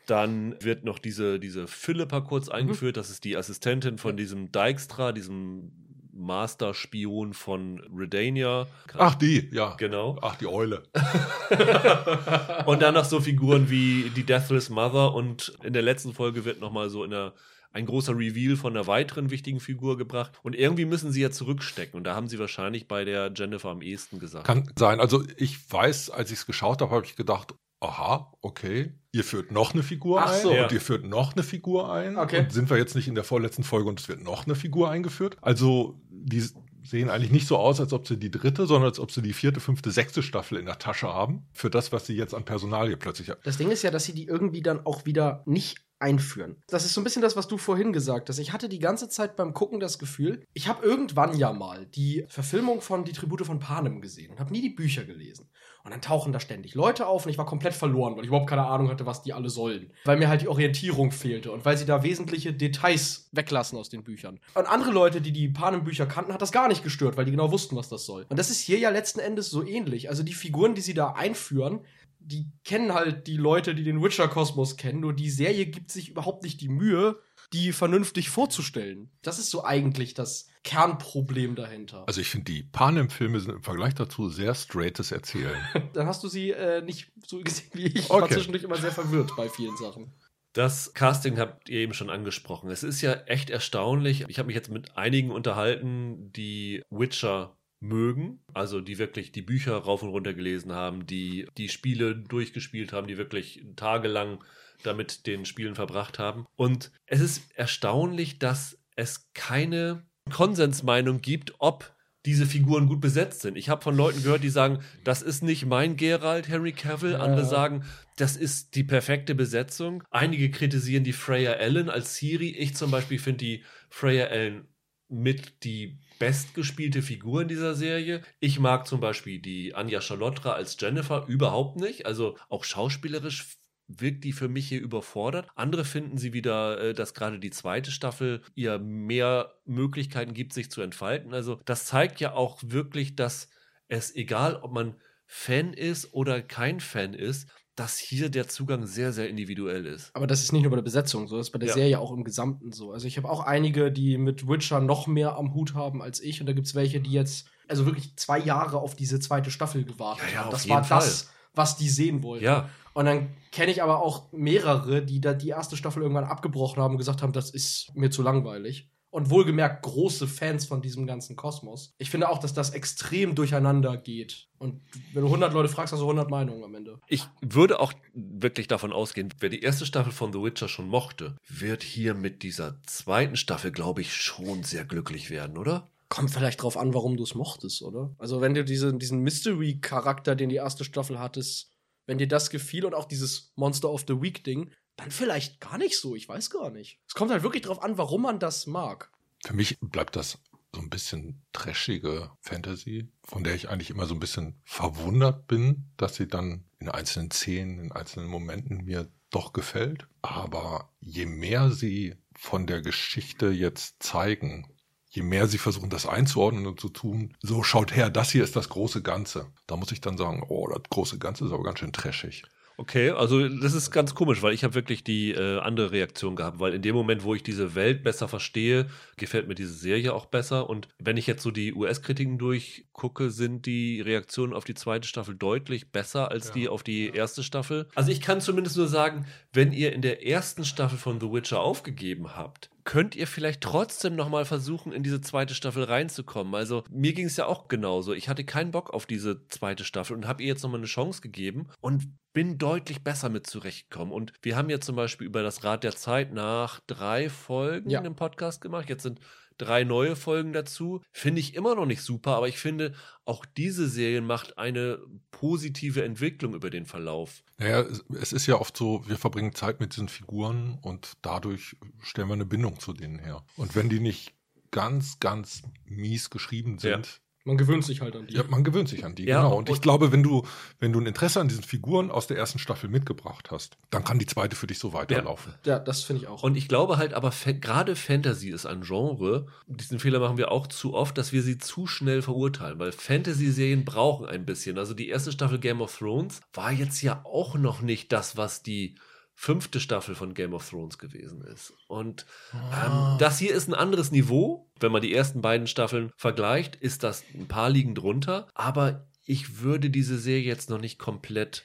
Dann 0.06 0.54
wird 0.62 0.84
noch 0.84 0.98
diese, 0.98 1.40
diese 1.40 1.66
Philippa 1.66 2.20
kurz 2.20 2.48
eingeführt. 2.48 2.96
Das 2.96 3.08
ist 3.08 3.24
die 3.24 3.36
Assistentin 3.36 3.96
von 3.96 4.16
diesem 4.16 4.52
Dijkstra, 4.52 5.12
diesem 5.12 5.72
Master-Spion 6.12 7.32
von 7.34 7.80
Redania. 7.94 8.66
Ach, 8.96 9.14
die, 9.14 9.48
ja. 9.52 9.74
Genau. 9.76 10.18
Ach, 10.22 10.36
die 10.36 10.46
Eule. 10.46 10.84
Und 12.66 12.82
dann 12.82 12.94
noch 12.94 13.04
so 13.04 13.20
Figuren 13.20 13.70
wie 13.70 14.10
die 14.14 14.24
Deathless 14.24 14.70
Mother 14.70 15.14
und 15.14 15.56
in 15.62 15.72
der 15.72 15.82
letzten 15.82 16.12
Folge 16.12 16.44
wird 16.44 16.60
nochmal 16.60 16.88
so 16.88 17.04
in 17.04 17.10
der, 17.10 17.34
ein 17.72 17.86
großer 17.86 18.16
Reveal 18.16 18.56
von 18.56 18.74
einer 18.74 18.86
weiteren 18.86 19.30
wichtigen 19.30 19.60
Figur 19.60 19.98
gebracht. 19.98 20.32
Und 20.42 20.54
irgendwie 20.54 20.84
müssen 20.84 21.10
sie 21.10 21.22
ja 21.22 21.30
zurückstecken. 21.30 21.96
Und 21.96 22.04
da 22.04 22.14
haben 22.14 22.28
sie 22.28 22.38
wahrscheinlich 22.38 22.86
bei 22.86 23.04
der 23.04 23.32
Jennifer 23.34 23.70
am 23.70 23.82
ehesten 23.82 24.20
gesagt. 24.20 24.46
Kann 24.46 24.70
sein. 24.78 25.00
Also 25.00 25.24
ich 25.36 25.72
weiß, 25.72 26.10
als 26.10 26.30
ich 26.30 26.38
es 26.38 26.46
geschaut 26.46 26.80
habe, 26.80 26.94
habe 26.94 27.04
ich 27.04 27.16
gedacht, 27.16 27.54
aha, 27.80 28.32
okay, 28.40 28.92
ihr 29.12 29.24
führt 29.24 29.52
noch 29.52 29.74
eine 29.74 29.82
Figur 29.82 30.22
Ach 30.22 30.32
ein 30.32 30.42
so. 30.42 30.50
und 30.50 30.72
ihr 30.72 30.80
führt 30.80 31.04
noch 31.04 31.34
eine 31.34 31.42
Figur 31.42 31.92
ein. 31.92 32.16
Okay. 32.16 32.40
Und 32.40 32.52
sind 32.52 32.70
wir 32.70 32.76
jetzt 32.76 32.94
nicht 32.94 33.08
in 33.08 33.14
der 33.14 33.24
vorletzten 33.24 33.62
Folge 33.62 33.88
und 33.88 34.00
es 34.00 34.08
wird 34.08 34.22
noch 34.22 34.46
eine 34.46 34.54
Figur 34.54 34.90
eingeführt? 34.90 35.36
Also 35.40 36.00
die 36.08 36.42
sehen 36.84 37.08
eigentlich 37.08 37.32
nicht 37.32 37.46
so 37.46 37.56
aus, 37.56 37.80
als 37.80 37.92
ob 37.92 38.06
sie 38.06 38.18
die 38.18 38.30
dritte, 38.30 38.66
sondern 38.66 38.90
als 38.90 39.00
ob 39.00 39.10
sie 39.10 39.22
die 39.22 39.32
vierte, 39.32 39.60
fünfte, 39.60 39.90
sechste 39.90 40.22
Staffel 40.22 40.58
in 40.58 40.66
der 40.66 40.78
Tasche 40.78 41.08
haben. 41.08 41.46
Für 41.52 41.70
das, 41.70 41.92
was 41.92 42.06
sie 42.06 42.14
jetzt 42.14 42.34
an 42.34 42.44
Personal 42.44 42.88
hier 42.88 42.98
plötzlich 42.98 43.30
haben. 43.30 43.40
Das 43.44 43.56
Ding 43.56 43.70
ist 43.70 43.82
ja, 43.82 43.90
dass 43.90 44.04
sie 44.04 44.12
die 44.12 44.26
irgendwie 44.26 44.62
dann 44.62 44.84
auch 44.84 45.06
wieder 45.06 45.42
nicht 45.46 45.84
einführen. 45.98 46.56
Das 46.68 46.84
ist 46.84 46.92
so 46.92 47.00
ein 47.00 47.04
bisschen 47.04 47.22
das, 47.22 47.36
was 47.36 47.48
du 47.48 47.56
vorhin 47.56 47.92
gesagt 47.92 48.28
hast. 48.28 48.38
Ich 48.38 48.52
hatte 48.52 48.68
die 48.68 48.78
ganze 48.78 49.08
Zeit 49.08 49.36
beim 49.36 49.54
Gucken 49.54 49.80
das 49.80 49.98
Gefühl, 49.98 50.44
ich 50.52 50.68
habe 50.68 50.84
irgendwann 50.84 51.36
ja 51.38 51.52
mal 51.52 51.86
die 51.86 52.26
Verfilmung 52.28 52.82
von 52.82 53.04
Die 53.04 53.12
Tribute 53.12 53.46
von 53.46 53.58
Panem 53.58 54.00
gesehen 54.00 54.32
und 54.32 54.40
habe 54.40 54.52
nie 54.52 54.60
die 54.60 54.70
Bücher 54.70 55.04
gelesen. 55.04 55.48
Und 55.84 55.90
dann 55.90 56.00
tauchen 56.00 56.32
da 56.32 56.40
ständig 56.40 56.74
Leute 56.74 57.06
auf 57.06 57.26
und 57.26 57.30
ich 57.30 57.36
war 57.36 57.44
komplett 57.44 57.74
verloren, 57.74 58.16
weil 58.16 58.22
ich 58.22 58.28
überhaupt 58.28 58.48
keine 58.48 58.64
Ahnung 58.64 58.88
hatte, 58.88 59.04
was 59.04 59.22
die 59.22 59.34
alle 59.34 59.50
sollen. 59.50 59.90
Weil 60.06 60.16
mir 60.16 60.28
halt 60.28 60.40
die 60.40 60.48
Orientierung 60.48 61.12
fehlte 61.12 61.52
und 61.52 61.66
weil 61.66 61.76
sie 61.76 61.84
da 61.84 62.02
wesentliche 62.02 62.54
Details 62.54 63.28
weglassen 63.32 63.78
aus 63.78 63.90
den 63.90 64.02
Büchern. 64.02 64.40
Und 64.54 64.66
andere 64.66 64.92
Leute, 64.92 65.20
die 65.20 65.30
die 65.30 65.48
Panem-Bücher 65.48 66.06
kannten, 66.06 66.32
hat 66.32 66.40
das 66.40 66.52
gar 66.52 66.68
nicht 66.68 66.82
gestört, 66.82 67.18
weil 67.18 67.26
die 67.26 67.32
genau 67.32 67.52
wussten, 67.52 67.76
was 67.76 67.90
das 67.90 68.06
soll. 68.06 68.24
Und 68.30 68.38
das 68.38 68.48
ist 68.48 68.60
hier 68.60 68.78
ja 68.78 68.88
letzten 68.88 69.20
Endes 69.20 69.50
so 69.50 69.62
ähnlich. 69.62 70.08
Also 70.08 70.22
die 70.22 70.32
Figuren, 70.32 70.74
die 70.74 70.80
sie 70.80 70.94
da 70.94 71.12
einführen, 71.12 71.80
die 72.18 72.46
kennen 72.64 72.94
halt 72.94 73.26
die 73.26 73.36
Leute, 73.36 73.74
die 73.74 73.84
den 73.84 74.02
Witcher-Kosmos 74.02 74.78
kennen, 74.78 75.00
nur 75.00 75.12
die 75.12 75.28
Serie 75.28 75.66
gibt 75.66 75.90
sich 75.90 76.08
überhaupt 76.08 76.42
nicht 76.42 76.62
die 76.62 76.70
Mühe, 76.70 77.18
die 77.52 77.72
vernünftig 77.72 78.30
vorzustellen. 78.30 79.10
Das 79.22 79.38
ist 79.38 79.50
so 79.50 79.64
eigentlich 79.64 80.14
das 80.14 80.48
Kernproblem 80.64 81.54
dahinter. 81.54 82.04
Also 82.06 82.20
ich 82.20 82.28
finde, 82.28 82.50
die 82.50 82.62
Panem-Filme 82.62 83.38
sind 83.38 83.52
im 83.52 83.62
Vergleich 83.62 83.94
dazu 83.94 84.28
sehr 84.28 84.54
straightes 84.54 85.12
Erzählen. 85.12 85.56
Dann 85.92 86.06
hast 86.06 86.24
du 86.24 86.28
sie 86.28 86.50
äh, 86.50 86.82
nicht 86.82 87.12
so 87.26 87.40
gesehen 87.40 87.70
wie 87.74 87.86
ich. 87.86 87.96
Ich 87.96 88.10
war 88.10 88.28
zwischendurch 88.28 88.64
immer 88.64 88.76
sehr 88.76 88.92
verwirrt 88.92 89.32
bei 89.36 89.48
vielen 89.48 89.76
Sachen. 89.76 90.12
Das 90.54 90.94
Casting 90.94 91.38
habt 91.38 91.68
ihr 91.68 91.80
eben 91.80 91.94
schon 91.94 92.10
angesprochen. 92.10 92.70
Es 92.70 92.84
ist 92.84 93.02
ja 93.02 93.12
echt 93.26 93.50
erstaunlich. 93.50 94.24
Ich 94.28 94.38
habe 94.38 94.46
mich 94.46 94.54
jetzt 94.54 94.70
mit 94.70 94.96
einigen 94.96 95.32
unterhalten, 95.32 96.32
die 96.32 96.82
Witcher 96.90 97.58
mögen, 97.80 98.40
also 98.54 98.80
die 98.80 98.98
wirklich 98.98 99.32
die 99.32 99.42
Bücher 99.42 99.76
rauf 99.76 100.02
und 100.02 100.10
runter 100.10 100.32
gelesen 100.32 100.72
haben, 100.72 101.06
die 101.06 101.46
die 101.58 101.68
Spiele 101.68 102.16
durchgespielt 102.16 102.92
haben, 102.92 103.08
die 103.08 103.18
wirklich 103.18 103.64
tagelang 103.76 104.42
damit 104.86 105.26
den 105.26 105.44
Spielen 105.44 105.74
verbracht 105.74 106.18
haben. 106.18 106.46
Und 106.56 106.92
es 107.06 107.20
ist 107.20 107.42
erstaunlich, 107.54 108.38
dass 108.38 108.78
es 108.96 109.30
keine 109.34 110.04
Konsensmeinung 110.30 111.20
gibt, 111.20 111.54
ob 111.58 111.94
diese 112.26 112.46
Figuren 112.46 112.86
gut 112.86 113.00
besetzt 113.00 113.42
sind. 113.42 113.58
Ich 113.58 113.68
habe 113.68 113.82
von 113.82 113.96
Leuten 113.96 114.22
gehört, 114.22 114.42
die 114.42 114.48
sagen, 114.48 114.78
das 115.04 115.20
ist 115.20 115.42
nicht 115.42 115.66
mein 115.66 115.96
Geralt, 115.96 116.48
Henry 116.48 116.72
Cavill. 116.72 117.12
Ja. 117.12 117.18
Andere 117.20 117.44
sagen, 117.44 117.84
das 118.16 118.36
ist 118.36 118.74
die 118.76 118.84
perfekte 118.84 119.34
Besetzung. 119.34 120.02
Einige 120.10 120.50
kritisieren 120.50 121.04
die 121.04 121.12
Freya 121.12 121.54
Allen 121.54 121.90
als 121.90 122.16
Siri. 122.16 122.48
Ich 122.50 122.74
zum 122.74 122.90
Beispiel 122.90 123.18
finde 123.18 123.44
die 123.44 123.64
Freya 123.90 124.28
Allen 124.28 124.68
mit 125.08 125.64
die 125.64 125.98
bestgespielte 126.18 127.02
Figur 127.02 127.42
in 127.42 127.48
dieser 127.48 127.74
Serie. 127.74 128.22
Ich 128.40 128.58
mag 128.58 128.86
zum 128.86 129.00
Beispiel 129.00 129.38
die 129.38 129.74
Anja 129.74 130.00
Charlotra 130.00 130.52
als 130.52 130.76
Jennifer 130.80 131.26
überhaupt 131.28 131.76
nicht. 131.76 132.06
Also 132.06 132.38
auch 132.48 132.64
schauspielerisch 132.64 133.58
wirkt 133.88 134.24
die 134.24 134.32
für 134.32 134.48
mich 134.48 134.68
hier 134.68 134.80
überfordert. 134.80 135.46
Andere 135.54 135.84
finden 135.84 136.18
sie 136.18 136.32
wieder, 136.32 136.80
äh, 136.80 136.94
dass 136.94 137.14
gerade 137.14 137.38
die 137.38 137.50
zweite 137.50 137.90
Staffel 137.90 138.42
ihr 138.54 138.78
mehr 138.78 139.52
Möglichkeiten 139.64 140.34
gibt, 140.34 140.52
sich 140.52 140.70
zu 140.70 140.80
entfalten. 140.80 141.34
Also 141.34 141.60
das 141.64 141.84
zeigt 141.84 142.20
ja 142.20 142.32
auch 142.32 142.60
wirklich, 142.62 143.16
dass 143.16 143.48
es 143.88 144.14
egal, 144.14 144.56
ob 144.56 144.72
man 144.72 144.94
Fan 145.26 145.72
ist 145.72 146.12
oder 146.14 146.42
kein 146.42 146.80
Fan 146.80 147.14
ist, 147.14 147.48
dass 147.76 147.98
hier 147.98 148.28
der 148.28 148.46
Zugang 148.46 148.86
sehr, 148.86 149.12
sehr 149.12 149.28
individuell 149.28 149.84
ist. 149.84 150.14
Aber 150.14 150.26
das 150.26 150.42
ist 150.42 150.52
nicht 150.52 150.62
nur 150.62 150.70
bei 150.70 150.76
der 150.76 150.82
Besetzung 150.82 151.26
so, 151.26 151.36
das 151.36 151.48
ist 151.48 151.52
bei 151.52 151.58
der 151.58 151.68
Ja. 151.68 151.74
Serie 151.74 151.98
auch 151.98 152.12
im 152.12 152.22
Gesamten 152.22 152.70
so. 152.72 152.92
Also 152.92 153.06
ich 153.06 153.16
habe 153.16 153.28
auch 153.28 153.40
einige, 153.40 153.90
die 153.90 154.16
mit 154.16 154.46
Witcher 154.46 154.80
noch 154.80 155.06
mehr 155.06 155.36
am 155.36 155.54
Hut 155.54 155.74
haben 155.74 156.00
als 156.00 156.20
ich. 156.20 156.40
Und 156.40 156.46
da 156.46 156.52
gibt 156.52 156.66
es 156.68 156.74
welche, 156.74 157.00
die 157.00 157.10
jetzt 157.10 157.48
also 157.66 157.86
wirklich 157.86 158.16
zwei 158.16 158.38
Jahre 158.38 158.78
auf 158.78 158.94
diese 158.94 159.18
zweite 159.18 159.50
Staffel 159.50 159.84
gewartet 159.84 160.26
Ja, 160.28 160.34
ja, 160.34 160.40
haben. 160.44 160.50
Das 160.50 160.68
war 160.68 160.82
das, 160.82 161.30
was 161.54 161.76
die 161.76 161.88
sehen 161.88 162.22
wollten. 162.22 162.44
Ja, 162.44 162.68
Und 162.94 163.06
dann 163.06 163.28
kenne 163.52 163.72
ich 163.72 163.82
aber 163.82 164.02
auch 164.02 164.32
mehrere, 164.32 165.02
die 165.04 165.20
da 165.20 165.34
die 165.34 165.48
erste 165.48 165.76
Staffel 165.76 166.02
irgendwann 166.02 166.24
abgebrochen 166.24 166.82
haben 166.82 166.92
und 166.92 166.98
gesagt 166.98 167.22
haben, 167.22 167.32
das 167.32 167.50
ist 167.50 167.90
mir 167.94 168.10
zu 168.10 168.22
langweilig. 168.22 168.88
Und 169.10 169.30
wohlgemerkt 169.30 169.84
große 169.84 170.26
Fans 170.26 170.66
von 170.66 170.82
diesem 170.82 171.06
ganzen 171.06 171.36
Kosmos. 171.36 171.94
Ich 171.98 172.10
finde 172.10 172.28
auch, 172.28 172.38
dass 172.38 172.52
das 172.52 172.70
extrem 172.70 173.36
durcheinander 173.36 173.96
geht. 173.96 174.48
Und 174.58 174.82
wenn 175.12 175.22
du 175.22 175.28
100 175.28 175.52
Leute 175.52 175.68
fragst, 175.68 175.92
hast 175.92 176.00
du 176.00 176.04
100 176.04 176.30
Meinungen 176.30 176.64
am 176.64 176.74
Ende. 176.74 176.98
Ich 177.06 177.28
würde 177.40 177.78
auch 177.78 177.92
wirklich 178.12 178.66
davon 178.66 178.92
ausgehen, 178.92 179.32
wer 179.38 179.50
die 179.50 179.60
erste 179.60 179.86
Staffel 179.86 180.10
von 180.10 180.32
The 180.32 180.42
Witcher 180.42 180.66
schon 180.66 180.88
mochte, 180.88 181.36
wird 181.48 181.84
hier 181.84 182.14
mit 182.14 182.42
dieser 182.42 182.82
zweiten 182.86 183.36
Staffel, 183.36 183.70
glaube 183.70 184.00
ich, 184.00 184.12
schon 184.16 184.64
sehr 184.64 184.84
glücklich 184.84 185.30
werden, 185.30 185.58
oder? 185.58 185.86
Kommt 186.14 186.30
vielleicht 186.30 186.62
drauf 186.62 186.76
an, 186.76 186.94
warum 186.94 187.16
du 187.16 187.24
es 187.24 187.34
mochtest, 187.34 187.82
oder? 187.82 188.14
Also, 188.18 188.40
wenn 188.40 188.54
dir 188.54 188.64
diese, 188.64 188.94
diesen 188.94 189.20
Mystery-Charakter, 189.20 190.36
den 190.36 190.48
die 190.48 190.56
erste 190.56 190.84
Staffel 190.84 191.18
hattest, 191.18 191.72
wenn 192.06 192.18
dir 192.18 192.28
das 192.28 192.50
gefiel 192.50 192.84
und 192.84 192.94
auch 192.94 193.06
dieses 193.06 193.52
Monster 193.56 193.90
of 193.90 194.04
the 194.06 194.20
Week-Ding, 194.20 194.70
dann 194.96 195.10
vielleicht 195.10 195.60
gar 195.60 195.76
nicht 195.76 195.98
so. 195.98 196.14
Ich 196.14 196.28
weiß 196.28 196.50
gar 196.50 196.70
nicht. 196.70 197.00
Es 197.08 197.14
kommt 197.14 197.32
halt 197.32 197.42
wirklich 197.42 197.62
drauf 197.62 197.82
an, 197.82 197.98
warum 197.98 198.22
man 198.22 198.38
das 198.38 198.66
mag. 198.66 199.10
Für 199.44 199.54
mich 199.54 199.76
bleibt 199.80 200.14
das 200.14 200.38
so 200.72 200.80
ein 200.80 200.90
bisschen 200.90 201.42
trashige 201.52 202.30
Fantasy, 202.40 203.08
von 203.22 203.44
der 203.44 203.54
ich 203.54 203.68
eigentlich 203.68 203.90
immer 203.90 204.06
so 204.06 204.14
ein 204.14 204.20
bisschen 204.20 204.60
verwundert 204.64 205.46
bin, 205.46 205.90
dass 205.96 206.16
sie 206.16 206.28
dann 206.28 206.64
in 206.78 206.88
einzelnen 206.88 207.30
Szenen, 207.30 207.78
in 207.78 207.92
einzelnen 207.92 208.28
Momenten 208.28 208.84
mir 208.84 209.10
doch 209.30 209.52
gefällt. 209.52 210.06
Aber 210.22 210.92
je 211.00 211.26
mehr 211.26 211.70
sie 211.70 212.16
von 212.36 212.66
der 212.66 212.82
Geschichte 212.82 213.50
jetzt 213.50 214.02
zeigen, 214.02 214.73
je 215.14 215.22
mehr 215.22 215.46
sie 215.46 215.58
versuchen, 215.58 215.90
das 215.90 216.06
einzuordnen 216.06 216.66
und 216.66 216.80
zu 216.80 216.88
tun, 216.88 217.34
so 217.40 217.62
schaut 217.62 217.94
her, 217.94 218.10
das 218.10 218.30
hier 218.32 218.42
ist 218.42 218.56
das 218.56 218.68
große 218.68 219.00
Ganze. 219.02 219.46
Da 219.66 219.76
muss 219.76 219.92
ich 219.92 220.00
dann 220.00 220.18
sagen, 220.18 220.42
oh, 220.48 220.68
das 220.68 220.82
große 220.90 221.18
Ganze 221.18 221.44
ist 221.44 221.52
aber 221.52 221.62
ganz 221.62 221.78
schön 221.78 221.92
trashig. 221.92 222.42
Okay, 222.76 223.10
also 223.10 223.48
das 223.48 223.72
ist 223.72 223.92
ganz 223.92 224.16
komisch, 224.16 224.42
weil 224.42 224.52
ich 224.52 224.64
habe 224.64 224.74
wirklich 224.74 225.04
die 225.04 225.30
äh, 225.30 225.60
andere 225.60 225.92
Reaktion 225.92 226.34
gehabt, 226.34 226.58
weil 226.58 226.74
in 226.74 226.82
dem 226.82 226.96
Moment, 226.96 227.22
wo 227.22 227.32
ich 227.32 227.44
diese 227.44 227.76
Welt 227.76 228.02
besser 228.02 228.26
verstehe, 228.26 228.88
gefällt 229.16 229.46
mir 229.46 229.54
diese 229.54 229.72
Serie 229.74 230.12
auch 230.12 230.26
besser. 230.26 230.68
Und 230.68 230.88
wenn 230.98 231.16
ich 231.16 231.28
jetzt 231.28 231.44
so 231.44 231.52
die 231.52 231.72
US-Kritiken 231.72 232.36
durchgucke, 232.36 233.30
sind 233.30 233.66
die 233.66 234.00
Reaktionen 234.00 234.52
auf 234.52 234.64
die 234.64 234.74
zweite 234.74 235.06
Staffel 235.06 235.36
deutlich 235.36 235.92
besser 235.92 236.32
als 236.32 236.48
Ja. 236.48 236.54
die 236.54 236.68
auf 236.68 236.82
die 236.82 237.10
erste 237.10 237.44
Staffel. 237.44 237.88
Also 237.94 238.10
ich 238.10 238.20
kann 238.20 238.40
zumindest 238.40 238.76
nur 238.76 238.88
sagen, 238.88 239.24
wenn 239.52 239.70
ihr 239.70 239.92
in 239.92 240.02
der 240.02 240.26
ersten 240.26 240.64
Staffel 240.64 240.98
von 240.98 241.20
The 241.20 241.30
Witcher 241.30 241.60
aufgegeben 241.60 242.34
habt, 242.34 242.70
könnt 242.84 243.16
ihr 243.16 243.26
vielleicht 243.26 243.62
trotzdem 243.62 244.14
noch 244.14 244.28
mal 244.28 244.44
versuchen, 244.44 244.92
in 244.92 245.02
diese 245.02 245.20
zweite 245.20 245.54
Staffel 245.54 245.84
reinzukommen. 245.84 246.54
Also 246.54 246.84
mir 246.90 247.12
ging 247.14 247.26
es 247.26 247.36
ja 247.36 247.46
auch 247.46 247.68
genauso. 247.68 248.12
Ich 248.12 248.28
hatte 248.28 248.44
keinen 248.44 248.70
Bock 248.70 248.92
auf 248.92 249.06
diese 249.06 249.46
zweite 249.48 249.84
Staffel 249.84 250.14
und 250.16 250.26
habe 250.28 250.42
ihr 250.42 250.48
jetzt 250.48 250.62
noch 250.62 250.70
mal 250.70 250.76
eine 250.78 250.86
Chance 250.86 251.22
gegeben 251.22 251.68
und 251.80 252.04
bin 252.34 252.58
deutlich 252.58 253.02
besser 253.02 253.28
mit 253.30 253.46
zurechtgekommen. 253.46 254.12
Und 254.12 254.32
wir 254.42 254.56
haben 254.56 254.68
ja 254.68 254.80
zum 254.80 254.96
Beispiel 254.96 255.26
über 255.26 255.42
das 255.42 255.64
Rad 255.64 255.84
der 255.84 255.94
Zeit 255.96 256.32
nach 256.32 256.80
drei 256.86 257.30
Folgen 257.30 257.88
Ja. 257.90 258.00
im 258.02 258.16
Podcast 258.16 258.60
gemacht. 258.60 258.88
Jetzt 258.90 259.04
sind 259.04 259.20
drei 259.58 259.84
neue 259.84 260.16
Folgen 260.16 260.52
dazu. 260.52 261.00
Finde 261.12 261.40
ich 261.40 261.54
immer 261.54 261.74
noch 261.74 261.86
nicht 261.86 262.02
super, 262.02 262.36
aber 262.36 262.48
ich 262.48 262.58
finde, 262.58 262.94
auch 263.24 263.44
diese 263.44 263.88
Serie 263.88 264.20
macht 264.20 264.58
eine 264.58 264.98
positive 265.30 266.02
Entwicklung 266.04 266.54
über 266.54 266.70
den 266.70 266.86
Verlauf. 266.86 267.42
Naja, 267.58 267.84
es- 268.20 268.32
ist 268.32 268.46
ja 268.46 268.56
oft 268.60 268.76
so, 268.76 269.06
wir 269.08 269.16
verbringen 269.16 269.54
Zeit 269.54 269.80
mit 269.80 269.92
diesen 269.94 270.08
Figuren 270.08 270.78
und 270.82 271.12
dadurch 271.22 271.76
stellen 272.02 272.28
wir 272.28 272.34
eine 272.34 272.46
Bindung 272.46 272.78
zu 272.80 272.92
denen 272.92 273.18
her. 273.18 273.44
Und 273.56 273.74
wenn 273.76 273.88
die 273.88 274.00
nicht 274.00 274.34
ganz, 274.70 275.20
ganz 275.20 275.62
mies 275.84 276.30
geschrieben 276.30 276.78
sind, 276.78 277.20
Man 277.46 277.58
gewöhnt 277.58 277.84
sich 277.84 278.00
halt 278.00 278.16
an 278.16 278.26
die. 278.26 278.34
ja, 278.34 278.42
man 278.48 278.64
gewöhnt 278.64 278.88
sich 278.88 279.04
an 279.04 279.14
die, 279.14 279.24
Ja, 279.26 279.42
genau. 279.42 279.58
Und 279.58 279.68
ich 279.68 279.74
und- 279.76 279.82
glaube, 279.82 280.12
wenn 280.12 280.22
du, 280.22 280.46
wenn 280.80 280.92
du 280.94 281.00
ein 281.00 281.04
Interesse 281.06 281.40
an 281.42 281.48
diesen 281.48 281.62
Figuren 281.62 282.10
aus 282.10 282.26
der 282.26 282.38
ersten 282.38 282.58
Staffel 282.58 282.88
mitgebracht 282.88 283.50
hast, 283.50 283.76
dann 283.90 284.02
kann 284.02 284.18
die 284.18 284.24
zweite 284.24 284.56
für 284.56 284.66
dich 284.66 284.78
so 284.78 284.94
weiterlaufen. 284.94 285.52
Ja, 285.66 285.78
das 285.78 286.02
finde 286.04 286.22
ich 286.22 286.28
auch. 286.28 286.42
Und 286.42 286.56
ich 286.56 286.68
glaube 286.68 286.96
halt 286.96 287.12
aber, 287.12 287.32
gerade 287.60 287.96
Fantasy 287.96 288.48
ist 288.48 288.64
ein 288.64 288.80
Genre, 288.80 289.46
diesen 289.66 289.98
Fehler 290.00 290.20
machen 290.20 290.38
wir 290.38 290.50
auch 290.52 290.66
zu 290.68 290.94
oft, 290.94 291.18
dass 291.18 291.32
wir 291.32 291.42
sie 291.42 291.58
zu 291.58 291.86
schnell 291.86 292.22
verurteilen, 292.22 292.78
weil 292.78 292.92
Fantasy-Serien 292.92 293.84
brauchen 293.84 294.24
ein 294.26 294.46
bisschen. 294.46 294.78
Also 294.78 294.94
die 294.94 295.08
erste 295.08 295.30
Staffel 295.30 295.58
Game 295.58 295.82
of 295.82 295.96
Thrones 295.98 296.40
war 296.54 296.72
jetzt 296.72 297.02
ja 297.02 297.20
auch 297.24 297.56
noch 297.56 297.82
nicht 297.82 298.10
das, 298.12 298.38
was 298.38 298.62
die 298.62 298.94
fünfte 299.34 299.80
Staffel 299.80 300.14
von 300.14 300.34
Game 300.34 300.54
of 300.54 300.68
Thrones 300.68 300.98
gewesen 300.98 301.42
ist. 301.42 301.72
Und 301.88 302.24
ähm, 302.52 303.16
das 303.18 303.38
hier 303.38 303.54
ist 303.54 303.68
ein 303.68 303.74
anderes 303.74 304.10
Niveau. 304.10 304.70
Wenn 304.80 304.92
man 304.92 305.02
die 305.02 305.14
ersten 305.14 305.40
beiden 305.40 305.66
Staffeln 305.66 306.10
vergleicht, 306.16 306.76
ist 306.76 307.02
das 307.02 307.24
ein 307.34 307.48
paar 307.48 307.70
liegen 307.70 307.94
drunter. 307.94 308.48
Aber 308.54 309.08
ich 309.24 309.60
würde 309.60 309.90
diese 309.90 310.18
Serie 310.18 310.44
jetzt 310.44 310.70
noch 310.70 310.80
nicht 310.80 310.98
komplett 310.98 311.64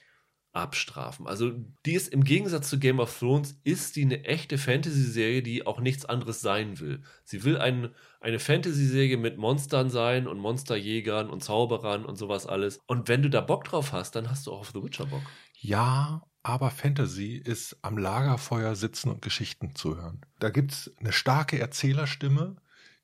abstrafen. 0.51 1.27
Also 1.27 1.51
die 1.85 1.93
ist 1.93 2.11
im 2.11 2.23
Gegensatz 2.23 2.69
zu 2.69 2.79
Game 2.79 2.99
of 2.99 3.17
Thrones, 3.17 3.59
ist 3.63 3.95
die 3.95 4.01
eine 4.01 4.25
echte 4.25 4.57
Fantasy-Serie, 4.57 5.43
die 5.43 5.67
auch 5.67 5.79
nichts 5.79 6.05
anderes 6.05 6.41
sein 6.41 6.79
will. 6.79 7.03
Sie 7.23 7.43
will 7.43 7.57
ein, 7.57 7.93
eine 8.19 8.39
Fantasy-Serie 8.39 9.17
mit 9.17 9.37
Monstern 9.37 9.89
sein 9.89 10.27
und 10.27 10.39
Monsterjägern 10.39 11.29
und 11.29 11.43
Zauberern 11.43 12.03
und 12.03 12.15
sowas 12.15 12.47
alles. 12.47 12.79
Und 12.87 13.07
wenn 13.07 13.21
du 13.21 13.29
da 13.29 13.41
Bock 13.41 13.63
drauf 13.65 13.93
hast, 13.93 14.15
dann 14.15 14.29
hast 14.29 14.47
du 14.47 14.51
auch 14.51 14.61
auf 14.61 14.71
The 14.73 14.81
Witcher 14.81 15.05
Bock. 15.05 15.21
Ja, 15.61 16.23
aber 16.43 16.71
Fantasy 16.71 17.35
ist 17.35 17.77
am 17.81 17.97
Lagerfeuer 17.97 18.75
sitzen 18.75 19.09
und 19.09 19.21
Geschichten 19.21 19.75
zu 19.75 19.97
hören. 19.97 20.21
Da 20.39 20.49
gibt's 20.49 20.91
eine 20.99 21.11
starke 21.11 21.59
Erzählerstimme, 21.59 22.55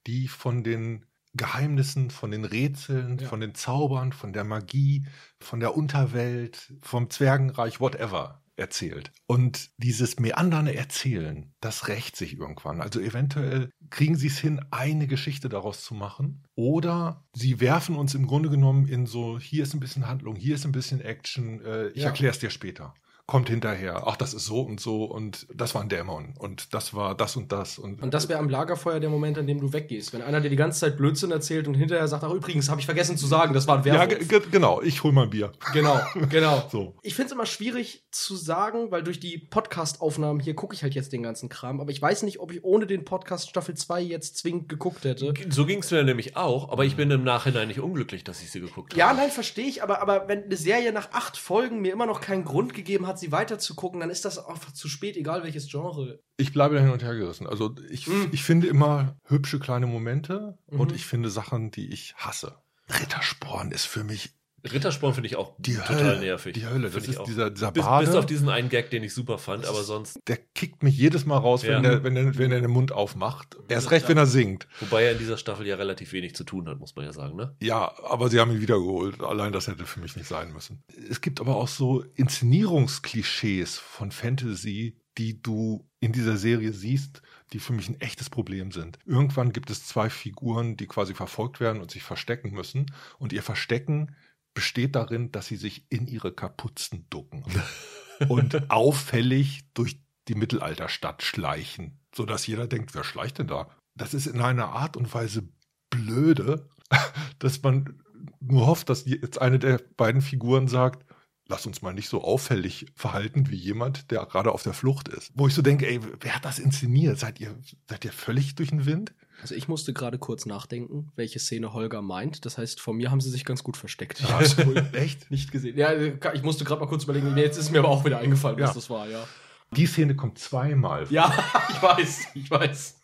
die 0.07 0.27
von 0.27 0.63
den 0.63 1.05
Geheimnissen, 1.33 2.11
von 2.11 2.31
den 2.31 2.45
Rätseln, 2.45 3.17
Ja. 3.17 3.27
von 3.27 3.41
den 3.41 3.55
Zaubern, 3.55 4.13
von 4.13 4.31
der 4.31 4.45
Magie, 4.45 5.05
von 5.41 5.59
der 5.59 5.75
Unterwelt, 5.75 6.73
vom 6.81 7.09
Zwergenreich, 7.09 7.81
whatever 7.81 8.41
erzählt. 8.55 9.11
Und 9.27 9.69
dieses 9.77 10.17
meanderne 10.17 10.75
Erzählen, 10.75 11.53
das 11.59 11.89
rächt 11.89 12.15
sich 12.15 12.37
irgendwann. 12.37 12.79
Also 12.79 13.01
eventuell 13.01 13.69
kriegen 13.89 14.15
sie 14.15 14.27
es 14.27 14.37
hin, 14.37 14.61
eine 14.71 15.07
Geschichte 15.07 15.49
daraus 15.49 15.83
zu 15.83 15.93
machen. 15.93 16.43
Oder 16.55 17.25
sie 17.33 17.59
werfen 17.59 17.97
uns 17.97 18.15
im 18.15 18.27
Grunde 18.27 18.49
genommen 18.49 18.87
in 18.87 19.07
so, 19.07 19.37
hier 19.37 19.63
ist 19.63 19.73
ein 19.73 19.81
bisschen 19.81 20.07
Handlung, 20.07 20.37
hier 20.37 20.55
ist 20.55 20.63
ein 20.65 20.71
bisschen 20.71 21.01
Action, 21.01 21.59
äh, 21.65 21.89
ich 21.89 22.03
Ja. 22.03 22.07
erkläre 22.07 22.31
es 22.31 22.39
dir 22.39 22.49
später. 22.49 22.93
Kommt 23.27 23.49
hinterher, 23.49 24.03
ach, 24.05 24.17
das 24.17 24.33
ist 24.35 24.45
so 24.45 24.61
und 24.61 24.79
so 24.79 25.03
und 25.05 25.47
das 25.53 25.73
war 25.73 25.81
ein 25.81 25.89
Dämon 25.89 26.35
und 26.37 26.73
das 26.75 26.93
war 26.93 27.15
das 27.15 27.35
und 27.35 27.51
das. 27.51 27.79
Und, 27.79 28.01
Und 28.03 28.13
das 28.13 28.29
wäre 28.29 28.37
am 28.39 28.49
Lagerfeuer 28.49 28.99
der 28.99 29.09
Moment, 29.09 29.37
an 29.39 29.47
dem 29.47 29.59
du 29.59 29.73
weggehst. 29.73 30.13
Wenn 30.13 30.21
einer 30.21 30.41
dir 30.41 30.49
die 30.49 30.55
ganze 30.55 30.79
Zeit 30.81 30.95
Blödsinn 30.97 31.31
erzählt 31.31 31.67
und 31.67 31.73
hinterher 31.73 32.07
sagt, 32.07 32.23
ach 32.23 32.31
übrigens, 32.31 32.69
habe 32.69 32.79
ich 32.79 32.85
vergessen 32.85 33.17
zu 33.17 33.25
sagen, 33.25 33.53
das 33.55 33.67
war 33.67 33.79
ein 33.79 33.83
ja, 33.83 33.93
Werwolf. 34.07 34.27
ge- 34.27 34.41
genau, 34.51 34.79
ich 34.81 35.03
hol 35.03 35.11
mal 35.11 35.23
ein 35.23 35.31
Bier. 35.31 35.51
Genau, 35.73 35.99
genau. 36.29 36.67
So. 36.71 36.93
Ich 37.01 37.15
finde 37.15 37.27
es 37.27 37.31
immer 37.33 37.47
schwierig 37.47 38.05
zu 38.11 38.35
sagen, 38.35 38.91
weil 38.91 39.01
durch 39.01 39.19
die 39.19 39.39
Podcast-Aufnahmen 39.39 40.39
hier 40.39 40.53
gucke 40.53 40.75
ich 40.75 40.83
halt 40.83 40.93
jetzt 40.93 41.11
den 41.11 41.23
ganzen 41.23 41.49
Kram. 41.49 41.81
Aber 41.81 41.89
ich 41.91 42.01
weiß 42.01 42.23
nicht, 42.23 42.39
ob 42.39 42.51
ich 42.51 42.63
ohne 42.63 42.85
den 42.85 43.05
Podcast 43.05 43.49
Staffel 43.49 43.75
2 43.75 44.01
jetzt 44.01 44.37
zwingend 44.37 44.69
geguckt 44.69 45.03
hätte. 45.03 45.33
So 45.49 45.65
ging 45.65 45.79
es 45.79 45.89
mir 45.91 46.03
nämlich 46.03 46.37
auch, 46.37 46.69
aber 46.71 46.85
ich 46.85 46.95
bin 46.95 47.09
im 47.11 47.23
Nachhinein 47.23 47.67
nicht 47.69 47.79
unglücklich, 47.79 48.23
dass 48.23 48.41
ich 48.41 48.51
sie 48.51 48.59
geguckt 48.61 48.93
habe. 48.93 48.99
Ja, 48.99 49.13
nein, 49.13 49.31
verstehe 49.31 49.65
ich, 49.67 49.81
aber, 49.81 50.01
aber 50.01 50.27
wenn 50.27 50.43
eine 50.43 50.55
Serie 50.57 50.91
nach 50.93 51.09
acht 51.11 51.37
Folgen 51.37 51.81
mir 51.81 51.91
immer 51.91 52.05
noch 52.05 52.21
keinen 52.21 52.45
Grund 52.45 52.73
gegeben 52.75 53.07
hat, 53.07 53.14
sie 53.19 53.31
weiterzugucken, 53.31 53.99
dann 53.99 54.09
ist 54.09 54.25
das 54.25 54.37
einfach 54.37 54.71
zu 54.73 54.87
spät, 54.87 55.17
egal 55.17 55.43
welches 55.43 55.67
Genre. 55.69 56.19
Ich 56.37 56.53
bleibe 56.53 56.75
da 56.75 56.81
hin 56.81 56.91
und 56.91 57.03
her 57.03 57.15
gerissen. 57.15 57.47
Also 57.47 57.75
ich, 57.89 58.07
Mm. 58.07 58.29
ich 58.31 58.43
finde 58.43 58.67
immer 58.67 59.17
hübsche 59.25 59.59
kleine 59.59 59.87
Momente 59.87 60.57
und 60.67 60.89
Mhm. 60.91 60.95
ich 60.95 61.05
finde 61.05 61.29
Sachen, 61.29 61.71
die 61.71 61.91
ich 61.91 62.15
hasse. 62.17 62.57
Rittersporn 62.89 63.71
ist 63.71 63.85
für 63.85 64.03
mich 64.03 64.33
Rittersporn 64.71 65.13
finde 65.13 65.27
ich 65.27 65.35
auch 65.35 65.53
die 65.57 65.75
total 65.75 66.03
Hölle. 66.03 66.19
nervig. 66.19 66.53
Die 66.53 66.65
Hölle. 66.65 66.89
Das 66.89 67.07
ist 67.07 67.21
dieser, 67.27 67.49
dieser 67.51 67.71
bis, 67.71 67.83
Bade. 67.83 68.05
bis 68.07 68.15
auf 68.15 68.25
diesen 68.25 68.49
einen 68.49 68.69
Gag, 68.69 68.89
den 68.89 69.03
ich 69.03 69.13
super 69.13 69.37
fand, 69.37 69.65
aber 69.65 69.79
ist- 69.81 69.87
sonst. 69.87 70.19
der 70.27 70.37
kickt 70.37 70.83
mich 70.83 70.97
jedes 70.97 71.25
Mal 71.25 71.37
raus, 71.37 71.63
Ja. 71.63 71.75
wenn, 71.75 71.83
der, 71.83 72.03
wenn, 72.03 72.15
der, 72.15 72.37
wenn 72.37 72.51
er 72.51 72.61
den 72.61 72.71
Mund 72.71 72.91
aufmacht. 72.91 73.57
Erst 73.67 73.85
Ja, 73.85 73.91
recht, 73.91 74.09
wenn 74.09 74.17
er 74.17 74.25
singt. 74.25 74.67
Wobei 74.79 75.03
er 75.03 75.11
in 75.13 75.17
dieser 75.19 75.37
Staffel 75.37 75.65
ja 75.67 75.75
relativ 75.75 76.11
wenig 76.13 76.35
zu 76.35 76.43
tun 76.43 76.67
hat, 76.67 76.79
muss 76.79 76.95
man 76.95 77.05
ja 77.05 77.13
sagen, 77.13 77.35
ne? 77.35 77.55
Ja, 77.61 77.93
aber 78.05 78.29
sie 78.29 78.39
haben 78.39 78.51
ihn 78.51 78.61
wiedergeholt. 78.61 79.21
Allein 79.21 79.51
das 79.53 79.67
hätte 79.67 79.85
für 79.85 79.99
mich 79.99 80.15
nicht 80.15 80.27
sein 80.27 80.51
müssen. 80.53 80.83
Es 81.09 81.21
gibt 81.21 81.39
aber 81.39 81.55
auch 81.55 81.67
so 81.67 82.03
Inszenierungsklischees 82.15 83.77
von 83.77 84.11
Fantasy, 84.11 84.97
die 85.17 85.41
du 85.41 85.87
in 86.01 86.11
dieser 86.11 86.35
Serie 86.37 86.73
siehst, 86.73 87.21
die 87.53 87.59
für 87.59 87.73
mich 87.73 87.87
ein 87.87 87.99
echtes 88.01 88.29
Problem 88.29 88.71
sind. 88.71 88.99
Irgendwann 89.05 89.53
gibt 89.53 89.69
es 89.69 89.85
zwei 89.87 90.09
Figuren, 90.09 90.75
die 90.77 90.87
quasi 90.87 91.13
verfolgt 91.13 91.59
werden 91.59 91.81
und 91.81 91.89
sich 91.89 92.03
verstecken 92.03 92.51
müssen. 92.51 92.87
Und 93.17 93.31
ihr 93.31 93.43
Verstecken 93.43 94.15
besteht 94.55 94.95
darin, 94.95 95.31
dass 95.31 95.45
sie 95.45 95.57
sich 95.57 95.85
in 95.89 96.07
ihre 96.07 96.33
Kapuzen 96.33 97.05
ducken 97.11 97.43
und 98.29 98.71
auffällig 98.71 99.65
durch 99.75 100.01
die 100.27 100.35
Mittelalterstadt 100.35 101.21
schleichen, 101.21 101.99
sodass 102.15 102.47
jeder 102.47 102.65
denkt, 102.65 102.95
wer 102.95 103.03
schleicht 103.03 103.37
denn 103.37 103.47
da? 103.47 103.69
Das 103.93 104.15
ist 104.15 104.25
in 104.25 104.41
einer 104.41 104.69
Art 104.69 104.97
und 104.97 105.13
Weise 105.13 105.47
blöde, 105.91 106.67
dass 107.39 107.61
man 107.61 108.01
nur 108.39 108.65
hofft, 108.65 108.89
dass 108.89 109.05
jetzt 109.05 109.39
eine 109.39 109.59
der 109.59 109.79
beiden 109.97 110.21
Figuren 110.21 110.67
sagt, 110.67 111.05
lass 111.47 111.65
uns 111.65 111.81
mal 111.81 111.93
nicht 111.93 112.09
so 112.09 112.23
auffällig 112.23 112.87
verhalten 112.95 113.49
wie 113.49 113.55
jemand, 113.55 114.09
der 114.09 114.25
gerade 114.25 114.51
auf 114.51 114.63
der 114.63 114.73
Flucht 114.73 115.07
ist. 115.09 115.31
Wo 115.35 115.47
ich 115.47 115.53
so 115.53 115.61
denke, 115.61 115.87
ey, 115.87 115.99
wer 116.21 116.35
hat 116.35 116.45
das 116.45 116.59
inszeniert? 116.59 117.19
Seid 117.19 117.39
ihr, 117.39 117.55
seid 117.87 118.05
ihr 118.05 118.11
völlig 118.11 118.55
durch 118.55 118.69
den 118.69 118.85
Wind? 118.85 119.13
Also 119.45 119.53
ich 119.53 119.67
musste 119.67 119.93
gerade 119.93 120.17
kurz 120.17 120.47
nachdenken, 120.47 121.11
welche 121.15 121.37
Szene 121.37 121.71
Holger 121.71 122.01
meint. 122.01 122.45
Das 122.47 122.57
heißt, 122.57 122.81
vor 122.81 122.95
mir 122.95 123.11
haben 123.11 123.21
sie 123.21 123.29
sich 123.29 123.45
ganz 123.45 123.61
gut 123.61 123.77
versteckt. 123.77 124.19
Ja, 124.21 124.39
ist 124.39 124.57
cool. 124.65 124.83
Echt? 124.93 125.29
nicht 125.29 125.51
gesehen. 125.51 125.77
Ja, 125.77 125.91
ich 126.33 126.41
musste 126.41 126.65
gerade 126.65 126.81
mal 126.81 126.87
kurz 126.87 127.03
überlegen. 127.03 127.31
Nee, 127.35 127.43
Jetzt 127.43 127.57
ist 127.59 127.69
mir 127.71 127.77
aber 127.77 127.89
auch 127.89 128.03
wieder 128.03 128.17
eingefallen, 128.17 128.57
was 128.59 128.71
Ja. 128.71 128.73
das 128.73 128.89
war, 128.89 129.07
ja. 129.07 129.23
Die 129.69 129.85
Szene 129.85 130.15
kommt 130.15 130.39
zweimal. 130.39 131.05
Ja, 131.11 131.31
ich 131.69 131.79
weiß, 131.79 132.27
ich 132.33 132.49
weiß. 132.49 133.03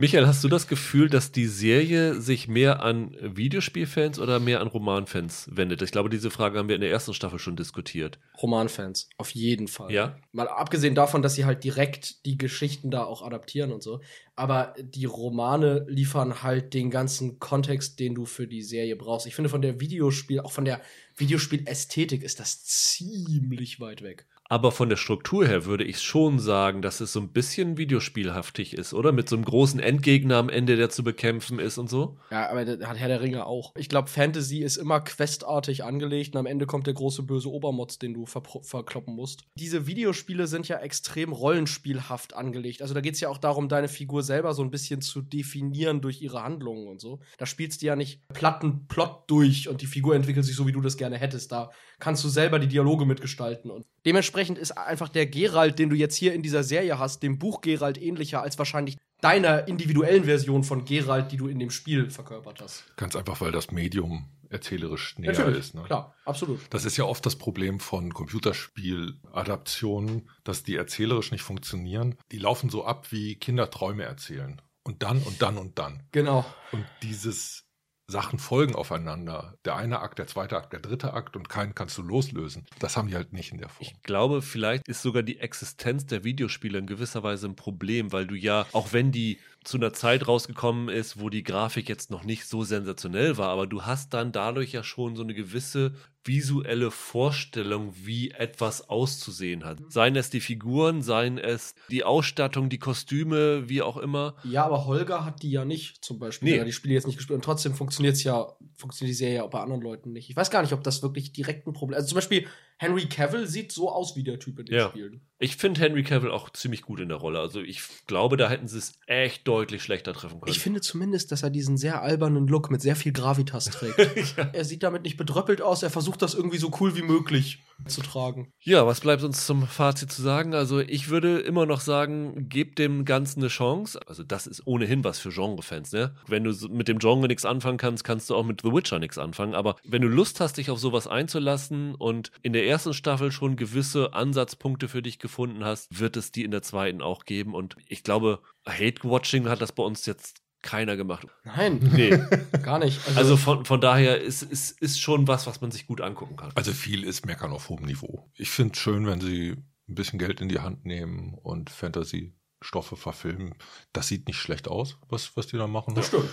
Michael, 0.00 0.28
hast 0.28 0.44
du 0.44 0.48
das 0.48 0.68
Gefühl, 0.68 1.10
dass 1.10 1.32
die 1.32 1.48
Serie 1.48 2.20
sich 2.20 2.46
mehr 2.46 2.84
an 2.84 3.16
Videospielfans 3.20 4.20
oder 4.20 4.38
mehr 4.38 4.60
an 4.60 4.68
Romanfans 4.68 5.50
wendet? 5.50 5.82
Ich 5.82 5.90
glaube, 5.90 6.08
diese 6.08 6.30
Frage 6.30 6.56
haben 6.56 6.68
wir 6.68 6.76
in 6.76 6.82
der 6.82 6.92
ersten 6.92 7.14
Staffel 7.14 7.40
schon 7.40 7.56
diskutiert. 7.56 8.20
Romanfans, 8.40 9.10
auf 9.16 9.30
jeden 9.30 9.66
Fall. 9.66 9.90
Ja? 9.90 10.16
Mal 10.30 10.46
abgesehen 10.46 10.94
davon, 10.94 11.20
dass 11.20 11.34
sie 11.34 11.46
halt 11.46 11.64
direkt 11.64 12.24
die 12.26 12.38
Geschichten 12.38 12.92
da 12.92 13.02
auch 13.02 13.22
adaptieren 13.22 13.72
und 13.72 13.82
so. 13.82 14.00
Aber 14.36 14.72
die 14.80 15.04
Romane 15.04 15.84
liefern 15.88 16.44
halt 16.44 16.74
den 16.74 16.90
ganzen 16.90 17.40
Kontext, 17.40 17.98
den 17.98 18.14
du 18.14 18.24
für 18.24 18.46
die 18.46 18.62
Serie 18.62 18.94
brauchst. 18.94 19.26
Ich 19.26 19.34
finde, 19.34 19.50
von 19.50 19.62
der 19.62 19.80
Videospiel, 19.80 20.38
auch 20.38 20.52
von 20.52 20.64
der 20.64 20.80
Videospielästhetik 21.16 22.22
ist 22.22 22.38
das 22.38 22.62
ziemlich 22.62 23.80
weit 23.80 24.02
weg. 24.02 24.28
Aber 24.50 24.72
von 24.72 24.88
der 24.88 24.96
Struktur 24.96 25.46
her 25.46 25.66
würde 25.66 25.84
ich 25.84 26.00
schon 26.00 26.38
sagen, 26.38 26.80
dass 26.80 27.00
es 27.00 27.12
so 27.12 27.20
ein 27.20 27.32
bisschen 27.32 27.76
videospielhaftig 27.76 28.72
ist, 28.72 28.94
oder? 28.94 29.12
Mit 29.12 29.28
so 29.28 29.36
einem 29.36 29.44
großen 29.44 29.78
Endgegner 29.78 30.36
am 30.36 30.48
Ende, 30.48 30.76
der 30.76 30.88
zu 30.88 31.04
bekämpfen 31.04 31.58
ist 31.58 31.76
und 31.76 31.90
so. 31.90 32.16
Ja, 32.30 32.48
aber 32.48 32.64
das 32.64 32.88
hat 32.88 32.96
Herr 32.96 33.08
der 33.08 33.20
Ringe 33.20 33.44
auch. 33.44 33.72
Ich 33.76 33.90
glaube, 33.90 34.08
Fantasy 34.08 34.60
ist 34.60 34.78
immer 34.78 35.00
questartig 35.00 35.84
angelegt 35.84 36.34
und 36.34 36.40
am 36.40 36.46
Ende 36.46 36.64
kommt 36.64 36.86
der 36.86 36.94
große 36.94 37.24
böse 37.24 37.50
Obermotz, 37.50 37.98
den 37.98 38.14
du 38.14 38.24
verpro- 38.24 38.64
verkloppen 38.66 39.14
musst. 39.14 39.42
Diese 39.54 39.86
Videospiele 39.86 40.46
sind 40.46 40.66
ja 40.66 40.78
extrem 40.78 41.32
rollenspielhaft 41.32 42.34
angelegt. 42.34 42.80
Also 42.80 42.94
da 42.94 43.02
geht 43.02 43.14
es 43.14 43.20
ja 43.20 43.28
auch 43.28 43.38
darum, 43.38 43.68
deine 43.68 43.88
Figur 43.88 44.22
selber 44.22 44.54
so 44.54 44.62
ein 44.62 44.70
bisschen 44.70 45.02
zu 45.02 45.20
definieren 45.20 46.00
durch 46.00 46.22
ihre 46.22 46.42
Handlungen 46.42 46.88
und 46.88 47.02
so. 47.02 47.20
Da 47.36 47.44
spielst 47.44 47.82
du 47.82 47.86
ja 47.86 47.96
nicht 47.96 48.26
platten 48.32 48.86
Plot 48.86 49.24
durch 49.26 49.68
und 49.68 49.82
die 49.82 49.86
Figur 49.86 50.14
entwickelt 50.14 50.46
sich 50.46 50.56
so, 50.56 50.66
wie 50.66 50.72
du 50.72 50.80
das 50.80 50.96
gerne 50.96 51.18
hättest. 51.18 51.52
Da 51.52 51.70
kannst 51.98 52.24
du 52.24 52.30
selber 52.30 52.58
die 52.58 52.68
Dialoge 52.68 53.04
mitgestalten. 53.04 53.70
Und 53.70 53.84
dementsprechend 54.06 54.37
ist 54.38 54.72
einfach 54.72 55.08
der 55.08 55.26
Geralt, 55.26 55.78
den 55.78 55.90
du 55.90 55.96
jetzt 55.96 56.16
hier 56.16 56.34
in 56.34 56.42
dieser 56.42 56.62
Serie 56.62 56.98
hast, 56.98 57.22
dem 57.22 57.38
Buch 57.38 57.60
Geralt 57.60 58.00
ähnlicher 58.00 58.42
als 58.42 58.58
wahrscheinlich 58.58 58.96
deiner 59.20 59.68
individuellen 59.68 60.24
Version 60.24 60.64
von 60.64 60.84
Geralt, 60.84 61.32
die 61.32 61.36
du 61.36 61.48
in 61.48 61.58
dem 61.58 61.70
Spiel 61.70 62.10
verkörpert 62.10 62.60
hast. 62.60 62.84
Ganz 62.96 63.16
einfach, 63.16 63.40
weil 63.40 63.52
das 63.52 63.70
Medium 63.70 64.28
erzählerisch 64.50 65.18
näher 65.18 65.48
ist. 65.48 65.74
Ne? 65.74 65.82
klar, 65.82 66.14
absolut. 66.24 66.60
Das 66.70 66.84
ist 66.84 66.96
ja 66.96 67.04
oft 67.04 67.26
das 67.26 67.36
Problem 67.36 67.80
von 67.80 68.14
Computerspieladaptionen, 68.14 70.30
dass 70.44 70.62
die 70.62 70.76
erzählerisch 70.76 71.32
nicht 71.32 71.42
funktionieren. 71.42 72.14
Die 72.32 72.38
laufen 72.38 72.70
so 72.70 72.84
ab, 72.84 73.12
wie 73.12 73.34
Kinder 73.34 73.70
Träume 73.70 74.04
erzählen. 74.04 74.62
Und 74.84 75.02
dann 75.02 75.20
und 75.22 75.42
dann 75.42 75.58
und 75.58 75.78
dann. 75.78 76.04
Genau. 76.12 76.46
Und 76.72 76.86
dieses 77.02 77.67
Sachen 78.10 78.38
folgen 78.38 78.74
aufeinander. 78.74 79.58
Der 79.66 79.76
eine 79.76 80.00
Akt, 80.00 80.18
der 80.18 80.26
zweite 80.26 80.56
Akt, 80.56 80.72
der 80.72 80.80
dritte 80.80 81.12
Akt 81.12 81.36
und 81.36 81.50
keinen 81.50 81.74
kannst 81.74 81.98
du 81.98 82.02
loslösen. 82.02 82.66
Das 82.78 82.96
haben 82.96 83.08
die 83.08 83.14
halt 83.14 83.34
nicht 83.34 83.52
in 83.52 83.58
der 83.58 83.68
Form. 83.68 83.86
Ich 83.86 84.02
glaube, 84.02 84.40
vielleicht 84.40 84.88
ist 84.88 85.02
sogar 85.02 85.22
die 85.22 85.40
Existenz 85.40 86.06
der 86.06 86.24
Videospiele 86.24 86.78
in 86.78 86.86
gewisser 86.86 87.22
Weise 87.22 87.46
ein 87.48 87.56
Problem, 87.56 88.10
weil 88.10 88.26
du 88.26 88.34
ja, 88.34 88.66
auch 88.72 88.94
wenn 88.94 89.12
die 89.12 89.38
zu 89.62 89.76
einer 89.76 89.92
Zeit 89.92 90.26
rausgekommen 90.26 90.88
ist, 90.88 91.20
wo 91.20 91.28
die 91.28 91.42
Grafik 91.42 91.90
jetzt 91.90 92.10
noch 92.10 92.24
nicht 92.24 92.46
so 92.46 92.64
sensationell 92.64 93.36
war, 93.36 93.50
aber 93.50 93.66
du 93.66 93.82
hast 93.82 94.14
dann 94.14 94.32
dadurch 94.32 94.72
ja 94.72 94.82
schon 94.82 95.14
so 95.14 95.22
eine 95.22 95.34
gewisse 95.34 95.92
visuelle 96.24 96.90
Vorstellung, 96.90 97.94
wie 97.94 98.30
etwas 98.30 98.88
auszusehen 98.88 99.64
hat. 99.64 99.78
Seien 99.88 100.16
es 100.16 100.30
die 100.30 100.40
Figuren, 100.40 101.02
seien 101.02 101.38
es 101.38 101.74
die 101.90 102.04
Ausstattung, 102.04 102.68
die 102.68 102.78
Kostüme, 102.78 103.68
wie 103.68 103.82
auch 103.82 103.96
immer. 103.96 104.36
Ja, 104.44 104.64
aber 104.64 104.86
Holger 104.86 105.24
hat 105.24 105.42
die 105.42 105.50
ja 105.50 105.64
nicht, 105.64 106.04
zum 106.04 106.18
Beispiel. 106.18 106.52
Nee. 106.52 106.60
Hat 106.60 106.66
die 106.66 106.72
Spiele 106.72 106.94
jetzt 106.94 107.06
nicht 107.06 107.16
gespielt. 107.16 107.36
Und 107.36 107.44
trotzdem 107.44 107.74
funktioniert 107.74 108.16
es 108.16 108.24
ja, 108.24 108.46
funktioniert 108.76 109.12
die 109.14 109.18
Serie 109.18 109.36
ja 109.36 109.42
auch 109.44 109.50
bei 109.50 109.60
anderen 109.60 109.82
Leuten 109.82 110.12
nicht. 110.12 110.28
Ich 110.30 110.36
weiß 110.36 110.50
gar 110.50 110.62
nicht, 110.62 110.72
ob 110.72 110.82
das 110.84 111.02
wirklich 111.02 111.32
direkt 111.32 111.66
ein 111.66 111.72
Problem 111.72 111.96
ist. 111.96 112.02
Also 112.04 112.08
zum 112.10 112.16
Beispiel, 112.16 112.46
Henry 112.80 113.06
Cavill 113.06 113.46
sieht 113.48 113.72
so 113.72 113.90
aus 113.90 114.14
wie 114.14 114.22
der 114.22 114.38
Typ 114.38 114.58
in 114.60 114.66
den 114.66 114.74
Ja. 114.76 114.88
Spielen. 114.90 115.20
Ich 115.40 115.56
finde 115.56 115.80
Henry 115.80 116.04
Cavill 116.04 116.30
auch 116.30 116.50
ziemlich 116.50 116.82
gut 116.82 117.00
in 117.00 117.08
der 117.08 117.18
Rolle. 117.18 117.40
Also 117.40 117.60
ich 117.60 117.80
glaube, 118.06 118.36
da 118.36 118.48
hätten 118.48 118.68
sie 118.68 118.78
es 118.78 118.92
echt 119.06 119.48
deutlich 119.48 119.82
schlechter 119.82 120.12
treffen 120.12 120.40
können. 120.40 120.52
Ich 120.52 120.60
finde 120.60 120.80
zumindest, 120.80 121.32
dass 121.32 121.42
er 121.42 121.50
diesen 121.50 121.76
sehr 121.76 122.02
albernen 122.02 122.46
Look 122.46 122.70
mit 122.70 122.80
sehr 122.80 122.94
viel 122.96 123.12
Gravitas 123.12 123.66
trägt. 123.66 123.98
Er 124.52 124.64
sieht 124.64 124.82
damit 124.82 125.02
nicht 125.02 125.16
bedröppelt 125.16 125.60
aus, 125.62 125.82
er 125.82 125.90
versucht 125.90 126.17
das 126.22 126.34
irgendwie 126.34 126.58
so 126.58 126.70
cool 126.80 126.96
wie 126.96 127.02
möglich 127.02 127.60
zu 127.86 128.02
tragen. 128.02 128.52
Ja, 128.60 128.86
was 128.86 129.00
bleibt 129.00 129.22
uns 129.22 129.46
zum 129.46 129.66
Fazit 129.66 130.10
zu 130.10 130.20
sagen? 130.20 130.54
Also 130.54 130.80
ich 130.80 131.08
würde 131.08 131.38
immer 131.38 131.64
noch 131.64 131.80
sagen, 131.80 132.48
gebt 132.48 132.78
dem 132.78 133.04
Ganzen 133.04 133.40
eine 133.40 133.48
Chance. 133.48 134.00
Also 134.06 134.24
das 134.24 134.46
ist 134.46 134.66
ohnehin 134.66 135.04
was 135.04 135.18
für 135.18 135.30
Genre-Fans, 135.30 135.92
ne? 135.92 136.14
Wenn 136.26 136.44
du 136.44 136.52
mit 136.68 136.88
dem 136.88 136.98
Genre 136.98 137.28
nichts 137.28 137.44
anfangen 137.44 137.78
kannst, 137.78 138.04
kannst 138.04 138.28
du 138.30 138.34
auch 138.34 138.44
mit 138.44 138.62
The 138.62 138.72
Witcher 138.72 138.98
nichts 138.98 139.16
anfangen. 139.16 139.54
Aber 139.54 139.76
wenn 139.84 140.02
du 140.02 140.08
Lust 140.08 140.40
hast, 140.40 140.56
dich 140.56 140.70
auf 140.70 140.80
sowas 140.80 141.06
einzulassen 141.06 141.94
und 141.94 142.32
in 142.42 142.52
der 142.52 142.66
ersten 142.66 142.94
Staffel 142.94 143.30
schon 143.30 143.56
gewisse 143.56 144.12
Ansatzpunkte 144.12 144.88
für 144.88 145.02
dich 145.02 145.18
gefunden 145.18 145.64
hast, 145.64 145.98
wird 145.98 146.16
es 146.16 146.32
die 146.32 146.44
in 146.44 146.50
der 146.50 146.62
zweiten 146.62 147.00
auch 147.00 147.24
geben. 147.24 147.54
Und 147.54 147.76
ich 147.86 148.02
glaube, 148.02 148.40
Hate-Watching 148.66 149.48
hat 149.48 149.62
das 149.62 149.72
bei 149.72 149.84
uns 149.84 150.04
jetzt 150.06 150.42
keiner 150.68 150.96
gemacht. 150.98 151.26
Nein, 151.44 151.78
Nee. 151.94 152.10
gar 152.62 152.78
nicht. 152.78 153.00
Also 153.16 153.38
von, 153.38 153.64
von 153.64 153.80
daher 153.80 154.20
ist, 154.20 154.42
ist, 154.42 154.78
ist 154.82 155.00
schon 155.00 155.26
was, 155.26 155.46
was 155.46 155.62
man 155.62 155.70
sich 155.70 155.86
gut 155.86 156.02
angucken 156.02 156.36
kann. 156.36 156.52
Also 156.54 156.72
viel 156.72 157.04
ist 157.04 157.24
Meckern 157.24 157.52
auf 157.52 157.70
hohem 157.70 157.86
Niveau. 157.86 158.30
Ich 158.34 158.50
finde 158.50 158.74
es 158.74 158.78
schön, 158.78 159.06
wenn 159.06 159.22
sie 159.22 159.52
ein 159.88 159.94
bisschen 159.94 160.18
Geld 160.18 160.42
in 160.42 160.50
die 160.50 160.60
Hand 160.60 160.84
nehmen 160.84 161.32
und 161.42 161.70
Fantasy-Stoffe 161.70 162.96
verfilmen. 162.96 163.54
Das 163.94 164.08
sieht 164.08 164.26
nicht 164.28 164.36
schlecht 164.38 164.68
aus, 164.68 164.98
was, 165.08 165.34
was 165.38 165.46
die 165.46 165.56
da 165.56 165.66
machen. 165.66 165.94
das 165.94 166.08
stimmt. 166.08 166.28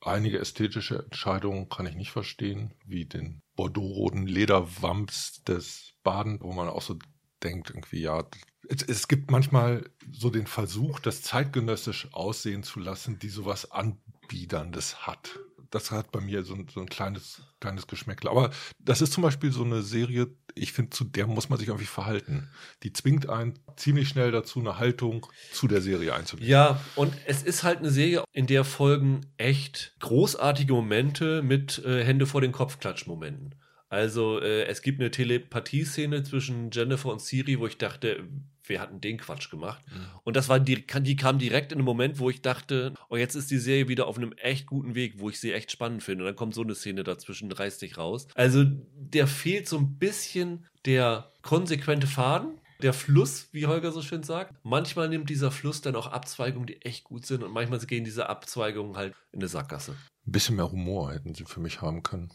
Einige 0.00 0.40
ästhetische 0.40 1.04
Entscheidungen 1.04 1.68
kann 1.68 1.86
ich 1.86 1.94
nicht 1.94 2.10
verstehen, 2.10 2.74
wie 2.84 3.04
den 3.06 3.42
bordeaux-roten 3.54 4.26
Lederwamps 4.26 5.44
des 5.44 5.94
Baden, 6.02 6.40
wo 6.40 6.52
man 6.52 6.68
auch 6.68 6.82
so 6.82 6.96
denkt, 7.42 7.70
irgendwie, 7.70 8.00
ja, 8.00 8.24
es, 8.68 8.82
es 8.82 9.08
gibt 9.08 9.30
manchmal 9.30 9.84
so 10.12 10.30
den 10.30 10.46
Versuch, 10.46 11.00
das 11.00 11.22
zeitgenössisch 11.22 12.08
aussehen 12.12 12.62
zu 12.62 12.80
lassen, 12.80 13.18
die 13.18 13.28
sowas 13.28 13.70
Anbiederndes 13.70 15.06
hat. 15.06 15.38
das 15.70 15.90
hat 15.90 16.12
bei 16.12 16.20
mir 16.20 16.44
so 16.44 16.54
ein, 16.54 16.66
so 16.72 16.80
ein 16.80 16.88
kleines, 16.88 17.42
kleines 17.60 17.86
Geschmäckle. 17.86 18.30
Aber 18.30 18.50
das 18.78 19.02
ist 19.02 19.12
zum 19.12 19.22
Beispiel 19.22 19.52
so 19.52 19.64
eine 19.64 19.82
Serie, 19.82 20.28
ich 20.54 20.72
finde, 20.72 20.90
zu 20.90 21.04
der 21.04 21.26
muss 21.26 21.48
man 21.48 21.58
sich 21.58 21.68
irgendwie 21.68 21.86
verhalten. 21.86 22.48
Die 22.82 22.92
zwingt 22.92 23.28
einen 23.28 23.58
ziemlich 23.76 24.08
schnell 24.08 24.32
dazu, 24.32 24.60
eine 24.60 24.78
Haltung 24.78 25.26
zu 25.52 25.68
der 25.68 25.82
Serie 25.82 26.14
einzunehmen. 26.14 26.48
Ja, 26.48 26.80
und 26.96 27.12
es 27.26 27.42
ist 27.42 27.64
halt 27.64 27.78
eine 27.78 27.90
Serie, 27.90 28.24
in 28.32 28.46
der 28.46 28.64
folgen 28.64 29.26
echt 29.36 29.94
großartige 30.00 30.72
Momente 30.72 31.42
mit 31.42 31.78
äh, 31.84 32.02
Hände 32.02 32.26
vor 32.26 32.40
den 32.40 32.52
Kopf-Klatsch-Momenten. 32.52 33.54
Also 33.88 34.40
äh, 34.40 34.64
es 34.64 34.82
gibt 34.82 35.00
eine 35.00 35.10
Telepathie-Szene 35.10 36.22
zwischen 36.22 36.70
Jennifer 36.70 37.10
und 37.10 37.20
Siri, 37.20 37.58
wo 37.58 37.66
ich 37.66 37.78
dachte, 37.78 38.28
wir 38.68 38.80
hatten 38.80 39.00
den 39.00 39.18
Quatsch 39.18 39.50
gemacht. 39.50 39.82
Mhm. 39.90 40.06
Und 40.24 40.36
das 40.36 40.48
war 40.48 40.60
die, 40.60 40.86
die 40.86 41.16
kam 41.16 41.38
direkt 41.38 41.72
in 41.72 41.78
einem 41.78 41.86
Moment, 41.86 42.18
wo 42.18 42.28
ich 42.28 42.42
dachte, 42.42 42.92
oh, 43.08 43.16
jetzt 43.16 43.34
ist 43.34 43.50
die 43.50 43.58
Serie 43.58 43.88
wieder 43.88 44.06
auf 44.06 44.18
einem 44.18 44.32
echt 44.32 44.66
guten 44.66 44.94
Weg, 44.94 45.14
wo 45.18 45.30
ich 45.30 45.40
sie 45.40 45.52
echt 45.52 45.72
spannend 45.72 46.02
finde. 46.02 46.24
Und 46.24 46.26
dann 46.26 46.36
kommt 46.36 46.54
so 46.54 46.62
eine 46.62 46.74
Szene 46.74 47.02
dazwischen, 47.02 47.50
reißt 47.50 47.80
dich 47.82 47.96
raus. 47.96 48.28
Also 48.34 48.64
der 48.64 49.26
fehlt 49.26 49.68
so 49.68 49.78
ein 49.78 49.98
bisschen 49.98 50.66
der 50.84 51.32
konsequente 51.42 52.06
Faden. 52.06 52.60
Der 52.80 52.92
Fluss, 52.92 53.48
wie 53.50 53.66
Holger 53.66 53.90
so 53.90 54.02
schön 54.02 54.22
sagt. 54.22 54.54
Manchmal 54.62 55.08
nimmt 55.08 55.28
dieser 55.30 55.50
Fluss 55.50 55.80
dann 55.80 55.96
auch 55.96 56.06
Abzweigungen, 56.06 56.66
die 56.66 56.80
echt 56.82 57.02
gut 57.02 57.26
sind. 57.26 57.42
Und 57.42 57.52
manchmal 57.52 57.80
gehen 57.80 58.04
diese 58.04 58.28
Abzweigungen 58.28 58.96
halt 58.96 59.14
in 59.32 59.40
eine 59.40 59.48
Sackgasse. 59.48 59.96
Ein 60.26 60.32
bisschen 60.32 60.56
mehr 60.56 60.70
Humor 60.70 61.12
hätten 61.12 61.34
sie 61.34 61.44
für 61.44 61.58
mich 61.58 61.80
haben 61.80 62.04
können. 62.04 62.30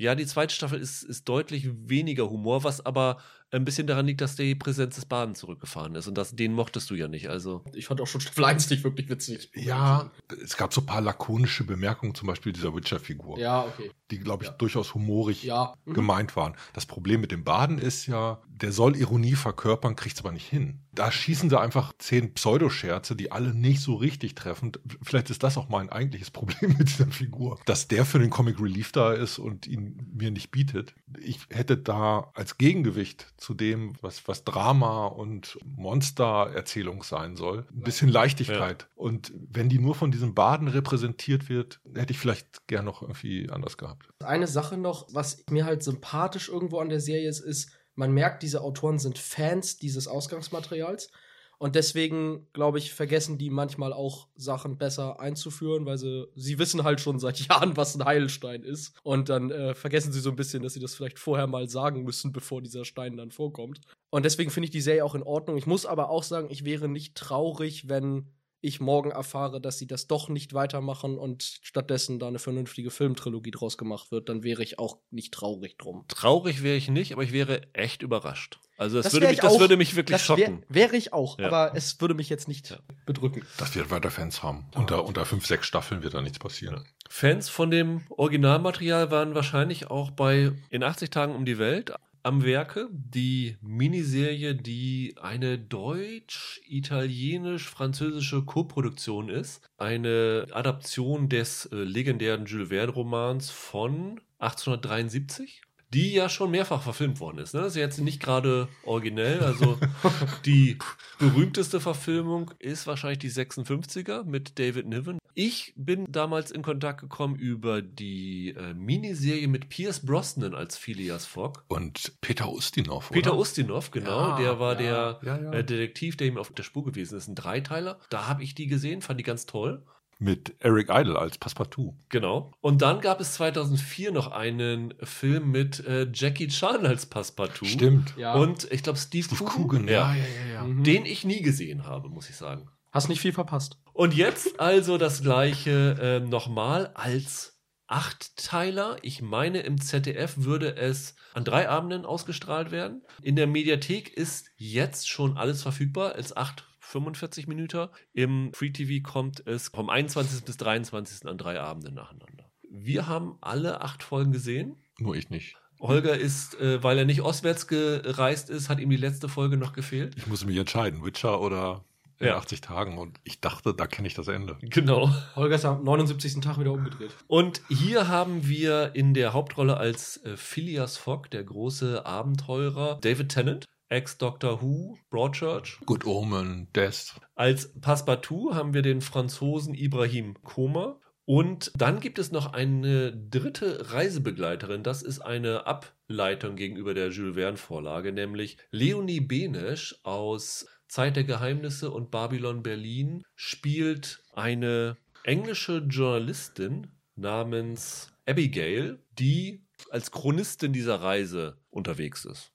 Ja, 0.00 0.14
die 0.14 0.26
zweite 0.26 0.54
Staffel 0.54 0.80
ist, 0.80 1.02
ist 1.02 1.28
deutlich 1.28 1.68
weniger 1.88 2.30
Humor, 2.30 2.62
was 2.62 2.84
aber 2.86 3.18
ein 3.50 3.64
bisschen 3.64 3.86
daran 3.86 4.06
liegt, 4.06 4.20
dass 4.20 4.36
die 4.36 4.54
Präsenz 4.54 4.96
des 4.96 5.06
Baden 5.06 5.34
zurückgefahren 5.34 5.94
ist. 5.94 6.06
Und 6.06 6.16
das, 6.18 6.34
den 6.36 6.52
mochtest 6.52 6.90
du 6.90 6.94
ja 6.94 7.08
nicht. 7.08 7.28
Also. 7.28 7.64
Ich 7.74 7.86
fand 7.86 8.00
auch 8.00 8.06
schon 8.06 8.20
Staffel 8.20 8.44
1 8.44 8.68
nicht 8.70 8.84
wirklich 8.84 9.08
witzig. 9.08 9.50
Ja, 9.54 10.10
es 10.44 10.56
gab 10.56 10.74
so 10.74 10.80
ein 10.82 10.86
paar 10.86 11.00
lakonische 11.00 11.64
Bemerkungen, 11.64 12.14
zum 12.14 12.28
Beispiel 12.28 12.52
dieser 12.52 12.74
Witcher-Figur. 12.74 13.38
Ja, 13.38 13.64
okay. 13.64 13.90
Die, 14.10 14.18
glaube 14.18 14.44
ich, 14.44 14.50
Ja. 14.50 14.56
durchaus 14.56 14.94
humorig 14.94 15.42
Ja. 15.44 15.74
Mhm. 15.84 15.94
gemeint 15.94 16.36
waren. 16.36 16.54
Das 16.74 16.86
Problem 16.86 17.20
mit 17.20 17.32
dem 17.32 17.44
Baden 17.44 17.78
ist 17.78 18.06
ja, 18.06 18.40
der 18.48 18.72
soll 18.72 18.96
Ironie 18.96 19.34
verkörpern, 19.34 19.96
kriegt 19.96 20.16
es 20.16 20.20
aber 20.24 20.32
nicht 20.32 20.46
hin. 20.48 20.80
Da 20.92 21.12
schießen 21.12 21.48
sie 21.48 21.60
einfach 21.60 21.92
zehn 21.98 22.34
Pseudoscherze, 22.34 23.14
die 23.14 23.30
alle 23.30 23.54
nicht 23.54 23.80
so 23.80 23.94
richtig 23.94 24.34
treffen. 24.34 24.72
Vielleicht 25.02 25.30
ist 25.30 25.42
das 25.44 25.56
auch 25.56 25.68
mein 25.68 25.90
eigentliches 25.90 26.30
Problem 26.38 26.76
mit 26.76 26.88
dieser 26.88 27.06
Figur. 27.06 27.58
Dass 27.66 27.88
der 27.88 28.04
für 28.04 28.18
den 28.18 28.30
Comic 28.30 28.60
Relief 28.60 28.92
da 28.92 29.12
ist 29.12 29.38
und 29.38 29.66
ihn 29.66 30.10
mir 30.12 30.30
nicht 30.30 30.50
bietet. 30.50 30.94
Ich 31.22 31.40
hätte 31.50 31.76
da 31.78 32.30
als 32.34 32.58
Gegengewicht 32.58 33.26
zu 33.38 33.54
dem, 33.54 33.94
was, 34.02 34.26
was 34.28 34.44
Drama 34.44 35.06
und 35.06 35.58
Monstererzählung 35.64 37.02
sein 37.02 37.36
soll, 37.36 37.66
ein 37.72 37.80
bisschen 37.80 38.08
Leichtigkeit. 38.08 38.88
Und 38.96 39.32
wenn 39.34 39.68
die 39.68 39.78
nur 39.78 39.94
von 39.94 40.10
diesem 40.10 40.34
Baden 40.34 40.68
repräsentiert 40.68 41.48
wird, 41.48 41.80
hätte 41.94 42.12
ich 42.12 42.18
vielleicht 42.18 42.66
gern 42.66 42.84
noch 42.84 43.00
irgendwie 43.02 43.48
anders 43.48 43.78
gehabt. 43.78 44.08
Eine 44.22 44.48
Sache 44.48 44.76
noch, 44.76 45.06
was 45.12 45.44
mir 45.50 45.64
halt 45.64 45.82
sympathisch 45.82 46.48
irgendwo 46.48 46.80
an 46.80 46.88
der 46.88 47.00
Serie 47.00 47.28
ist, 47.28 47.40
ist, 47.40 47.70
man 47.94 48.12
merkt, 48.12 48.42
diese 48.42 48.60
Autoren 48.60 48.98
sind 48.98 49.18
Fans 49.18 49.78
dieses 49.78 50.08
Ausgangsmaterials. 50.08 51.10
Und 51.58 51.74
deswegen, 51.74 52.46
glaube 52.52 52.78
ich, 52.78 52.94
vergessen 52.94 53.36
die 53.36 53.50
manchmal 53.50 53.92
auch 53.92 54.28
Sachen 54.36 54.78
besser 54.78 55.18
einzuführen, 55.18 55.86
weil 55.86 55.98
sie, 55.98 56.26
sie 56.36 56.58
wissen 56.58 56.84
halt 56.84 57.00
schon 57.00 57.18
seit 57.18 57.40
Jahren, 57.48 57.76
was 57.76 57.96
ein 57.96 58.04
Heilstein 58.04 58.62
ist. 58.62 58.96
Und 59.02 59.28
dann 59.28 59.50
äh, 59.50 59.74
vergessen 59.74 60.12
sie 60.12 60.20
so 60.20 60.30
ein 60.30 60.36
bisschen, 60.36 60.62
dass 60.62 60.74
sie 60.74 60.80
das 60.80 60.94
vielleicht 60.94 61.18
vorher 61.18 61.48
mal 61.48 61.68
sagen 61.68 62.04
müssen, 62.04 62.32
bevor 62.38 62.62
dieser 62.62 62.84
Stein 62.84 63.16
dann 63.16 63.32
vorkommt. 63.32 63.80
Und 64.10 64.24
deswegen 64.24 64.50
finde 64.50 64.66
ich 64.66 64.70
die 64.70 64.80
Serie 64.80 65.04
auch 65.04 65.16
in 65.16 65.22
Ordnung. 65.22 65.58
Ich 65.58 65.66
muss 65.66 65.84
aber 65.84 66.10
auch 66.10 66.22
sagen, 66.22 66.48
ich 66.50 66.64
wäre 66.64 66.88
nicht 66.88 67.16
traurig, 67.16 67.88
wenn 67.88 68.26
ich 68.60 68.80
morgen 68.80 69.10
erfahre, 69.10 69.60
dass 69.60 69.78
sie 69.78 69.86
das 69.86 70.06
doch 70.06 70.28
nicht 70.28 70.52
weitermachen 70.54 71.16
und 71.18 71.42
stattdessen 71.62 72.18
da 72.18 72.28
eine 72.28 72.38
vernünftige 72.38 72.90
Filmtrilogie 72.90 73.50
draus 73.52 73.78
gemacht 73.78 74.10
wird, 74.10 74.28
dann 74.28 74.42
wäre 74.42 74.62
ich 74.62 74.78
auch 74.78 74.98
nicht 75.10 75.32
traurig 75.34 75.78
drum. 75.78 76.04
Traurig 76.08 76.62
wäre 76.62 76.76
ich 76.76 76.88
nicht, 76.88 77.12
aber 77.12 77.22
ich 77.22 77.32
wäre 77.32 77.62
echt 77.74 78.02
überrascht. 78.02 78.58
Also 78.76 78.96
das, 78.98 79.04
Das 79.06 79.12
würde, 79.14 79.26
mich, 79.26 79.34
ich 79.36 79.40
das 79.40 79.52
auch. 79.54 79.60
würde 79.60 79.76
mich 79.76 79.96
wirklich 79.96 80.20
Das 80.20 80.28
wär- 80.28 80.36
schocken. 80.46 80.64
Wäre 80.68 80.96
ich 80.96 81.12
auch, 81.12 81.38
Ja. 81.38 81.46
aber 81.48 81.72
es 81.76 82.00
würde 82.00 82.14
mich 82.14 82.28
jetzt 82.28 82.46
nicht 82.48 82.70
Ja. 82.70 82.78
bedrücken. 83.06 83.42
Das 83.58 83.74
wird 83.74 83.90
weiter 83.90 84.10
Fans 84.10 84.42
haben. 84.42 84.66
Unter, 84.74 85.04
unter 85.04 85.24
fünf, 85.24 85.46
sechs 85.46 85.66
Staffeln 85.66 86.02
wird 86.02 86.14
da 86.14 86.22
nichts 86.22 86.38
passieren. 86.38 86.84
Fans 87.08 87.48
von 87.48 87.70
dem 87.70 88.02
Originalmaterial 88.10 89.10
waren 89.10 89.34
wahrscheinlich 89.34 89.90
auch 89.90 90.10
bei 90.10 90.52
In 90.70 90.82
80 90.82 91.10
Tagen 91.10 91.34
um 91.34 91.44
die 91.44 91.58
Welt 91.58 91.92
am 92.22 92.44
Werke. 92.44 92.88
Die 92.92 93.56
Miniserie, 93.60 94.54
die 94.54 95.16
eine 95.20 95.58
deutsch-italienisch-französische 95.58 98.44
Koproduktion 98.44 99.28
ist. 99.28 99.68
Eine 99.78 100.46
Adaption 100.52 101.28
des 101.28 101.66
äh, 101.66 101.74
legendären 101.76 102.46
Jules 102.46 102.70
Verne-Romans 102.70 103.50
von 103.50 104.20
1873. 104.38 105.62
Die 105.94 106.12
ja 106.12 106.28
schon 106.28 106.50
mehrfach 106.50 106.82
verfilmt 106.82 107.18
worden 107.18 107.38
ist. 107.38 107.54
Ne? 107.54 107.62
Das 107.62 107.72
ist 107.72 107.76
jetzt 107.76 107.98
nicht 108.00 108.20
gerade 108.20 108.68
originell. 108.84 109.40
Also 109.40 109.78
die 110.44 110.76
berühmteste 111.18 111.80
Verfilmung 111.80 112.50
ist 112.58 112.86
wahrscheinlich 112.86 113.20
die 113.20 113.30
56er 113.30 114.24
mit 114.24 114.58
David 114.58 114.86
Niven. 114.86 115.17
Ich 115.34 115.72
bin 115.76 116.10
damals 116.10 116.50
in 116.50 116.62
Kontakt 116.62 117.00
gekommen 117.00 117.36
über 117.36 117.82
die 117.82 118.50
äh, 118.50 118.74
Miniserie 118.74 119.48
mit 119.48 119.68
Pierce 119.68 120.04
Brosnan 120.04 120.54
als 120.54 120.76
Phileas 120.76 121.26
Fogg. 121.26 121.62
Und 121.68 122.12
Peter 122.20 122.50
Ustinov, 122.50 123.10
Peter 123.10 123.32
oder? 123.32 123.40
Ustinov, 123.40 123.90
genau, 123.90 124.30
Ja, 124.30 124.36
der 124.38 124.58
war 124.58 124.80
ja, 124.80 125.12
der 125.14 125.20
ja, 125.22 125.42
ja. 125.42 125.52
Äh, 125.52 125.64
Detektiv, 125.64 126.16
der 126.16 126.26
ihm 126.26 126.38
auf 126.38 126.52
der 126.52 126.62
Spur 126.62 126.84
gewesen 126.84 127.16
ist. 127.16 127.28
Ein 127.28 127.34
Dreiteiler. 127.34 127.98
Da 128.10 128.28
habe 128.28 128.42
ich 128.42 128.54
die 128.54 128.66
gesehen, 128.66 129.02
fand 129.02 129.20
die 129.20 129.24
ganz 129.24 129.46
toll. 129.46 129.84
Mit 130.20 130.56
Eric 130.58 130.88
Idle 130.90 131.16
als 131.16 131.38
Passepartout. 131.38 131.94
Genau. 132.08 132.50
Und 132.60 132.82
dann 132.82 133.00
gab 133.00 133.20
es 133.20 133.34
2004 133.34 134.10
noch 134.10 134.32
einen 134.32 134.92
Film 135.00 135.52
mit 135.52 135.78
äh, 135.86 136.08
Jackie 136.12 136.48
Chan 136.48 136.84
als 136.84 137.06
Passepartout. 137.06 137.66
Stimmt. 137.66 138.16
Ja. 138.16 138.34
Und 138.34 138.70
ich 138.72 138.82
glaube 138.82 138.98
Steve, 138.98 139.26
Steve 139.26 139.44
Coogan, 139.44 139.62
Coogan, 139.62 139.88
ja, 139.88 140.12
ja, 140.12 140.24
ja. 140.24 140.52
ja. 140.54 140.64
Mhm. 140.64 140.82
den 140.82 141.06
ich 141.06 141.24
nie 141.24 141.40
gesehen 141.40 141.86
habe, 141.86 142.08
muss 142.08 142.28
ich 142.28 142.34
sagen. 142.34 142.68
Hast 142.90 143.08
nicht 143.08 143.20
viel 143.20 143.32
verpasst. 143.32 143.78
Und 143.92 144.14
jetzt 144.14 144.60
also 144.60 144.98
das 144.98 145.22
gleiche 145.22 145.96
äh, 146.00 146.20
nochmal 146.20 146.90
als 146.94 147.60
Achtteiler. 147.86 148.98
Ich 149.02 149.22
meine, 149.22 149.60
im 149.60 149.80
ZDF 149.80 150.34
würde 150.36 150.76
es 150.76 151.16
an 151.34 151.44
drei 151.44 151.68
Abenden 151.68 152.04
ausgestrahlt 152.04 152.70
werden. 152.70 153.02
In 153.22 153.36
der 153.36 153.46
Mediathek 153.46 154.12
ist 154.14 154.50
jetzt 154.56 155.08
schon 155.08 155.36
alles 155.36 155.62
verfügbar 155.62 156.14
als 156.14 156.36
8 156.36 156.64
45 156.88 157.46
Minuten. 157.46 157.88
Im 158.14 158.52
Free 158.54 158.70
TV 158.70 159.02
kommt 159.02 159.46
es 159.46 159.68
vom 159.68 159.90
21. 159.90 160.44
bis 160.44 160.56
23. 160.56 161.28
an 161.28 161.36
drei 161.36 161.60
Abenden 161.60 161.94
nacheinander. 161.94 162.50
Wir 162.70 163.06
haben 163.06 163.36
alle 163.40 163.82
acht 163.82 164.02
Folgen 164.02 164.32
gesehen. 164.32 164.76
Nur 164.98 165.14
ich 165.14 165.30
nicht. 165.30 165.56
Holger 165.80 166.16
ist, 166.16 166.58
äh, 166.60 166.82
weil 166.82 166.98
er 166.98 167.04
nicht 167.04 167.22
ostwärts 167.22 167.68
gereist 167.68 168.50
ist, 168.50 168.68
hat 168.68 168.80
ihm 168.80 168.90
die 168.90 168.96
letzte 168.96 169.28
Folge 169.28 169.56
noch 169.56 169.72
gefehlt. 169.72 170.16
Ich 170.16 170.26
muss 170.26 170.44
mich 170.44 170.56
entscheiden, 170.56 171.04
Witcher 171.04 171.40
oder 171.40 171.84
in 172.18 172.26
Ja. 172.28 172.36
80 172.36 172.60
Tagen. 172.60 172.98
Und 172.98 173.18
ich 173.24 173.40
dachte, 173.40 173.74
da 173.74 173.86
kenne 173.86 174.08
ich 174.08 174.14
das 174.14 174.28
Ende. 174.28 174.56
Genau. 174.60 175.10
Holger 175.36 175.56
ist 175.56 175.64
am 175.64 175.84
79. 175.84 176.40
Tag 176.40 176.58
wieder 176.58 176.72
umgedreht. 176.72 177.10
Und 177.26 177.62
hier 177.68 178.08
haben 178.08 178.48
wir 178.48 178.94
in 178.94 179.14
der 179.14 179.32
Hauptrolle 179.32 179.76
als 179.76 180.18
äh, 180.24 180.36
Phileas 180.36 180.96
Fogg, 180.96 181.28
der 181.30 181.44
große 181.44 182.04
Abenteurer, 182.04 182.98
David 183.00 183.30
Tennant, 183.30 183.64
Ex-Doctor 183.88 184.60
Who, 184.60 184.98
Broadchurch. 185.10 185.78
Good 185.86 186.04
Omen, 186.04 186.68
Death. 186.74 187.20
Als 187.34 187.72
Passepartout 187.80 188.54
haben 188.54 188.74
wir 188.74 188.82
den 188.82 189.00
Franzosen 189.00 189.74
Ibrahim 189.74 190.34
Koma. 190.42 191.00
Und 191.24 191.72
dann 191.76 192.00
gibt 192.00 192.18
es 192.18 192.32
noch 192.32 192.54
eine 192.54 193.12
dritte 193.14 193.92
Reisebegleiterin. 193.92 194.82
Das 194.82 195.02
ist 195.02 195.20
eine 195.20 195.66
Ableitung 195.66 196.56
gegenüber 196.56 196.94
der 196.94 197.10
Jules 197.10 197.34
Verne-Vorlage, 197.36 198.12
nämlich 198.12 198.56
Leonie 198.70 199.20
Benesch 199.20 200.00
aus 200.04 200.66
Zeit 200.88 201.16
der 201.16 201.24
Geheimnisse 201.24 201.90
und 201.90 202.10
Babylon 202.10 202.62
Berlin 202.62 203.22
spielt 203.36 204.22
eine 204.32 204.96
englische 205.24 205.78
Journalistin 205.78 206.88
namens 207.16 208.12
Abigail, 208.26 208.98
die 209.18 209.62
als 209.90 210.10
Chronistin 210.10 210.72
dieser 210.72 211.00
Reise 211.02 211.58
unterwegs 211.70 212.24
ist. 212.24 212.52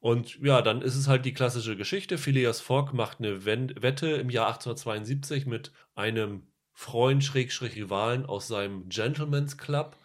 Und 0.00 0.38
ja, 0.40 0.62
dann 0.62 0.82
ist 0.82 0.94
es 0.94 1.08
halt 1.08 1.24
die 1.24 1.34
klassische 1.34 1.76
Geschichte. 1.76 2.18
Phileas 2.18 2.60
Fogg 2.60 2.92
macht 2.92 3.18
eine 3.18 3.44
Wette 3.44 4.08
im 4.08 4.30
Jahr 4.30 4.46
1872 4.48 5.46
mit 5.46 5.72
einem 5.94 6.46
Freund, 6.72 7.24
Schrägstrich 7.24 7.74
Rivalen 7.74 8.24
aus 8.24 8.46
seinem 8.46 8.88
Gentleman's 8.88 9.58
Club 9.58 9.96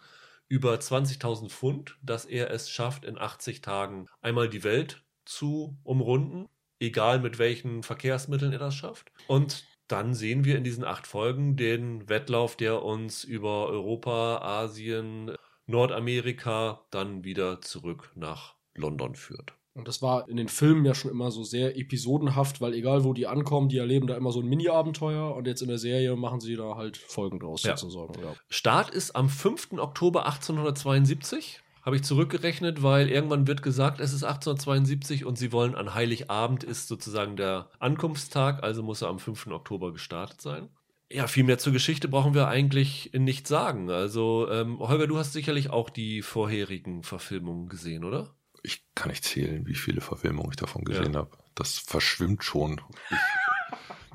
über 0.48 0.74
20.000 0.74 1.48
Pfund, 1.48 1.96
dass 2.02 2.24
er 2.24 2.50
es 2.50 2.68
schafft, 2.68 3.04
in 3.04 3.18
80 3.18 3.60
Tagen 3.60 4.08
einmal 4.20 4.48
die 4.48 4.64
Welt 4.64 5.02
zu 5.24 5.78
umrunden, 5.84 6.48
egal 6.84 7.18
mit 7.20 7.38
welchen 7.38 7.82
Verkehrsmitteln 7.82 8.52
er 8.52 8.58
das 8.58 8.74
schafft. 8.74 9.10
Und 9.26 9.64
dann 9.88 10.14
sehen 10.14 10.44
wir 10.44 10.56
in 10.56 10.64
diesen 10.64 10.84
acht 10.84 11.06
Folgen 11.06 11.56
den 11.56 12.08
Wettlauf, 12.08 12.56
der 12.56 12.82
uns 12.82 13.24
über 13.24 13.66
Europa, 13.68 14.38
Asien, 14.42 15.32
Nordamerika 15.66 16.80
dann 16.90 17.24
wieder 17.24 17.60
zurück 17.60 18.10
nach 18.14 18.54
London 18.74 19.14
führt. 19.14 19.54
Und 19.74 19.88
das 19.88 20.02
war 20.02 20.28
in 20.28 20.36
den 20.36 20.48
Filmen 20.48 20.84
ja 20.84 20.94
schon 20.94 21.10
immer 21.10 21.32
so 21.32 21.42
sehr 21.42 21.76
episodenhaft, 21.76 22.60
weil 22.60 22.74
egal 22.74 23.02
wo 23.02 23.12
die 23.12 23.26
ankommen, 23.26 23.68
die 23.68 23.78
erleben 23.78 24.06
da 24.06 24.16
immer 24.16 24.30
so 24.30 24.40
ein 24.40 24.46
Mini-Abenteuer 24.46 25.34
und 25.34 25.48
jetzt 25.48 25.62
in 25.62 25.68
der 25.68 25.78
Serie 25.78 26.14
machen 26.14 26.40
sie 26.40 26.54
da 26.54 26.76
halt 26.76 26.96
Folgen 26.96 27.40
draus 27.40 27.64
Ja. 27.64 27.76
sozusagen. 27.76 28.14
Ja. 28.22 28.34
Start 28.48 28.90
ist 28.90 29.16
am 29.16 29.28
5. 29.28 29.72
Oktober 29.78 30.26
1872. 30.26 31.60
Habe 31.84 31.96
ich 31.96 32.02
zurückgerechnet, 32.02 32.82
weil 32.82 33.10
irgendwann 33.10 33.46
wird 33.46 33.62
gesagt, 33.62 34.00
es 34.00 34.14
ist 34.14 34.24
1872 34.24 35.24
und 35.26 35.36
sie 35.36 35.52
wollen 35.52 35.74
an 35.74 35.94
Heiligabend 35.94 36.64
ist 36.64 36.88
sozusagen 36.88 37.36
der 37.36 37.68
Ankunftstag, 37.78 38.62
also 38.62 38.82
muss 38.82 39.02
er 39.02 39.08
am 39.08 39.18
5. 39.18 39.48
Oktober 39.48 39.92
gestartet 39.92 40.40
sein. 40.40 40.70
Ja, 41.12 41.26
viel 41.26 41.44
mehr 41.44 41.58
zur 41.58 41.74
Geschichte 41.74 42.08
brauchen 42.08 42.32
wir 42.32 42.48
eigentlich 42.48 43.10
nicht 43.12 43.46
sagen. 43.46 43.90
Also, 43.90 44.48
ähm, 44.50 44.78
Holger, 44.78 45.06
du 45.06 45.18
hast 45.18 45.34
sicherlich 45.34 45.68
auch 45.68 45.90
die 45.90 46.22
vorherigen 46.22 47.02
Verfilmungen 47.02 47.68
gesehen, 47.68 48.04
oder? 48.04 48.34
Ich 48.62 48.82
kann 48.94 49.10
nicht 49.10 49.24
zählen, 49.24 49.66
wie 49.66 49.74
viele 49.74 50.00
Verfilmungen 50.00 50.50
ich 50.50 50.56
davon 50.56 50.84
gesehen 50.84 51.12
Ja. 51.12 51.20
habe. 51.20 51.36
Das 51.54 51.78
verschwimmt 51.78 52.42
schon. 52.42 52.80
Ich, 53.10 53.18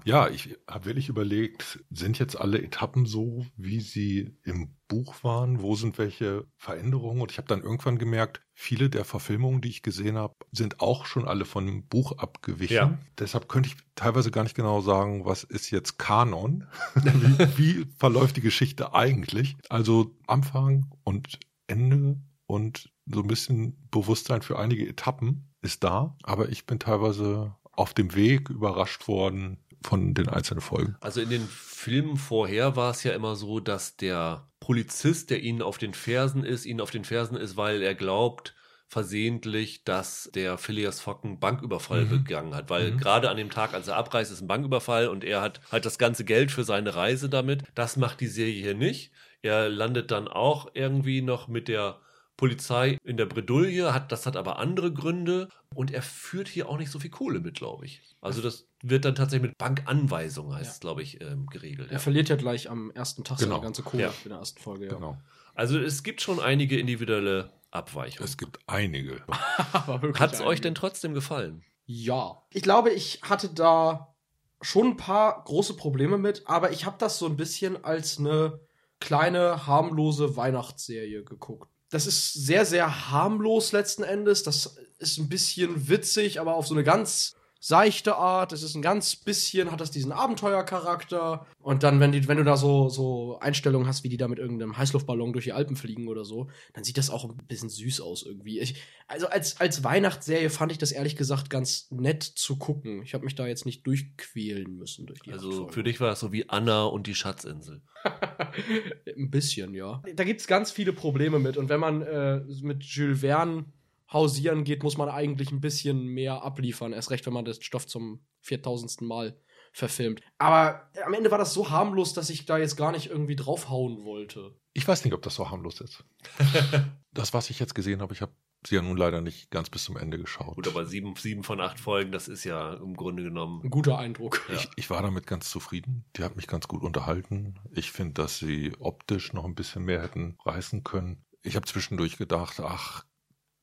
ja, 0.06 0.30
ich 0.30 0.58
habe 0.68 0.86
wirklich 0.86 1.10
überlegt, 1.10 1.80
sind 1.90 2.20
jetzt 2.20 2.40
alle 2.40 2.62
Etappen 2.62 3.06
so, 3.06 3.46
wie 3.56 3.80
sie 3.80 4.36
im 4.44 4.76
Buch 4.88 5.24
waren? 5.24 5.62
Wo 5.62 5.76
sind 5.76 5.98
welche 5.98 6.46
Veränderungen? 6.58 7.22
Und 7.22 7.32
ich 7.32 7.38
habe 7.38 7.48
dann 7.48 7.62
irgendwann 7.62 7.98
gemerkt, 7.98 8.42
viele 8.54 8.90
der 8.90 9.06
Verfilmungen, 9.06 9.62
die 9.62 9.70
ich 9.70 9.84
gesehen 9.84 10.18
habe, 10.18 10.36
sind 10.52 10.82
auch 10.82 11.06
schon 11.06 11.28
alle 11.28 11.46
von 11.46 11.66
dem 11.66 11.88
Buch 11.88 12.18
abgewichen. 12.18 12.76
Ja. 12.76 12.98
Deshalb 13.18 13.48
könnte 13.48 13.70
ich 13.70 13.78
teilweise 13.96 14.32
gar 14.32 14.44
nicht 14.44 14.56
genau 14.56 14.82
sagen, 14.82 15.26
was 15.26 15.44
ist 15.44 15.72
jetzt 15.72 15.98
Kanon? 15.98 16.66
wie, 16.96 17.58
wie 17.58 17.86
verläuft 17.98 18.38
die 18.38 18.42
Geschichte 18.42 18.94
eigentlich? 18.94 19.56
Also 19.70 20.16
Anfang 20.28 20.92
und 21.04 21.40
Ende 21.68 22.20
und 22.48 22.92
so 23.06 23.22
ein 23.22 23.28
bisschen 23.28 23.78
Bewusstsein 23.92 24.42
für 24.42 24.58
einige 24.58 24.88
Etappen 24.88 25.50
ist 25.62 25.84
da, 25.84 26.16
aber 26.24 26.50
ich 26.50 26.66
bin 26.66 26.80
teilweise 26.80 27.56
auf 27.72 27.94
dem 27.94 28.14
Weg 28.16 28.50
überrascht 28.50 29.08
worden 29.08 29.58
von 29.86 30.14
den 30.14 30.30
einzelnen 30.30 30.62
Folgen. 30.62 30.96
Also 31.02 31.22
in 31.22 31.30
den 31.30 31.48
Filmen 31.48 32.18
vorher 32.18 32.76
war 32.76 32.92
es 32.92 33.04
ja 33.04 33.14
immer 33.14 33.36
so, 33.36 33.60
dass 33.60 33.96
der 33.96 34.48
Polizist, 34.60 35.30
der 35.30 35.42
ihnen 35.42 35.62
auf 35.62 35.78
den 35.78 35.94
Fersen 35.94 36.44
ist, 36.44 36.66
ihnen 36.66 36.82
auf 36.82 36.92
den 36.92 37.06
Fersen 37.06 37.38
ist, 37.38 37.58
weil 37.58 37.82
er 37.82 37.96
glaubt 37.96 38.56
versehentlich, 38.88 39.84
dass 39.84 40.30
der 40.34 40.58
Phileas 40.58 41.00
Fogg 41.00 41.24
einen 41.24 41.40
Banküberfall 41.40 42.06
Mhm. 42.06 42.10
begangen 42.10 42.56
hat. 42.56 42.70
Weil 42.70 42.92
Mhm. 42.92 42.98
gerade 42.98 43.30
an 43.30 43.38
dem 43.38 43.50
Tag, 43.52 43.74
als 43.74 43.88
er 43.88 43.96
abreist, 43.98 44.32
ist 44.32 44.42
ein 44.42 44.48
Banküberfall 44.48 45.08
und 45.08 45.24
er 45.24 45.42
hat 45.42 45.62
halt 45.72 45.86
das 45.86 45.98
ganze 46.00 46.26
Geld 46.26 46.52
für 46.52 46.64
seine 46.64 46.96
Reise 46.96 47.30
damit. 47.30 47.64
Das 47.76 47.98
macht 47.98 48.20
die 48.20 48.28
Serie 48.28 48.62
hier 48.62 48.76
nicht. 48.76 49.12
Er 49.42 49.70
landet 49.70 50.12
dann 50.12 50.28
auch 50.28 50.72
irgendwie 50.74 51.22
noch 51.22 51.48
mit 51.48 51.68
der 51.68 52.00
Polizei 52.36 52.98
in 53.04 53.18
der 53.18 53.26
Bredouille, 53.26 53.94
hat, 53.94 54.12
das 54.12 54.26
hat 54.26 54.36
aber 54.36 54.60
andere 54.60 54.92
Gründe 54.94 55.50
und 55.76 55.92
er 55.92 56.02
führt 56.02 56.48
hier 56.48 56.68
auch 56.70 56.78
nicht 56.78 56.92
so 56.92 57.00
viel 57.00 57.10
Kohle 57.12 57.40
mit, 57.40 57.56
glaube 57.56 57.86
ich. 57.86 58.02
Also 58.22 58.42
das 58.42 58.68
wird 58.82 59.06
dann 59.06 59.16
tatsächlich 59.16 59.50
mit 59.50 59.58
Bankanweisung, 59.58 60.54
heißt 60.54 60.66
Ja. 60.66 60.72
es, 60.72 60.80
glaube 60.80 61.02
ich, 61.04 61.22
ähm, 61.22 61.46
geregelt. 61.48 61.90
Er 61.90 61.94
Ja. 61.94 62.00
verliert 62.00 62.30
ja 62.30 62.36
gleich 62.36 62.70
am 62.70 62.92
ersten 62.92 63.24
Tag 63.24 63.38
Genau. 63.38 63.52
seine 63.56 63.64
ganze 63.64 63.84
Kohle 63.84 64.04
Ja. 64.04 64.14
in 64.24 64.30
der 64.30 64.40
ersten 64.40 64.60
Folge. 64.60 64.88
Ja. 64.88 64.94
Genau. 64.96 65.18
Also 65.54 65.80
es 65.80 66.04
gibt 66.04 66.22
schon 66.22 66.40
einige 66.40 66.80
individuelle 66.80 67.52
Abweichungen. 67.72 68.26
Es 68.26 68.38
gibt 68.38 68.60
einige. 68.68 69.22
Hat 70.20 70.34
es 70.34 70.42
euch 70.42 70.62
denn 70.62 70.76
trotzdem 70.76 71.14
gefallen? 71.14 71.64
Ja. 71.86 72.42
Ich 72.52 72.64
glaube, 72.64 72.90
ich 72.92 73.22
hatte 73.24 73.50
da 73.54 74.16
schon 74.62 74.88
ein 74.88 74.98
paar 74.98 75.44
große 75.44 75.76
Probleme 75.76 76.18
mit, 76.18 76.44
aber 76.48 76.72
ich 76.72 76.86
habe 76.86 76.98
das 77.00 77.20
so 77.20 77.26
ein 77.28 77.38
bisschen 77.38 77.84
als 77.84 78.18
eine 78.20 78.60
kleine, 79.00 79.66
harmlose 79.68 80.36
Weihnachtsserie 80.36 81.24
geguckt. 81.24 81.70
Das 81.90 82.06
ist 82.06 82.34
sehr, 82.34 82.66
sehr 82.66 83.12
harmlos 83.12 83.72
letzten 83.72 84.04
Endes. 84.04 84.44
Das 84.44 84.78
ist 85.00 85.18
ein 85.18 85.30
bisschen 85.30 85.90
witzig, 85.90 86.40
aber 86.40 86.56
auf 86.56 86.68
so 86.68 86.76
eine 86.76 86.84
ganz 86.84 87.36
seichte 87.60 88.16
Art. 88.16 88.54
Es 88.54 88.64
ist 88.64 88.76
ein 88.76 88.82
ganz 88.82 89.16
bisschen, 89.18 89.72
hat 89.72 89.82
das 89.82 89.92
diesen 89.92 90.14
Abenteuercharakter. 90.14 91.46
Und 91.62 91.84
dann, 91.84 92.00
wenn, 92.00 92.14
die, 92.14 92.28
wenn 92.28 92.38
du 92.38 92.44
da 92.44 92.56
so, 92.56 92.88
so 92.90 93.38
Einstellungen 93.40 93.88
hast, 93.88 94.04
wie 94.04 94.10
die 94.10 94.18
da 94.18 94.28
mit 94.28 94.40
irgendeinem 94.40 94.78
Heißluftballon 94.78 95.34
durch 95.34 95.46
die 95.46 95.54
Alpen 95.54 95.76
fliegen 95.76 96.08
oder 96.08 96.24
so, 96.24 96.50
dann 96.74 96.86
sieht 96.86 96.98
das 96.98 97.10
auch 97.10 97.26
ein 97.26 97.36
bisschen 97.48 97.70
süß 97.70 98.00
aus 98.02 98.24
irgendwie. 98.24 98.60
Ich, 98.60 98.82
also 99.08 99.28
als, 99.28 99.60
als 99.60 99.84
Weihnachtsserie 99.84 100.50
fand 100.50 100.72
ich 100.72 100.78
das 100.78 100.92
ehrlich 100.92 101.18
gesagt 101.18 101.50
ganz 101.50 101.88
nett 101.92 102.24
zu 102.24 102.58
gucken. 102.58 103.04
Ich 103.04 103.14
habe 103.14 103.26
mich 103.26 103.36
da 103.36 103.46
jetzt 103.46 103.66
nicht 103.66 103.86
durchquälen 103.86 104.78
müssen 104.78 105.06
durch 105.06 105.20
die 105.20 105.34
Also 105.34 105.68
für 105.68 105.84
dich 105.84 106.00
war 106.00 106.10
das 106.10 106.22
so 106.22 106.32
wie 106.32 106.50
Anna 106.50 106.86
und 106.86 107.08
die 107.08 107.16
Schatzinsel. 107.16 107.82
Ein 109.18 109.30
bisschen, 109.30 109.74
ja. 109.74 110.02
Da 110.16 110.24
gibt 110.24 110.40
es 110.40 110.48
ganz 110.48 110.72
viele 110.72 110.94
Probleme 110.94 111.40
mit. 111.40 111.58
Und 111.58 111.68
wenn 111.68 111.82
man 111.82 112.02
äh, 112.04 112.42
mit 112.62 112.84
Jules 112.84 113.20
Verne 113.20 113.66
hausieren 114.12 114.64
geht, 114.64 114.84
muss 114.84 114.98
man 114.98 115.10
eigentlich 115.10 115.52
ein 115.52 115.62
bisschen 115.62 116.06
mehr 116.06 116.44
abliefern. 116.44 116.94
Erst 116.94 117.12
recht, 117.12 117.26
wenn 117.26 117.34
man 117.34 117.46
den 117.46 117.62
Stoff 117.62 117.88
zum 117.88 118.26
4000. 118.42 119.02
Mal 119.02 119.40
verfilmt. 119.72 120.22
Aber 120.38 120.90
am 121.06 121.14
Ende 121.14 121.32
war 121.32 121.38
das 121.38 121.54
so 121.54 121.70
harmlos, 121.70 122.14
dass 122.14 122.30
ich 122.30 122.46
da 122.46 122.58
jetzt 122.58 122.76
gar 122.76 122.92
nicht 122.92 123.08
irgendwie 123.08 123.36
draufhauen 123.36 124.04
wollte. 124.04 124.56
Ich 124.74 124.88
weiß 124.88 125.04
nicht, 125.06 125.14
ob 125.14 125.22
das 125.22 125.36
so 125.36 125.50
harmlos 125.50 125.82
ist. 125.82 126.04
das, 127.14 127.34
was 127.34 127.50
ich 127.50 127.60
jetzt 127.60 127.76
gesehen 127.76 128.02
habe, 128.02 128.14
ich 128.14 128.22
habe 128.22 128.34
sie 128.66 128.76
ja 128.76 128.82
nun 128.82 128.98
leider 128.98 129.22
nicht 129.22 129.52
ganz 129.52 129.70
bis 129.70 129.84
zum 129.84 129.98
Ende 129.98 130.18
geschaut. 130.18 130.56
Gut, 130.56 130.68
aber 130.68 130.86
sieben, 130.86 131.16
sieben 131.16 131.44
von 131.44 131.62
acht 131.62 131.80
Folgen, 131.80 132.12
das 132.12 132.28
ist 132.28 132.44
ja 132.44 132.74
im 132.74 132.96
Grunde 132.96 133.24
genommen. 133.24 133.62
Ein 133.64 133.70
guter 133.70 133.98
Eindruck. 133.98 134.42
Ja. 134.50 134.56
Ich, 134.56 134.70
ich 134.76 134.90
war 134.90 135.02
damit 135.02 135.28
ganz 135.28 135.50
zufrieden. 135.50 136.06
Die 136.16 136.24
hat 136.24 136.36
mich 136.36 136.48
ganz 136.48 136.68
gut 136.68 136.84
unterhalten. 136.84 137.56
Ich 137.72 137.92
finde, 137.92 138.16
dass 138.16 138.38
sie 138.38 138.74
optisch 138.80 139.34
noch 139.34 139.46
ein 139.46 139.56
bisschen 139.56 139.86
mehr 139.86 140.02
hätten 140.02 140.38
reißen 140.46 140.84
können. 140.84 141.24
Ich 141.42 141.56
habe 141.56 141.66
zwischendurch 141.66 142.18
gedacht, 142.18 142.60
ach, 142.60 143.06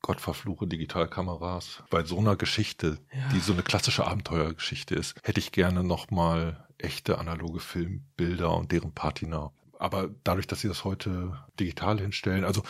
Gott 0.07 0.21
verfluche 0.21 0.69
Digitalkameras. 0.69 1.83
Bei 1.91 2.05
so 2.05 2.19
einer 2.19 2.37
Geschichte, 2.37 2.99
Ja. 3.13 3.29
die 3.35 3.41
so 3.41 3.53
eine 3.53 3.65
klassische 3.65 4.07
Abenteuergeschichte 4.07 4.95
ist, 4.95 5.17
hätte 5.25 5.41
ich 5.41 5.51
gerne 5.51 5.83
noch 5.83 6.13
mal 6.13 6.65
echte 6.79 7.19
analoge 7.19 7.59
Filmbilder 7.59 8.57
und 8.57 8.71
deren 8.71 8.93
Patina. 8.93 9.51
Aber 9.81 10.09
dadurch, 10.23 10.47
dass 10.47 10.61
sie 10.61 10.69
das 10.69 10.85
heute 10.85 11.37
digital 11.59 11.99
hinstellen, 11.99 12.45
also 12.45 12.63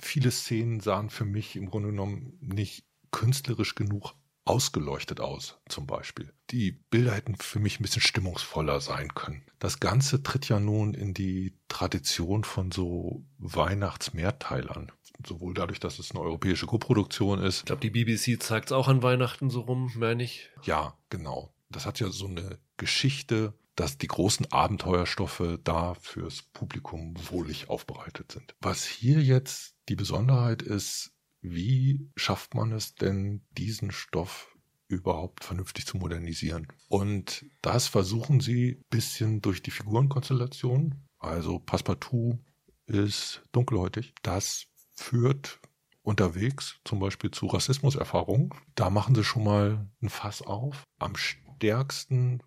viele 0.00 0.30
Szenen 0.30 0.78
sahen 0.78 1.10
für 1.10 1.24
mich 1.24 1.56
im 1.56 1.68
Grunde 1.70 1.88
genommen 1.88 2.38
nicht 2.40 2.84
künstlerisch 3.10 3.74
genug 3.74 4.14
ausgeleuchtet 4.44 5.18
aus, 5.20 5.58
zum 5.68 5.88
Beispiel. 5.88 6.32
Die 6.50 6.70
Bilder 6.70 7.14
hätten 7.14 7.34
für 7.34 7.58
mich 7.58 7.80
ein 7.80 7.82
bisschen 7.82 8.00
stimmungsvoller 8.02 8.80
sein 8.80 9.12
können. 9.12 9.42
Das 9.58 9.80
Ganze 9.80 10.22
tritt 10.22 10.48
ja 10.48 10.60
nun 10.60 10.94
in 10.94 11.14
die 11.14 11.56
Tradition 11.66 12.44
von 12.44 12.70
so 12.70 13.24
Weihnachtsmehrteilern. 13.38 14.92
Sowohl 15.24 15.54
dadurch, 15.54 15.80
dass 15.80 15.98
es 15.98 16.10
eine 16.10 16.20
europäische 16.20 16.66
Koproduktion 16.66 17.42
ist. 17.42 17.60
Ich 17.60 17.64
glaube, 17.64 17.88
die 17.88 17.90
BBC 17.90 18.42
zeigt 18.42 18.66
es 18.66 18.72
auch 18.72 18.88
an 18.88 19.02
Weihnachten 19.02 19.50
so 19.50 19.60
rum, 19.60 19.92
meine 19.96 20.22
ich. 20.22 20.50
Ja, 20.64 20.96
genau. 21.10 21.54
Das 21.70 21.86
hat 21.86 22.00
ja 22.00 22.10
so 22.10 22.26
eine 22.26 22.58
Geschichte, 22.76 23.54
dass 23.74 23.98
die 23.98 24.06
großen 24.06 24.50
Abenteuerstoffe 24.52 25.58
da 25.62 25.94
fürs 25.94 26.42
Publikum 26.42 27.14
wohlig 27.30 27.68
aufbereitet 27.68 28.32
sind. 28.32 28.54
Was 28.60 28.84
hier 28.84 29.22
jetzt 29.22 29.74
die 29.88 29.96
Besonderheit 29.96 30.62
ist, 30.62 31.12
wie 31.40 32.10
schafft 32.16 32.54
man 32.54 32.72
es 32.72 32.94
denn, 32.94 33.44
diesen 33.52 33.92
Stoff 33.92 34.56
überhaupt 34.88 35.44
vernünftig 35.44 35.86
zu 35.86 35.96
modernisieren? 35.96 36.68
Und 36.88 37.44
das 37.62 37.86
versuchen 37.86 38.40
sie 38.40 38.80
bisschen 38.90 39.42
durch 39.42 39.62
die 39.62 39.70
Figurenkonstellation. 39.70 41.06
Also 41.18 41.58
Passepartout 41.58 42.38
ist 42.86 43.42
dunkelhäutig. 43.52 44.14
Das 44.22 44.66
führt 44.96 45.60
unterwegs 46.02 46.78
zum 46.84 47.00
Beispiel 47.00 47.30
zu 47.30 47.46
Rassismuserfahrungen. 47.46 48.50
Da 48.74 48.90
machen 48.90 49.14
sie 49.14 49.24
schon 49.24 49.44
mal 49.44 49.88
ein 50.00 50.08
Fass 50.08 50.42
auf. 50.42 50.84
Am 50.98 51.16
stärksten 51.16 52.42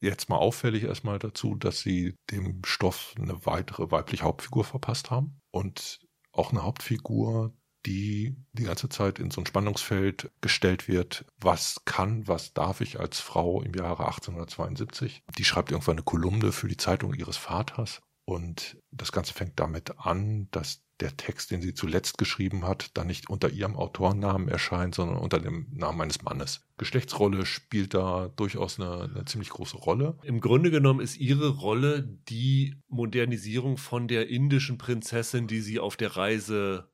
jetzt 0.00 0.28
mal 0.28 0.36
auffällig 0.36 0.84
erstmal 0.84 1.18
dazu, 1.18 1.56
dass 1.56 1.80
sie 1.80 2.14
dem 2.30 2.62
Stoff 2.64 3.14
eine 3.18 3.44
weitere 3.46 3.90
weibliche 3.90 4.24
Hauptfigur 4.24 4.64
verpasst 4.64 5.10
haben 5.10 5.40
und 5.50 6.00
auch 6.32 6.52
eine 6.52 6.62
Hauptfigur, 6.62 7.52
die 7.86 8.36
die 8.52 8.64
ganze 8.64 8.88
Zeit 8.88 9.18
in 9.18 9.30
so 9.30 9.40
ein 9.40 9.46
Spannungsfeld 9.46 10.30
gestellt 10.40 10.88
wird. 10.88 11.26
Was 11.40 11.84
kann, 11.84 12.26
was 12.28 12.52
darf 12.52 12.80
ich 12.80 13.00
als 13.00 13.20
Frau 13.20 13.62
im 13.62 13.74
Jahre 13.74 14.06
1872? 14.06 15.22
Die 15.36 15.44
schreibt 15.44 15.70
irgendwann 15.70 15.96
eine 15.96 16.04
Kolumne 16.04 16.52
für 16.52 16.68
die 16.68 16.76
Zeitung 16.76 17.14
ihres 17.14 17.36
Vaters 17.36 18.02
und 18.24 18.78
das 18.90 19.12
Ganze 19.12 19.34
fängt 19.34 19.60
damit 19.60 19.98
an, 19.98 20.48
dass 20.50 20.83
der 21.00 21.16
Text, 21.16 21.50
den 21.50 21.60
sie 21.60 21.74
zuletzt 21.74 22.18
geschrieben 22.18 22.66
hat, 22.66 22.96
dann 22.96 23.08
nicht 23.08 23.28
unter 23.28 23.50
ihrem 23.50 23.76
Autorennamen 23.76 24.48
erscheint, 24.48 24.94
sondern 24.94 25.18
unter 25.18 25.40
dem 25.40 25.66
Namen 25.72 26.00
eines 26.00 26.22
Mannes. 26.22 26.60
Geschlechtsrolle 26.78 27.46
spielt 27.46 27.94
da 27.94 28.30
durchaus 28.36 28.78
eine, 28.78 29.10
eine 29.14 29.24
ziemlich 29.24 29.50
große 29.50 29.76
Rolle. 29.76 30.18
Im 30.22 30.40
Grunde 30.40 30.70
genommen 30.70 31.00
ist 31.00 31.18
ihre 31.18 31.48
Rolle 31.48 32.18
die 32.28 32.76
Modernisierung 32.88 33.76
von 33.76 34.08
der 34.08 34.28
indischen 34.28 34.78
Prinzessin, 34.78 35.46
die 35.46 35.60
sie 35.60 35.80
auf 35.80 35.96
der 35.96 36.16
Reise 36.16 36.88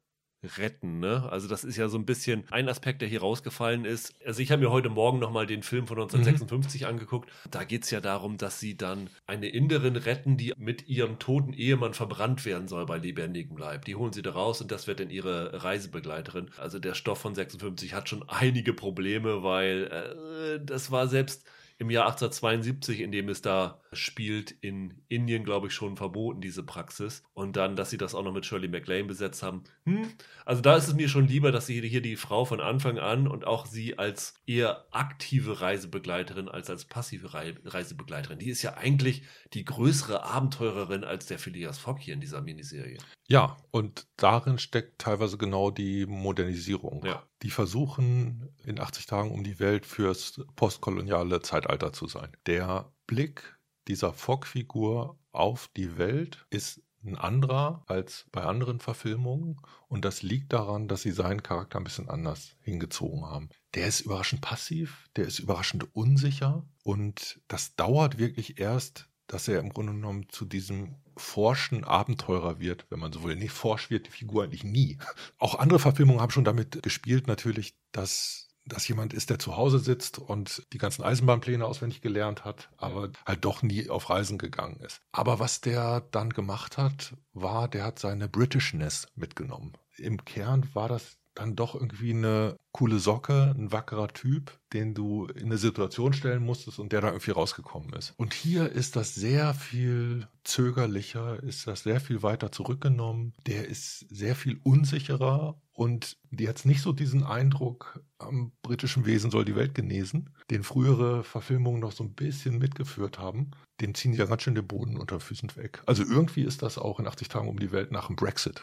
retten. 0.59 1.01
Ne? 1.01 1.29
Also 1.31 1.49
das 1.49 1.65
ist 1.65 1.77
ja 1.77 1.89
so 1.89 1.99
ein 1.99 2.07
bisschen 2.07 2.45
ein 2.51 2.69
Aspekt, 2.69 3.03
der 3.03 3.09
hier 3.09 3.21
rausgefallen 3.21 3.85
ist. 3.85 4.15
Also 4.25 4.41
ich 4.41 4.51
habe 4.51 4.63
mir 4.63 4.71
heute 4.71 4.89
Morgen 4.89 5.19
nochmal 5.19 5.47
den 5.47 5.63
Film 5.63 5.87
von 5.87 5.99
1956 5.99 6.83
mhm. 6.83 6.87
angeguckt. 6.87 7.31
Da 7.51 7.65
geht 7.65 7.85
es 7.85 7.91
ja 7.91 8.01
darum, 8.01 8.39
dass 8.39 8.61
sie 8.61 8.77
dann 8.77 9.11
eine 9.27 9.49
Inderin 9.49 9.97
retten, 9.97 10.37
die 10.37 10.53
mit 10.57 10.89
ihrem 10.89 11.19
toten 11.19 11.53
Ehemann 11.53 11.95
verbrannt 11.95 12.45
werden 12.45 12.69
soll 12.69 12.87
bei 12.87 12.99
lebendigem 12.99 13.57
Leib. 13.57 13.85
Die 13.85 13.97
holen 13.97 14.13
sie 14.13 14.23
da 14.23 14.31
raus 14.31 14.61
und 14.61 14.71
das 14.71 14.87
wird 14.87 15.01
dann 15.01 15.11
ihre 15.11 15.63
Reisebegleiterin. 15.63 16.51
Also 16.57 16.79
der 16.79 16.95
Stoff 16.95 17.19
von 17.19 17.35
56 17.35 17.95
hat 17.95 18.09
schon 18.09 18.25
einige 18.29 18.73
Probleme, 18.73 19.43
weil 19.43 19.85
äh, 19.85 20.65
das 20.65 20.91
war 20.91 21.09
selbst 21.09 21.45
im 21.81 21.89
Jahr 21.89 22.05
1872, 22.05 23.01
in 23.01 23.11
dem 23.11 23.31
es 23.31 23.41
da 23.41 23.81
spielt, 23.93 24.51
in 24.51 25.03
Indien, 25.09 25.45
glaube 25.45 25.69
ich, 25.69 25.73
schon 25.73 25.97
verboten, 25.97 26.43
diese 26.43 26.63
Praxis. 26.63 27.23
Und 27.33 27.57
dann, 27.57 27.75
dass 27.75 27.89
sie 27.89 27.97
das 27.97 28.15
auch 28.15 28.23
noch 28.23 28.35
mit 28.35 28.45
Shirley 28.45 28.69
MacLaine 28.69 29.09
besetzt 29.09 29.43
haben. 29.43 29.65
Hm. 29.85 30.13
Also 30.45 30.61
da 30.61 30.77
ist 30.77 30.89
es 30.89 30.95
mir 30.95 31.09
schon 31.09 31.27
lieber, 31.27 31.53
dass 31.53 31.65
sie 31.65 31.81
hier 31.81 32.03
die 32.03 32.17
Frau 32.17 32.45
von 32.45 32.61
Anfang 32.61 32.99
an 32.99 33.27
und 33.27 33.47
auch 33.47 33.65
sie 33.65 33.99
als 33.99 34.35
eher 34.47 34.85
aktive 34.91 35.63
Reisebegleiterin 35.63 36.51
als 36.51 36.69
als 36.69 36.85
passive 36.85 37.33
Reisebegleiterin. 37.33 38.39
Die 38.39 38.51
ist 38.51 38.61
ja 38.61 38.75
eigentlich 38.75 39.23
die 39.55 39.65
größere 39.65 40.23
Abenteurerin 40.23 41.03
als 41.03 41.27
der 41.27 41.39
Phileas 41.39 41.79
Fogg 41.79 41.99
hier 41.99 42.13
in 42.13 42.21
dieser 42.21 42.43
Miniserie. 42.43 42.99
Ja, 43.27 43.57
und 43.71 44.07
darin 44.17 44.59
steckt 44.59 44.99
teilweise 44.99 45.39
genau 45.39 45.71
die 45.71 46.05
Modernisierung. 46.05 47.07
Ja. 47.07 47.27
Die 47.43 47.51
versuchen 47.51 48.51
in 48.65 48.79
80 48.79 49.07
Tagen 49.07 49.31
um 49.31 49.45
die 49.45 49.59
Welt 49.59 49.87
fürs 49.87 50.41
postkoloniale 50.57 51.41
Zeitalter 51.41 51.93
zu 51.93 52.07
sein. 52.07 52.37
Der 52.47 52.93
Blick 53.07 53.59
dieser 53.89 54.13
Fogg-Figur 54.13 55.19
auf 55.33 55.71
die 55.77 55.97
Welt 55.97 56.47
ist 56.51 56.83
ein 57.03 57.17
anderer 57.17 57.83
als 57.87 58.27
bei 58.31 58.43
anderen 58.43 58.79
Verfilmungen 58.79 59.57
und 59.89 60.05
das 60.05 60.23
liegt 60.23 60.53
daran, 60.53 60.87
dass 60.87 61.03
sie 61.03 61.13
seinen 61.13 61.43
Charakter 61.43 61.79
ein 61.79 61.85
bisschen 61.85 62.11
anders 62.11 62.57
hingezogen 62.61 63.25
haben. 63.25 63.49
Der 63.75 63.87
ist 63.87 64.01
überraschend 64.03 64.43
passiv, 64.43 65.09
der 65.17 65.25
ist 65.25 65.39
überraschend 65.39 65.95
unsicher 65.95 66.67
und 66.83 67.41
das 67.49 67.75
dauert 67.75 68.19
wirklich 68.19 68.61
erst, 68.61 69.09
dass 69.29 69.49
er 69.49 69.61
im 69.61 69.71
Grunde 69.71 69.93
genommen 69.93 70.29
zu 70.29 70.45
diesem 70.45 70.97
forschen 71.21 71.85
Abenteurer 71.85 72.59
wird, 72.59 72.87
wenn 72.91 72.99
man 72.99 73.13
so 73.13 73.23
will. 73.23 73.37
Nicht 73.37 73.53
forsch 73.53 73.91
wird 73.91 74.07
die 74.07 74.11
Figur 74.11 74.45
eigentlich 74.45 74.65
nie. 74.65 74.99
Auch 75.39 75.55
andere 75.57 75.79
Verfilmungen 75.79 76.21
haben 76.21 76.31
schon 76.31 76.45
damit 76.45 76.83
gespielt, 76.83 77.27
natürlich, 77.27 77.75
dass 77.93 78.51
das 78.67 78.87
jemand 78.89 79.15
ist, 79.15 79.31
der 79.31 79.39
zu 79.39 79.57
Hause 79.57 79.79
sitzt 79.79 80.19
und 80.19 80.63
die 80.73 80.79
ganzen 80.79 81.03
Eisenbahnpläne 81.03 81.65
auswendig 81.65 82.01
gelernt 82.03 82.45
hat, 82.45 82.71
aber 82.77 83.11
halt 83.27 83.45
doch 83.45 83.63
nie 83.63 83.89
auf 83.89 84.11
Reisen 84.11 84.39
gegangen 84.39 84.81
ist. 84.81 85.01
Aber 85.13 85.39
was 85.39 85.61
der 85.61 86.03
dann 86.11 86.31
gemacht 86.31 86.77
hat, 86.77 87.15
war, 87.33 87.69
der 87.69 87.85
hat 87.85 87.99
seine 87.99 88.29
Britishness 88.29 89.09
mitgenommen. 89.15 89.73
Im 89.97 90.25
Kern 90.25 90.69
war 90.75 90.89
das 90.89 91.19
dann 91.41 91.57
doch 91.57 91.75
irgendwie 91.75 92.11
eine 92.13 92.57
coole 92.73 92.99
Socke, 92.99 93.55
ein 93.57 93.73
wackerer 93.73 94.09
Typ, 94.09 94.59
den 94.73 94.95
du 94.95 95.27
in 95.27 95.47
eine 95.47 95.59
Situation 95.59 96.13
stellen 96.13 96.45
musstest 96.45 96.79
und 96.79 96.93
der 96.93 97.01
da 97.01 97.09
irgendwie 97.09 97.31
rausgekommen 97.31 97.93
ist. 97.95 98.13
Und 98.19 98.35
hier 98.35 98.71
ist 98.71 98.95
das 98.95 99.15
sehr 99.15 99.55
viel 99.55 100.29
zögerlicher, 100.45 101.43
ist 101.43 101.67
das 101.67 101.83
sehr 101.83 102.01
viel 102.01 102.23
weiter 102.23 102.53
zurückgenommen. 102.53 103.33
Der 103.47 103.69
ist 103.69 104.07
sehr 104.11 104.37
viel 104.37 104.61
unsicherer 104.63 105.61
und 105.73 106.19
die 106.31 106.47
hat 106.47 106.65
nicht 106.67 106.83
so 106.83 106.93
diesen 106.93 107.25
Eindruck, 107.25 108.05
am 108.19 108.53
britischen 108.63 109.07
Wesen 109.07 109.31
soll 109.31 109.47
die 109.47 109.57
Welt 109.57 109.75
genesen, 109.75 110.29
den 110.51 110.63
frühere 110.63 111.25
Verfilmungen 111.25 111.81
noch 111.81 111.93
so 111.93 112.05
ein 112.05 112.13
bisschen 112.13 112.59
mitgeführt 112.59 113.19
haben. 113.19 113.53
Den 113.81 113.95
ziehen 113.95 114.13
die 114.13 114.19
ja 114.19 114.27
ganz 114.27 114.43
schön 114.43 114.55
den 114.55 114.67
Boden 114.67 114.97
unter 114.97 115.21
Füßen 115.21 115.57
weg. 115.57 115.83
Also 115.87 116.03
irgendwie 116.03 116.43
ist 116.43 116.63
das 116.63 116.79
auch 116.79 117.01
in 117.01 117.07
80 117.07 117.29
Tagen 117.29 117.49
um 117.49 117.59
die 117.59 117.73
Welt 117.73 117.93
nach 117.93 118.09
dem 118.09 118.17
Brexit. 118.17 118.63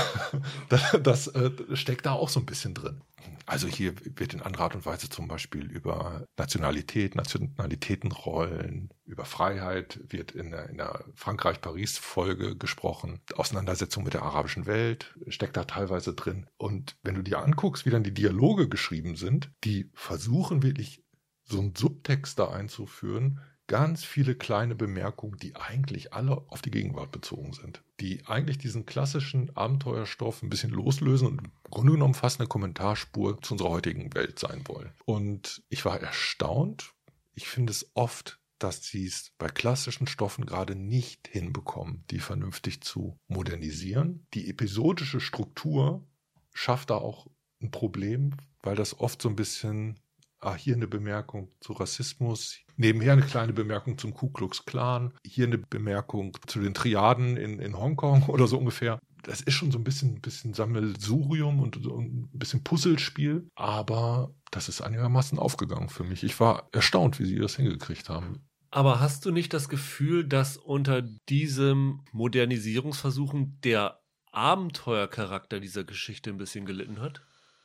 das, 0.68 0.98
das 1.02 1.26
äh, 1.28 1.50
steckt 1.74 2.06
da 2.06 2.12
auch 2.12 2.28
so 2.28 2.40
ein 2.40 2.46
bisschen 2.46 2.74
drin. 2.74 3.02
Also 3.46 3.66
hier 3.66 3.94
wird 4.18 4.32
in 4.32 4.42
anderer 4.42 4.64
Art 4.64 4.74
und 4.76 4.86
Weise 4.86 5.08
zum 5.08 5.26
Beispiel 5.26 5.64
über 5.70 6.26
Nationalität, 6.36 7.16
Nationalitätenrollen, 7.16 8.90
über 9.04 9.24
Freiheit 9.24 9.98
wird 10.08 10.32
in 10.32 10.52
der, 10.52 10.70
in 10.70 10.78
der 10.78 11.04
Frankreich-Paris-Folge 11.16 12.56
gesprochen. 12.56 13.20
Auseinandersetzung 13.34 14.04
mit 14.04 14.14
der 14.14 14.22
arabischen 14.22 14.66
Welt 14.66 15.16
steckt 15.28 15.56
da 15.56 15.64
teilweise 15.64 16.14
drin. 16.14 16.46
Und 16.58 16.96
wenn 17.02 17.16
du 17.16 17.22
dir 17.22 17.40
anguckst, 17.40 17.84
wie 17.86 17.90
dann 17.90 18.04
die 18.04 18.14
Dialoge 18.14 18.68
geschrieben 18.68 19.16
sind, 19.16 19.50
die 19.64 19.90
versuchen 19.94 20.62
wirklich 20.62 21.02
so 21.42 21.58
einen 21.58 21.74
Subtext 21.74 22.38
da 22.38 22.50
einzuführen, 22.50 23.40
ganz 23.70 24.04
viele 24.04 24.34
kleine 24.34 24.74
Bemerkungen, 24.74 25.36
die 25.36 25.54
eigentlich 25.54 26.12
alle 26.12 26.42
auf 26.48 26.60
die 26.60 26.72
Gegenwart 26.72 27.12
bezogen 27.12 27.52
sind. 27.52 27.84
Die 28.00 28.26
eigentlich 28.26 28.58
diesen 28.58 28.84
klassischen 28.84 29.56
Abenteuerstoff 29.56 30.42
ein 30.42 30.50
bisschen 30.50 30.72
loslösen 30.72 31.28
und 31.28 31.38
im 31.38 31.52
Grunde 31.70 31.92
genommen 31.92 32.14
fast 32.14 32.40
eine 32.40 32.48
Kommentarspur 32.48 33.40
zu 33.42 33.54
unserer 33.54 33.70
heutigen 33.70 34.12
Welt 34.12 34.40
sein 34.40 34.64
wollen. 34.66 34.90
Und 35.04 35.62
ich 35.68 35.84
war 35.84 36.00
erstaunt. 36.00 36.94
Ich 37.32 37.46
finde 37.46 37.70
es 37.70 37.88
oft, 37.94 38.40
dass 38.58 38.82
sie 38.82 39.06
es 39.06 39.30
bei 39.38 39.46
klassischen 39.46 40.08
Stoffen 40.08 40.46
gerade 40.46 40.74
nicht 40.74 41.28
hinbekommen, 41.28 42.02
die 42.10 42.18
vernünftig 42.18 42.80
zu 42.80 43.20
modernisieren. 43.28 44.26
Die 44.34 44.50
episodische 44.50 45.20
Struktur 45.20 46.04
schafft 46.52 46.90
da 46.90 46.96
auch 46.96 47.28
ein 47.62 47.70
Problem, 47.70 48.34
weil 48.64 48.74
das 48.74 48.98
oft 48.98 49.22
so 49.22 49.28
ein 49.28 49.36
bisschen 49.36 50.00
ah, 50.40 50.54
hier 50.54 50.74
eine 50.74 50.86
Bemerkung 50.86 51.50
zu 51.60 51.72
Rassismus, 51.72 52.58
nebenher 52.76 53.12
eine 53.12 53.22
kleine 53.22 53.52
Bemerkung 53.52 53.98
zum 53.98 54.14
Ku 54.14 54.30
Klux 54.30 54.64
Klan, 54.64 55.12
hier 55.24 55.46
eine 55.46 55.58
Bemerkung 55.58 56.36
zu 56.46 56.60
den 56.60 56.74
Triaden 56.74 57.36
in, 57.36 57.58
in 57.58 57.78
Hongkong 57.78 58.24
oder 58.24 58.46
so 58.46 58.58
ungefähr. 58.58 58.98
Das 59.22 59.42
ist 59.42 59.54
schon 59.54 59.70
so 59.70 59.78
ein 59.78 59.84
bisschen, 59.84 60.20
bisschen 60.20 60.54
Sammelsurium 60.54 61.60
und 61.60 61.78
so 61.82 61.98
ein 61.98 62.30
bisschen 62.32 62.64
Puzzlespiel, 62.64 63.48
aber 63.54 64.34
das 64.50 64.68
ist 64.68 64.80
einigermaßen 64.80 65.38
aufgegangen 65.38 65.90
für 65.90 66.04
mich. 66.04 66.24
Ich 66.24 66.40
war 66.40 66.68
erstaunt, 66.72 67.18
wie 67.20 67.26
sie 67.26 67.36
das 67.36 67.56
hingekriegt 67.56 68.08
haben. 68.08 68.46
Aber 68.70 69.00
hast 69.00 69.26
du 69.26 69.32
nicht 69.32 69.52
das 69.52 69.68
Gefühl, 69.68 70.26
dass 70.26 70.56
unter 70.56 71.02
diesem 71.28 72.02
Modernisierungsversuchen 72.12 73.60
der 73.62 74.00
Abenteuercharakter 74.32 75.58
dieser 75.60 75.84
Geschichte 75.84 76.30
ein 76.30 76.38
bisschen 76.38 76.66
gelitten 76.66 77.00
hat? 77.00 77.22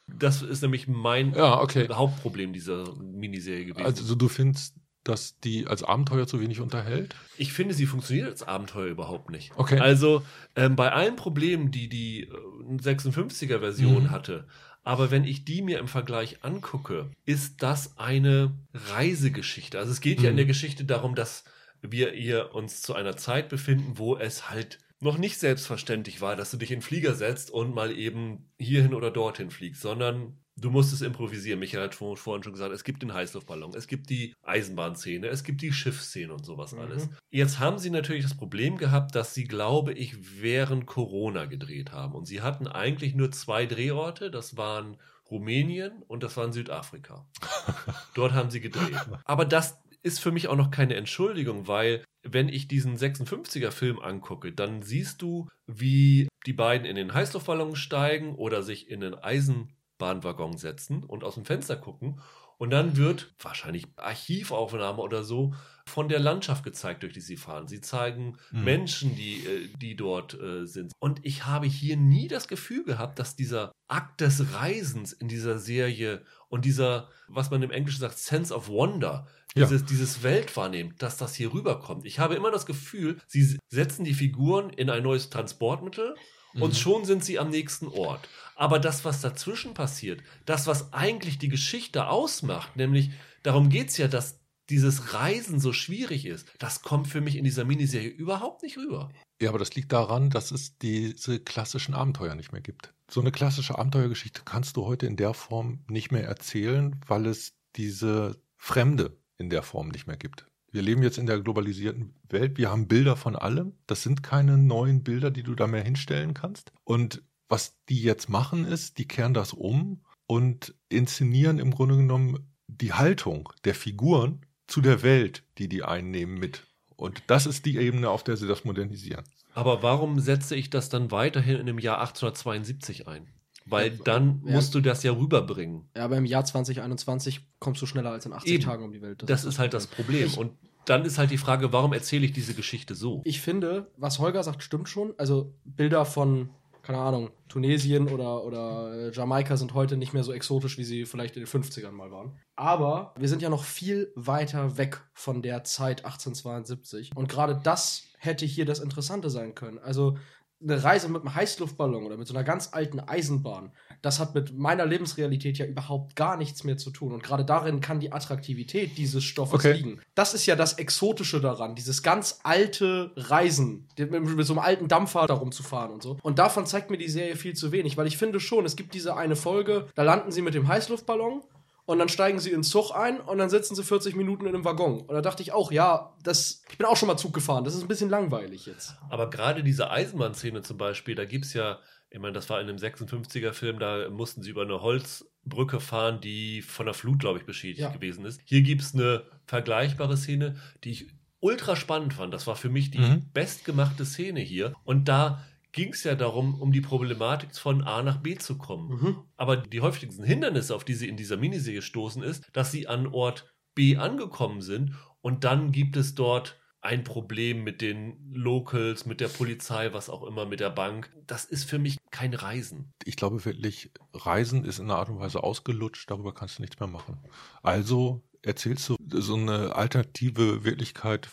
Das 0.07 0.41
ist 0.41 0.61
nämlich 0.61 0.87
mein 0.87 1.33
ja, 1.33 1.59
okay. 1.61 1.87
Hauptproblem 1.91 2.53
dieser 2.53 2.93
Miniserie 2.95 3.65
gewesen. 3.65 3.85
Also 3.85 4.15
du 4.15 4.29
findest, 4.29 4.75
dass 5.05 5.39
die 5.39 5.67
als 5.67 5.83
Abenteuer 5.83 6.27
zu 6.27 6.41
wenig 6.41 6.59
unterhält? 6.59 7.15
Ich 7.37 7.53
finde, 7.53 7.73
sie 7.73 7.85
funktioniert 7.85 8.27
als 8.27 8.43
Abenteuer 8.43 8.87
überhaupt 8.87 9.29
nicht. 9.29 9.53
Okay. 9.55 9.79
Also 9.79 10.23
ähm, 10.55 10.75
bei 10.75 10.91
allen 10.91 11.15
Problemen, 11.15 11.71
die 11.71 11.87
die 11.87 12.29
56er-Version 12.69 14.03
mhm. 14.03 14.11
hatte, 14.11 14.47
aber 14.83 15.11
wenn 15.11 15.23
ich 15.23 15.45
die 15.45 15.61
mir 15.61 15.79
im 15.79 15.87
Vergleich 15.87 16.43
angucke, 16.43 17.09
ist 17.25 17.63
das 17.63 17.97
eine 17.97 18.55
Reisegeschichte. 18.73 19.79
Also 19.79 19.91
es 19.91 20.01
geht 20.01 20.19
mhm. 20.19 20.25
ja 20.25 20.29
in 20.31 20.37
der 20.37 20.45
Geschichte 20.45 20.85
darum, 20.85 21.15
dass 21.15 21.43
wir 21.81 22.11
hier 22.11 22.53
uns 22.53 22.81
zu 22.81 22.95
einer 22.95 23.15
Zeit 23.15 23.49
befinden, 23.49 23.97
wo 23.97 24.17
es 24.17 24.49
halt 24.49 24.79
noch 24.99 25.17
nicht 25.17 25.37
selbstverständlich 25.37 26.21
war, 26.21 26.35
dass 26.35 26.51
du 26.51 26.57
dich 26.57 26.71
in 26.71 26.79
den 26.79 26.83
Flieger 26.83 27.13
setzt 27.13 27.51
und 27.51 27.73
mal 27.73 27.91
eben 27.91 28.49
hierhin 28.57 28.93
oder 28.93 29.11
dorthin 29.11 29.51
fliegst, 29.51 29.81
sondern 29.81 30.37
du 30.57 30.69
musst 30.69 30.93
es 30.93 31.01
improvisieren. 31.01 31.59
Michael 31.59 31.85
hat 31.85 31.95
vorhin 31.95 32.43
schon 32.43 32.53
gesagt, 32.53 32.73
es 32.73 32.83
gibt 32.83 33.01
den 33.01 33.13
Heißluftballon, 33.13 33.73
es 33.75 33.87
gibt 33.87 34.09
die 34.09 34.33
Eisenbahnszene, 34.43 35.27
es 35.27 35.43
gibt 35.43 35.61
die 35.61 35.73
Schiffsszene 35.73 36.33
und 36.33 36.45
sowas 36.45 36.71
mhm. 36.71 36.79
alles. 36.79 37.09
Jetzt 37.29 37.59
haben 37.59 37.77
sie 37.77 37.89
natürlich 37.89 38.23
das 38.23 38.37
Problem 38.37 38.77
gehabt, 38.77 39.15
dass 39.15 39.33
sie, 39.33 39.43
glaube 39.43 39.93
ich, 39.93 40.41
während 40.41 40.85
Corona 40.85 41.45
gedreht 41.45 41.91
haben. 41.91 42.13
Und 42.13 42.25
sie 42.25 42.41
hatten 42.41 42.67
eigentlich 42.67 43.15
nur 43.15 43.31
zwei 43.31 43.65
Drehorte, 43.65 44.31
das 44.31 44.55
waren 44.57 44.97
Rumänien 45.29 46.03
und 46.07 46.23
das 46.23 46.37
war 46.37 46.45
in 46.45 46.53
Südafrika. 46.53 47.27
Dort 48.13 48.33
haben 48.33 48.51
sie 48.51 48.61
gedreht. 48.61 48.99
Aber 49.25 49.45
das 49.45 49.79
ist 50.05 50.19
für 50.19 50.31
mich 50.31 50.47
auch 50.47 50.55
noch 50.55 50.69
keine 50.69 50.93
Entschuldigung, 50.95 51.67
weil 51.67 52.03
wenn 52.21 52.47
ich 52.47 52.67
diesen 52.67 52.95
56er 52.95 53.71
Film 53.71 53.99
angucke, 53.99 54.51
dann 54.51 54.83
siehst 54.83 55.21
du, 55.23 55.47
wie 55.65 56.27
die 56.45 56.53
beiden 56.53 56.85
in 56.85 56.95
den 56.95 57.13
Heißluftballon 57.13 57.75
steigen 57.75 58.35
oder 58.35 58.61
sich 58.61 58.89
in 58.89 58.99
den 58.99 59.15
Eisenbahnwaggon 59.15 60.57
setzen 60.57 61.03
und 61.03 61.23
aus 61.23 61.35
dem 61.35 61.45
Fenster 61.45 61.75
gucken. 61.75 62.21
Und 62.57 62.69
dann 62.69 62.95
wird 62.95 63.33
wahrscheinlich 63.39 63.85
Archivaufnahme 63.97 65.01
oder 65.01 65.23
so 65.23 65.53
von 65.87 66.07
der 66.07 66.19
Landschaft 66.19 66.63
gezeigt, 66.63 67.03
durch 67.03 67.13
die 67.13 67.21
sie 67.21 67.35
fahren. 67.35 67.67
Sie 67.67 67.81
zeigen 67.81 68.37
mhm. 68.51 68.63
Menschen, 68.63 69.15
die, 69.15 69.45
äh, 69.45 69.69
die 69.81 69.95
dort 69.95 70.39
äh, 70.39 70.65
sind. 70.65 70.93
Und 70.99 71.19
ich 71.25 71.45
habe 71.45 71.65
hier 71.65 71.97
nie 71.97 72.27
das 72.27 72.47
Gefühl 72.47 72.85
gehabt, 72.85 73.19
dass 73.19 73.35
dieser 73.35 73.71
Akt 73.87 74.21
des 74.21 74.53
Reisens 74.53 75.13
in 75.13 75.27
dieser 75.27 75.59
Serie 75.59 76.23
und 76.47 76.63
dieser, 76.63 77.09
was 77.27 77.51
man 77.51 77.61
im 77.61 77.71
Englischen 77.71 77.99
sagt, 77.99 78.17
Sense 78.17 78.53
of 78.53 78.69
Wonder, 78.69 79.27
dieses, 79.55 79.81
ja. 79.81 79.87
dieses 79.87 80.23
Weltwahrnehmen, 80.23 80.95
dass 80.97 81.17
das 81.17 81.35
hier 81.35 81.53
rüberkommt. 81.53 82.05
Ich 82.05 82.19
habe 82.19 82.35
immer 82.35 82.51
das 82.51 82.65
Gefühl, 82.65 83.19
sie 83.27 83.57
setzen 83.69 84.03
die 84.03 84.13
Figuren 84.13 84.69
in 84.69 84.89
ein 84.89 85.03
neues 85.03 85.29
Transportmittel 85.29 86.15
mhm. 86.53 86.61
und 86.61 86.75
schon 86.75 87.05
sind 87.05 87.23
sie 87.23 87.39
am 87.39 87.49
nächsten 87.49 87.87
Ort. 87.87 88.27
Aber 88.55 88.79
das, 88.79 89.05
was 89.05 89.21
dazwischen 89.21 89.73
passiert, 89.73 90.21
das, 90.45 90.67
was 90.67 90.93
eigentlich 90.93 91.37
die 91.37 91.49
Geschichte 91.49 92.07
ausmacht, 92.07 92.75
nämlich 92.75 93.11
darum 93.43 93.69
geht 93.69 93.89
es 93.89 93.97
ja, 93.97 94.07
dass 94.07 94.39
dieses 94.69 95.13
Reisen 95.13 95.59
so 95.59 95.73
schwierig 95.73 96.25
ist, 96.25 96.47
das 96.57 96.81
kommt 96.81 97.07
für 97.07 97.21
mich 97.21 97.35
in 97.35 97.43
dieser 97.43 97.65
Miniserie 97.65 98.09
überhaupt 98.09 98.63
nicht 98.63 98.77
rüber. 98.77 99.11
Ja, 99.41 99.49
aber 99.49 99.59
das 99.59 99.75
liegt 99.75 99.91
daran, 99.91 100.29
dass 100.29 100.51
es 100.51 100.77
diese 100.77 101.39
klassischen 101.39 101.93
Abenteuer 101.93 102.35
nicht 102.35 102.51
mehr 102.51 102.61
gibt. 102.61 102.93
So 103.11 103.21
eine 103.21 103.31
klassische 103.31 103.77
Abenteuergeschichte 103.77 104.41
kannst 104.43 104.77
du 104.77 104.85
heute 104.85 105.05
in 105.05 105.17
der 105.17 105.33
Form 105.33 105.83
nicht 105.87 106.11
mehr 106.11 106.25
erzählen, 106.25 106.99
weil 107.05 107.27
es 107.27 107.53
diese 107.75 108.41
Fremde 108.57 109.17
in 109.37 109.49
der 109.49 109.63
Form 109.63 109.89
nicht 109.89 110.07
mehr 110.07 110.17
gibt. 110.17 110.45
Wir 110.71 110.81
leben 110.81 111.03
jetzt 111.03 111.17
in 111.17 111.25
der 111.25 111.39
globalisierten 111.39 112.15
Welt. 112.29 112.57
Wir 112.57 112.69
haben 112.69 112.87
Bilder 112.87 113.15
von 113.15 113.35
allem. 113.35 113.77
Das 113.87 114.03
sind 114.03 114.23
keine 114.23 114.57
neuen 114.57 115.03
Bilder, 115.03 115.31
die 115.31 115.43
du 115.43 115.55
da 115.55 115.67
mehr 115.67 115.83
hinstellen 115.83 116.33
kannst. 116.33 116.73
Und 116.83 117.23
was 117.47 117.77
die 117.87 118.01
jetzt 118.01 118.29
machen 118.29 118.65
ist, 118.65 118.97
die 118.97 119.07
kehren 119.07 119.33
das 119.33 119.53
um 119.53 120.03
und 120.27 120.75
inszenieren 120.89 121.59
im 121.59 121.71
Grunde 121.71 121.97
genommen 121.97 122.51
die 122.67 122.93
Haltung 122.93 123.49
der 123.63 123.75
Figuren 123.75 124.45
zu 124.67 124.81
der 124.81 125.03
Welt, 125.03 125.43
die 125.57 125.69
die 125.69 125.83
einnehmen, 125.83 126.39
mit. 126.39 126.67
Und 126.95 127.23
das 127.27 127.45
ist 127.45 127.65
die 127.65 127.77
Ebene, 127.77 128.09
auf 128.09 128.23
der 128.23 128.35
sie 128.35 128.47
das 128.47 128.65
modernisieren. 128.65 129.23
Aber 129.53 129.83
warum 129.83 130.19
setze 130.19 130.55
ich 130.55 130.69
das 130.69 130.89
dann 130.89 131.11
weiterhin 131.11 131.57
in 131.57 131.65
dem 131.67 131.79
Jahr 131.79 131.99
1872 131.99 133.07
ein? 133.07 133.27
Weil 133.67 133.93
Ja, 133.95 134.03
dann 134.03 134.41
ja. 134.45 134.53
musst 134.53 134.75
du 134.75 134.81
das 134.81 135.01
ja 135.03 135.11
rüberbringen. 135.11 135.89
Ja, 135.95 136.05
aber 136.05 136.17
im 136.17 136.25
Jahr 136.25 136.45
2021 136.45 137.47
kommst 137.59 137.81
du 137.81 137.85
schneller 137.85 138.11
als 138.11 138.25
in 138.25 138.33
80 138.33 138.51
Eben. 138.53 138.63
Tagen 138.63 138.83
um 138.83 138.91
die 138.91 139.01
Welt. 139.01 139.23
Das 139.25 139.43
ist 139.45 139.57
halt 139.59 139.73
das 139.73 139.87
Problem. 139.87 140.27
Ich- 140.27 140.37
Und 140.37 140.51
dann 140.85 141.03
ist 141.03 141.17
halt 141.17 141.31
die 141.31 141.37
Frage, 141.39 141.73
warum 141.73 141.93
erzähle 141.93 142.25
ich 142.25 142.31
diese 142.33 142.53
Geschichte 142.53 142.93
so? 142.93 143.21
Ich 143.25 143.41
finde, 143.41 143.91
was 143.97 144.19
Holger 144.19 144.43
sagt, 144.43 144.61
stimmt 144.61 144.87
schon. 144.87 145.15
Also 145.17 145.55
Bilder 145.63 146.05
von, 146.05 146.51
keine 146.83 146.99
Ahnung, 146.99 147.31
Tunesien 147.47 148.07
oder, 148.09 148.43
oder 148.43 148.93
äh, 149.07 149.11
Jamaika 149.11 149.57
sind 149.57 149.73
heute 149.73 149.97
nicht 149.97 150.13
mehr 150.13 150.23
so 150.23 150.31
exotisch, 150.31 150.77
wie 150.77 150.83
sie 150.83 151.05
vielleicht 151.05 151.35
in 151.37 151.43
den 151.43 151.47
50ern 151.47 151.89
mal 151.91 152.11
waren. 152.11 152.37
Aber 152.55 153.15
wir 153.17 153.27
sind 153.27 153.41
ja 153.41 153.49
noch 153.49 153.63
viel 153.63 154.11
weiter 154.15 154.77
weg 154.77 155.01
von 155.13 155.41
der 155.41 155.63
Zeit 155.63 156.05
1872. 156.05 157.11
Und 157.15 157.29
gerade 157.29 157.59
das 157.63 158.03
hätte 158.19 158.45
hier 158.45 158.65
das 158.65 158.79
Interessante 158.79 159.31
sein 159.31 159.55
können. 159.55 159.79
Also 159.79 160.17
eine 160.65 160.83
Reise 160.83 161.07
mit 161.09 161.21
einem 161.21 161.33
Heißluftballon 161.35 162.05
oder 162.05 162.17
mit 162.17 162.27
so 162.27 162.33
einer 162.33 162.43
ganz 162.43 162.69
alten 162.73 162.99
Eisenbahn, 162.99 163.71
das 164.01 164.19
hat 164.19 164.35
mit 164.35 164.57
meiner 164.57 164.85
Lebensrealität 164.85 165.57
ja 165.57 165.65
überhaupt 165.65 166.15
gar 166.15 166.37
nichts 166.37 166.63
mehr 166.63 166.77
zu 166.77 166.89
tun. 166.91 167.11
Und 167.13 167.23
gerade 167.23 167.45
darin 167.45 167.81
kann 167.81 167.99
die 167.99 168.11
Attraktivität 168.11 168.97
dieses 168.97 169.23
Stoffes 169.23 169.55
Okay. 169.55 169.73
liegen. 169.73 169.99
Das 170.15 170.33
ist 170.33 170.45
ja 170.45 170.55
das 170.55 170.73
Exotische 170.73 171.39
daran, 171.41 171.75
dieses 171.75 172.03
ganz 172.03 172.39
alte 172.43 173.11
Reisen, 173.15 173.87
mit 173.97 174.45
so 174.45 174.53
einem 174.53 174.59
alten 174.59 174.87
Dampfer 174.87 175.25
darum 175.27 175.51
zu 175.51 175.63
fahren 175.63 175.91
und 175.91 176.03
so. 176.03 176.17
Und 176.21 176.39
davon 176.39 176.65
zeigt 176.65 176.89
mir 176.91 176.97
die 176.97 177.09
Serie 177.09 177.35
viel 177.35 177.55
zu 177.55 177.71
wenig, 177.71 177.97
weil 177.97 178.07
ich 178.07 178.17
finde 178.17 178.39
schon, 178.39 178.65
es 178.65 178.75
gibt 178.75 178.93
diese 178.93 179.15
eine 179.15 179.35
Folge, 179.35 179.87
da 179.95 180.03
landen 180.03 180.31
sie 180.31 180.41
mit 180.41 180.53
dem 180.53 180.67
Heißluftballon 180.67 181.41
und 181.85 181.99
dann 181.99 182.09
steigen 182.09 182.39
sie 182.39 182.49
in 182.49 182.57
den 182.57 182.63
Zug 182.63 182.91
ein 182.95 183.19
und 183.19 183.37
dann 183.37 183.49
sitzen 183.49 183.75
sie 183.75 183.83
40 183.83 184.15
Minuten 184.15 184.45
in 184.45 184.55
einem 184.55 184.65
Waggon. 184.65 185.01
Und 185.01 185.13
da 185.13 185.21
dachte 185.21 185.43
ich 185.43 185.51
auch, 185.53 185.71
ja, 185.71 186.15
das, 186.23 186.63
ich 186.69 186.77
bin 186.77 186.87
auch 186.87 186.97
schon 186.97 187.07
mal 187.07 187.17
Zug 187.17 187.33
gefahren, 187.33 187.63
das 187.63 187.75
ist 187.75 187.81
ein 187.81 187.87
bisschen 187.87 188.09
langweilig 188.09 188.65
jetzt. 188.65 188.95
Aber 189.09 189.29
gerade 189.29 189.63
diese 189.63 189.89
Eisenbahnszene 189.91 190.61
zum 190.63 190.77
Beispiel, 190.77 191.15
da 191.15 191.25
gibt 191.25 191.45
es 191.45 191.53
ja, 191.53 191.79
ich 192.09 192.19
meine, 192.19 192.33
das 192.33 192.49
war 192.49 192.59
in 192.61 192.67
einem 192.69 192.77
56er-Film, 192.77 193.79
da 193.79 194.09
mussten 194.09 194.41
sie 194.41 194.49
über 194.51 194.61
eine 194.63 194.81
Holzbrücke 194.81 195.79
fahren, 195.79 196.21
die 196.21 196.61
von 196.61 196.85
der 196.85 196.93
Flut, 196.95 197.19
glaube 197.19 197.39
ich, 197.39 197.45
beschädigt 197.45 197.79
Ja. 197.81 197.89
gewesen 197.89 198.25
ist. 198.25 198.41
Hier 198.45 198.61
gibt 198.61 198.81
es 198.81 198.93
eine 198.93 199.23
vergleichbare 199.45 200.17
Szene, 200.17 200.55
die 200.83 200.91
ich 200.91 201.07
ultra 201.39 201.75
spannend 201.75 202.13
fand. 202.13 202.33
Das 202.33 202.47
war 202.47 202.55
für 202.55 202.69
mich 202.69 202.89
die 202.91 202.99
Mhm. 202.99 203.29
bestgemachte 203.33 204.05
Szene 204.05 204.39
hier. 204.39 204.73
Und 204.83 205.07
da 205.07 205.43
ging 205.75 205.93
es 205.93 206.03
ja 206.05 206.15
darum, 206.15 206.59
um 206.59 206.71
die 206.71 206.81
Problematik 206.81 207.55
von 207.55 207.83
A 207.83 208.01
nach 208.01 208.17
B 208.17 208.35
zu 208.35 208.57
kommen. 208.57 208.89
Mhm. 208.89 209.17
Aber 209.35 209.57
die 209.57 209.81
häufigsten 209.81 210.23
Hindernisse, 210.23 210.73
auf 210.73 210.85
die 210.85 210.93
sie 210.93 211.09
in 211.09 211.17
dieser 211.17 211.37
Miniserie 211.37 211.81
stoßen, 211.81 212.23
ist, 212.23 212.47
dass 212.53 212.71
sie 212.71 212.87
an 212.87 213.07
Ort 213.07 213.53
B 213.75 213.97
angekommen 213.97 214.61
sind 214.61 214.95
und 215.21 215.43
dann 215.43 215.71
gibt 215.71 215.97
es 215.97 216.15
dort 216.15 216.57
ein 216.79 217.03
Problem 217.03 217.63
mit 217.63 217.81
den 217.81 218.31
Locals, 218.31 219.05
mit 219.05 219.19
der 219.19 219.27
Polizei, 219.27 219.91
was 219.91 220.09
auch 220.09 220.23
immer, 220.23 220.45
mit 220.45 220.59
der 220.59 220.69
Bank. 220.69 221.11
Das 221.25 221.43
ist 221.43 221.67
für 221.67 221.79
mich 221.79 221.97
kein 222.11 222.33
Reisen. 222.33 222.93
Ich 223.03 223.15
glaube 223.17 223.43
wirklich, 223.43 223.91
Reisen 224.13 224.63
ist 224.63 224.79
in 224.79 224.85
einer 224.85 224.99
Art 224.99 225.09
und 225.09 225.19
Weise 225.19 225.43
ausgelutscht, 225.43 226.09
darüber 226.09 226.33
kannst 226.33 226.59
du 226.59 226.61
nichts 226.61 226.79
mehr 226.79 226.87
machen. 226.87 227.19
Also 227.63 228.23
erzählst 228.43 228.87
du 228.87 228.95
so 229.09 229.35
eine 229.35 229.75
alternative 229.75 230.63
Wirklichkeit. 230.63 231.29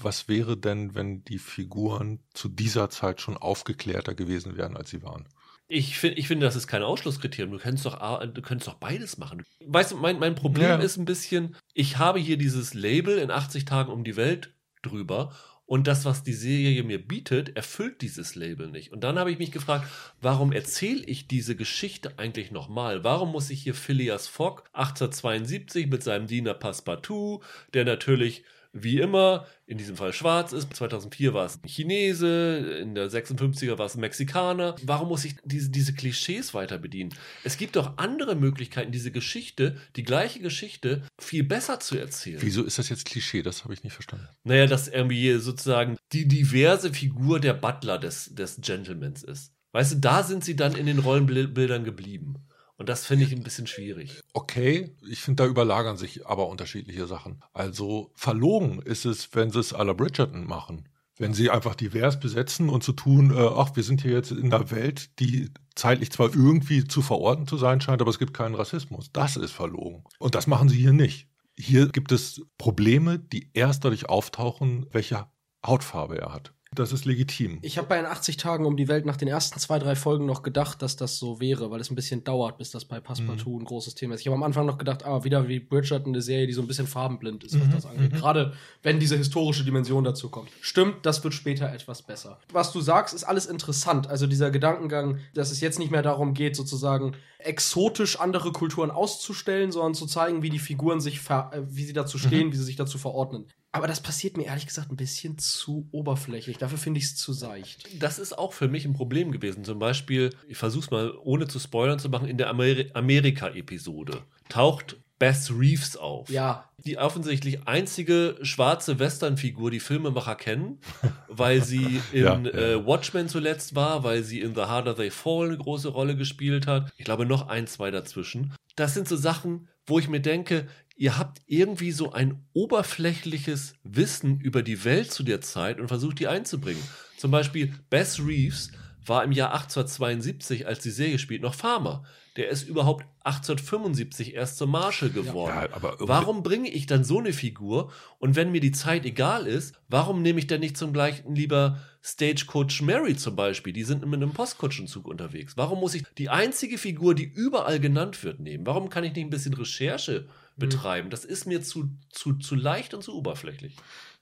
Was 0.00 0.28
wäre 0.28 0.56
denn, 0.56 0.94
wenn 0.94 1.24
die 1.24 1.38
Figuren 1.38 2.20
zu 2.34 2.48
dieser 2.48 2.90
Zeit 2.90 3.20
schon 3.20 3.36
aufgeklärter 3.36 4.14
gewesen 4.14 4.56
wären, 4.56 4.76
als 4.76 4.90
sie 4.90 5.02
waren? 5.02 5.28
Ich, 5.68 5.98
find, 5.98 6.16
ich 6.16 6.28
finde, 6.28 6.46
das 6.46 6.54
ist 6.54 6.68
kein 6.68 6.82
Ausschlusskriterium. 6.82 7.50
Du 7.52 7.58
kannst 7.58 7.84
doch, 7.86 8.24
du 8.24 8.42
kannst 8.42 8.68
doch 8.68 8.74
beides 8.74 9.18
machen. 9.18 9.42
Weißt 9.64 9.92
du, 9.92 9.96
mein, 9.96 10.18
mein 10.20 10.36
Problem 10.36 10.68
Ja. 10.68 10.76
ist 10.76 10.96
ein 10.96 11.04
bisschen, 11.06 11.56
ich 11.74 11.98
habe 11.98 12.20
hier 12.20 12.36
dieses 12.36 12.72
Label 12.74 13.18
in 13.18 13.30
80 13.32 13.64
Tagen 13.64 13.90
um 13.90 14.04
die 14.04 14.16
Welt 14.16 14.54
drüber 14.82 15.34
und 15.64 15.88
das, 15.88 16.04
was 16.04 16.22
die 16.22 16.32
Serie 16.32 16.84
mir 16.84 17.04
bietet, 17.04 17.56
erfüllt 17.56 18.00
dieses 18.00 18.36
Label 18.36 18.68
nicht. 18.68 18.92
Und 18.92 19.00
dann 19.02 19.18
habe 19.18 19.32
ich 19.32 19.38
mich 19.38 19.50
gefragt, 19.50 19.88
warum 20.20 20.52
erzähle 20.52 21.02
ich 21.02 21.26
diese 21.26 21.56
Geschichte 21.56 22.16
eigentlich 22.20 22.52
nochmal? 22.52 23.02
Warum 23.02 23.32
muss 23.32 23.50
ich 23.50 23.64
hier 23.64 23.74
Phileas 23.74 24.28
Fogg 24.28 24.62
1872 24.72 25.88
mit 25.88 26.04
seinem 26.04 26.28
Diener 26.28 26.54
Passepartout, 26.54 27.42
der 27.74 27.84
natürlich 27.84 28.44
wie 28.82 28.98
immer, 28.98 29.46
in 29.66 29.78
diesem 29.78 29.96
Fall 29.96 30.12
schwarz 30.12 30.52
ist. 30.52 30.74
2004 30.74 31.34
war 31.34 31.46
es 31.46 31.62
ein 31.62 31.68
Chinese, 31.68 32.78
in 32.80 32.94
der 32.94 33.10
56er 33.10 33.78
war 33.78 33.86
es 33.86 33.96
ein 33.96 34.00
Mexikaner. 34.00 34.76
Warum 34.82 35.08
muss 35.08 35.24
ich 35.24 35.36
diese, 35.44 35.70
diese 35.70 35.94
Klischees 35.94 36.54
weiter 36.54 36.78
bedienen? 36.78 37.14
Es 37.44 37.56
gibt 37.56 37.76
doch 37.76 37.98
andere 37.98 38.36
Möglichkeiten, 38.36 38.92
diese 38.92 39.10
Geschichte, 39.10 39.76
die 39.96 40.04
gleiche 40.04 40.40
Geschichte, 40.40 41.02
viel 41.20 41.42
besser 41.42 41.80
zu 41.80 41.98
erzählen. 41.98 42.40
Wieso 42.40 42.62
ist 42.62 42.78
das 42.78 42.88
jetzt 42.88 43.06
Klischee? 43.06 43.42
Das 43.42 43.64
habe 43.64 43.74
ich 43.74 43.82
nicht 43.82 43.94
verstanden. 43.94 44.28
Naja, 44.44 44.66
dass 44.66 44.88
irgendwie 44.88 45.34
sozusagen 45.34 45.96
die 46.12 46.28
diverse 46.28 46.92
Figur 46.92 47.40
der 47.40 47.54
Butler 47.54 47.98
des, 47.98 48.34
des 48.34 48.60
Gentlemans 48.60 49.22
ist. 49.22 49.52
Weißt 49.72 49.92
du, 49.92 49.96
da 49.96 50.22
sind 50.22 50.44
sie 50.44 50.56
dann 50.56 50.74
in 50.74 50.86
den 50.86 51.00
Rollenbildern 51.00 51.84
geblieben. 51.84 52.46
Und 52.76 52.88
das 52.88 53.06
finde 53.06 53.24
ich 53.24 53.32
ein 53.32 53.42
bisschen 53.42 53.66
schwierig. 53.66 54.20
Okay, 54.34 54.94
ich 55.08 55.20
finde, 55.20 55.42
da 55.42 55.48
überlagern 55.48 55.96
sich 55.96 56.26
aber 56.26 56.48
unterschiedliche 56.48 57.06
Sachen. 57.06 57.42
Also 57.52 58.12
verlogen 58.14 58.82
ist 58.82 59.06
es, 59.06 59.34
wenn 59.34 59.50
sie 59.50 59.60
es 59.60 59.74
à 59.74 59.82
la 59.82 59.94
Bridgerton 59.94 60.46
machen. 60.46 60.88
Wenn 61.18 61.32
sie 61.32 61.48
einfach 61.48 61.74
divers 61.74 62.20
besetzen 62.20 62.68
und 62.68 62.82
zu 62.82 62.90
so 62.90 62.96
tun, 62.96 63.30
äh, 63.34 63.40
ach, 63.40 63.74
wir 63.74 63.82
sind 63.82 64.02
hier 64.02 64.12
jetzt 64.12 64.30
in 64.30 64.52
einer 64.52 64.70
Welt, 64.70 65.18
die 65.18 65.50
zeitlich 65.74 66.12
zwar 66.12 66.34
irgendwie 66.34 66.84
zu 66.84 67.00
verorten 67.00 67.46
zu 67.46 67.56
sein 67.56 67.80
scheint, 67.80 68.02
aber 68.02 68.10
es 68.10 68.18
gibt 68.18 68.34
keinen 68.34 68.54
Rassismus. 68.54 69.10
Das 69.12 69.36
ist 69.36 69.52
verlogen. 69.52 70.04
Und 70.18 70.34
das 70.34 70.46
machen 70.46 70.68
sie 70.68 70.76
hier 70.76 70.92
nicht. 70.92 71.28
Hier 71.58 71.88
gibt 71.88 72.12
es 72.12 72.42
Probleme, 72.58 73.18
die 73.18 73.50
erst 73.54 73.84
dadurch 73.84 74.10
auftauchen, 74.10 74.86
welche 74.90 75.26
Hautfarbe 75.64 76.18
er 76.18 76.34
hat. 76.34 76.52
Das 76.76 76.92
ist 76.92 77.04
legitim. 77.06 77.58
Ich 77.62 77.78
habe 77.78 77.88
bei 77.88 77.96
den 77.96 78.06
80 78.06 78.36
Tagen 78.36 78.66
um 78.66 78.76
die 78.76 78.86
Welt 78.86 79.06
nach 79.06 79.16
den 79.16 79.28
ersten 79.28 79.58
zwei, 79.58 79.78
drei 79.78 79.96
Folgen 79.96 80.26
noch 80.26 80.42
gedacht, 80.42 80.82
dass 80.82 80.96
das 80.96 81.18
so 81.18 81.40
wäre, 81.40 81.70
weil 81.70 81.80
es 81.80 81.90
ein 81.90 81.94
bisschen 81.94 82.22
dauert, 82.22 82.58
bis 82.58 82.70
das 82.70 82.84
bei 82.84 83.00
Passepartout 83.00 83.58
ein 83.58 83.64
großes 83.64 83.94
Thema 83.94 84.14
ist. 84.14 84.20
Ich 84.20 84.26
habe 84.26 84.36
am 84.36 84.42
Anfang 84.42 84.66
noch 84.66 84.78
gedacht, 84.78 85.04
ah, 85.04 85.24
wieder 85.24 85.48
wie 85.48 85.58
Bridgerton, 85.58 86.12
eine 86.12 86.22
Serie, 86.22 86.46
die 86.46 86.52
so 86.52 86.60
ein 86.60 86.68
bisschen 86.68 86.86
farbenblind 86.86 87.44
ist, 87.44 87.58
was 87.58 87.68
das 87.70 87.86
angeht. 87.86 88.12
Gerade 88.12 88.52
wenn 88.82 89.00
diese 89.00 89.16
historische 89.16 89.64
Dimension 89.64 90.04
dazu 90.04 90.28
kommt. 90.28 90.50
Stimmt, 90.60 91.06
das 91.06 91.24
wird 91.24 91.34
später 91.34 91.72
etwas 91.72 92.02
besser. 92.02 92.38
Was 92.52 92.72
du 92.72 92.80
sagst, 92.80 93.14
ist 93.14 93.24
alles 93.24 93.46
interessant. 93.46 94.08
Also 94.08 94.26
dieser 94.26 94.50
Gedankengang, 94.50 95.18
dass 95.34 95.50
es 95.50 95.60
jetzt 95.60 95.78
nicht 95.78 95.90
mehr 95.90 96.02
darum 96.02 96.34
geht, 96.34 96.56
sozusagen 96.56 97.16
exotisch 97.38 98.18
andere 98.18 98.52
Kulturen 98.52 98.90
auszustellen, 98.90 99.72
sondern 99.72 99.94
zu 99.94 100.06
zeigen, 100.06 100.42
wie 100.42 100.50
die 100.50 100.58
Figuren 100.58 101.00
sich, 101.00 101.20
ver 101.20 101.50
äh, 101.52 101.62
wie 101.68 101.84
sie 101.84 101.92
dazu 101.92 102.18
stehen, 102.18 102.52
wie 102.52 102.56
sie 102.56 102.64
sich 102.64 102.76
dazu 102.76 102.98
verordnen. 102.98 103.46
Aber 103.76 103.86
das 103.86 104.00
passiert 104.00 104.36
mir 104.38 104.44
ehrlich 104.46 104.66
gesagt 104.66 104.90
ein 104.90 104.96
bisschen 104.96 105.36
zu 105.38 105.86
oberflächlich. 105.92 106.56
Dafür 106.56 106.78
finde 106.78 106.98
ich 106.98 107.04
es 107.04 107.16
zu 107.16 107.34
seicht. 107.34 107.86
Das 108.02 108.18
ist 108.18 108.36
auch 108.36 108.54
für 108.54 108.68
mich 108.68 108.86
ein 108.86 108.94
Problem 108.94 109.32
gewesen. 109.32 109.64
Zum 109.64 109.78
Beispiel, 109.78 110.30
ich 110.48 110.56
versuche 110.56 110.84
es 110.86 110.90
mal 110.90 111.14
ohne 111.22 111.46
zu 111.46 111.58
spoilern 111.58 111.98
zu 111.98 112.08
machen, 112.08 112.26
in 112.26 112.38
der 112.38 112.48
Ameri 112.48 112.90
Amerika-Episode 112.94 114.22
taucht 114.48 114.96
Bess 115.18 115.50
Reeves 115.50 115.96
auf. 115.96 116.28
Ja, 116.30 116.68
Die 116.84 116.98
offensichtlich 116.98 117.66
einzige 117.66 118.36
schwarze 118.42 118.98
Western-Figur, 118.98 119.70
die 119.70 119.80
Filmemacher 119.80 120.36
kennen, 120.36 120.78
weil 121.28 121.62
sie 121.62 122.00
in 122.12 122.24
Ja, 122.24 122.38
ja. 122.38 122.50
Äh, 122.50 122.86
Watchmen 122.86 123.28
zuletzt 123.28 123.74
war, 123.74 124.04
weil 124.04 124.22
sie 124.22 124.40
in 124.40 124.54
The 124.54 124.62
Harder 124.62 124.94
They 124.96 125.10
Fall 125.10 125.48
eine 125.48 125.58
große 125.58 125.88
Rolle 125.88 126.16
gespielt 126.16 126.66
hat. 126.66 126.92
Ich 126.96 127.04
glaube 127.04 127.26
noch 127.26 127.48
ein, 127.48 127.66
zwei 127.66 127.90
dazwischen. 127.90 128.54
Das 128.74 128.92
sind 128.94 129.08
so 129.08 129.16
Sachen, 129.16 129.68
wo 129.86 129.98
ich 129.98 130.08
mir 130.08 130.20
denke, 130.20 130.66
ihr 130.96 131.18
habt 131.18 131.42
irgendwie 131.46 131.92
so 131.92 132.12
ein 132.12 132.46
oberflächliches 132.54 133.74
Wissen 133.84 134.40
über 134.40 134.62
die 134.62 134.84
Welt 134.84 135.12
zu 135.12 135.22
der 135.22 135.40
Zeit 135.40 135.78
und 135.78 135.88
versucht 135.88 136.18
die 136.18 136.26
einzubringen. 136.26 136.82
Zum 137.18 137.30
Beispiel 137.30 137.74
Bess 137.90 138.18
Reeves 138.18 138.72
war 139.04 139.22
im 139.22 139.32
Jahr 139.32 139.52
1872, 139.52 140.66
als 140.66 140.80
die 140.80 140.90
Serie 140.90 141.18
spielt, 141.18 141.42
noch 141.42 141.54
Farmer. 141.54 142.04
Der 142.36 142.48
ist 142.48 142.68
überhaupt 142.68 143.06
1875 143.24 144.34
erst 144.34 144.58
zum 144.58 144.70
Marshal 144.70 145.10
geworden. 145.10 145.54
Ja, 145.54 145.68
aber 145.72 145.96
warum 146.00 146.42
bringe 146.42 146.68
ich 146.68 146.86
dann 146.86 147.04
so 147.04 147.18
eine 147.18 147.32
Figur? 147.32 147.92
Und 148.18 148.36
wenn 148.36 148.50
mir 148.50 148.60
die 148.60 148.72
Zeit 148.72 149.04
egal 149.06 149.46
ist, 149.46 149.74
warum 149.88 150.22
nehme 150.22 150.38
ich 150.38 150.46
dann 150.46 150.60
nicht 150.60 150.76
zum 150.76 150.92
gleichen 150.92 151.34
lieber 151.34 151.80
Stagecoach 152.02 152.82
Mary 152.82 153.16
zum 153.16 153.36
Beispiel? 153.36 153.72
Die 153.72 153.84
sind 153.84 154.04
mit 154.04 154.14
einem 154.14 154.32
Postkutschenzug 154.32 155.06
unterwegs. 155.06 155.56
Warum 155.56 155.80
muss 155.80 155.94
ich 155.94 156.04
die 156.18 156.28
einzige 156.28 156.76
Figur, 156.76 157.14
die 157.14 157.24
überall 157.24 157.80
genannt 157.80 158.22
wird, 158.24 158.40
nehmen? 158.40 158.66
Warum 158.66 158.90
kann 158.90 159.04
ich 159.04 159.14
nicht 159.14 159.24
ein 159.24 159.30
bisschen 159.30 159.54
Recherche 159.54 160.28
betreiben. 160.56 161.10
Das 161.10 161.24
ist 161.24 161.46
mir 161.46 161.62
zu, 161.62 161.90
zu, 162.10 162.34
zu 162.34 162.54
leicht 162.54 162.94
und 162.94 163.02
zu 163.02 163.14
oberflächlich. 163.14 163.76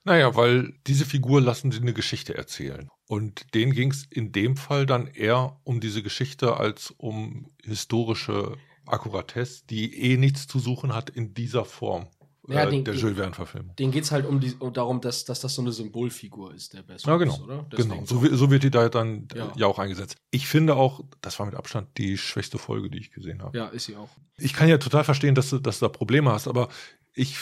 Naja, 0.04 0.36
weil 0.36 0.74
diese 0.86 1.06
Figur 1.06 1.40
lassen 1.40 1.72
sie 1.72 1.80
eine 1.80 1.94
Geschichte 1.94 2.34
erzählen. 2.34 2.90
Und 3.06 3.54
denen 3.54 3.72
ging 3.72 3.90
es 3.90 4.04
in 4.10 4.32
dem 4.32 4.56
Fall 4.56 4.84
dann 4.84 5.06
eher 5.06 5.58
um 5.64 5.80
diese 5.80 6.02
Geschichte 6.02 6.56
als 6.58 6.90
um 6.90 7.50
historische 7.62 8.56
Akkuratesse, 8.86 9.64
die 9.70 9.98
eh 9.98 10.16
nichts 10.18 10.46
zu 10.46 10.58
suchen 10.58 10.94
hat 10.94 11.08
in 11.08 11.32
dieser 11.32 11.64
Form. 11.64 12.06
Ja, 12.48 12.64
äh, 12.64 12.70
den- 12.70 12.84
der 12.84 12.94
den- 12.94 13.00
Jules 13.00 13.16
Verne-Verfilmung. 13.16 13.74
Denen 13.76 13.92
geht 13.92 14.04
es 14.04 14.12
halt 14.12 14.26
um, 14.26 14.38
die, 14.40 14.54
um 14.58 14.72
darum, 14.72 15.00
dass, 15.00 15.24
dass 15.24 15.40
das 15.40 15.54
so 15.54 15.62
eine 15.62 15.72
Symbolfigur 15.72 16.54
ist, 16.54 16.72
der 16.74 16.82
Best 16.82 17.06
Ja, 17.06 17.16
genau. 17.16 17.38
oder? 17.42 17.66
Genau, 17.70 18.04
so, 18.04 18.22
so 18.36 18.50
wird 18.50 18.62
die 18.62 18.70
da 18.70 18.88
dann 18.88 19.28
Ja. 19.34 19.46
ja. 19.46 19.52
ja 19.56 19.66
auch 19.66 19.78
eingesetzt. 19.78 20.16
Ich 20.30 20.46
finde 20.46 20.76
auch, 20.76 21.00
das 21.20 21.38
war 21.38 21.46
mit 21.46 21.54
Abstand 21.54 21.96
die 21.98 22.18
schwächste 22.18 22.58
Folge, 22.58 22.90
die 22.90 22.98
ich 22.98 23.10
gesehen 23.12 23.42
habe. 23.42 23.56
Ja, 23.56 23.68
ist 23.68 23.86
sie 23.86 23.96
auch. 23.96 24.10
Ich 24.36 24.52
kann 24.52 24.68
ja 24.68 24.78
total 24.78 25.04
verstehen, 25.04 25.34
dass 25.34 25.50
du, 25.50 25.58
dass 25.58 25.78
du 25.78 25.86
da 25.86 25.88
Probleme 25.88 26.32
hast, 26.32 26.46
aber 26.48 26.68
ich 27.14 27.36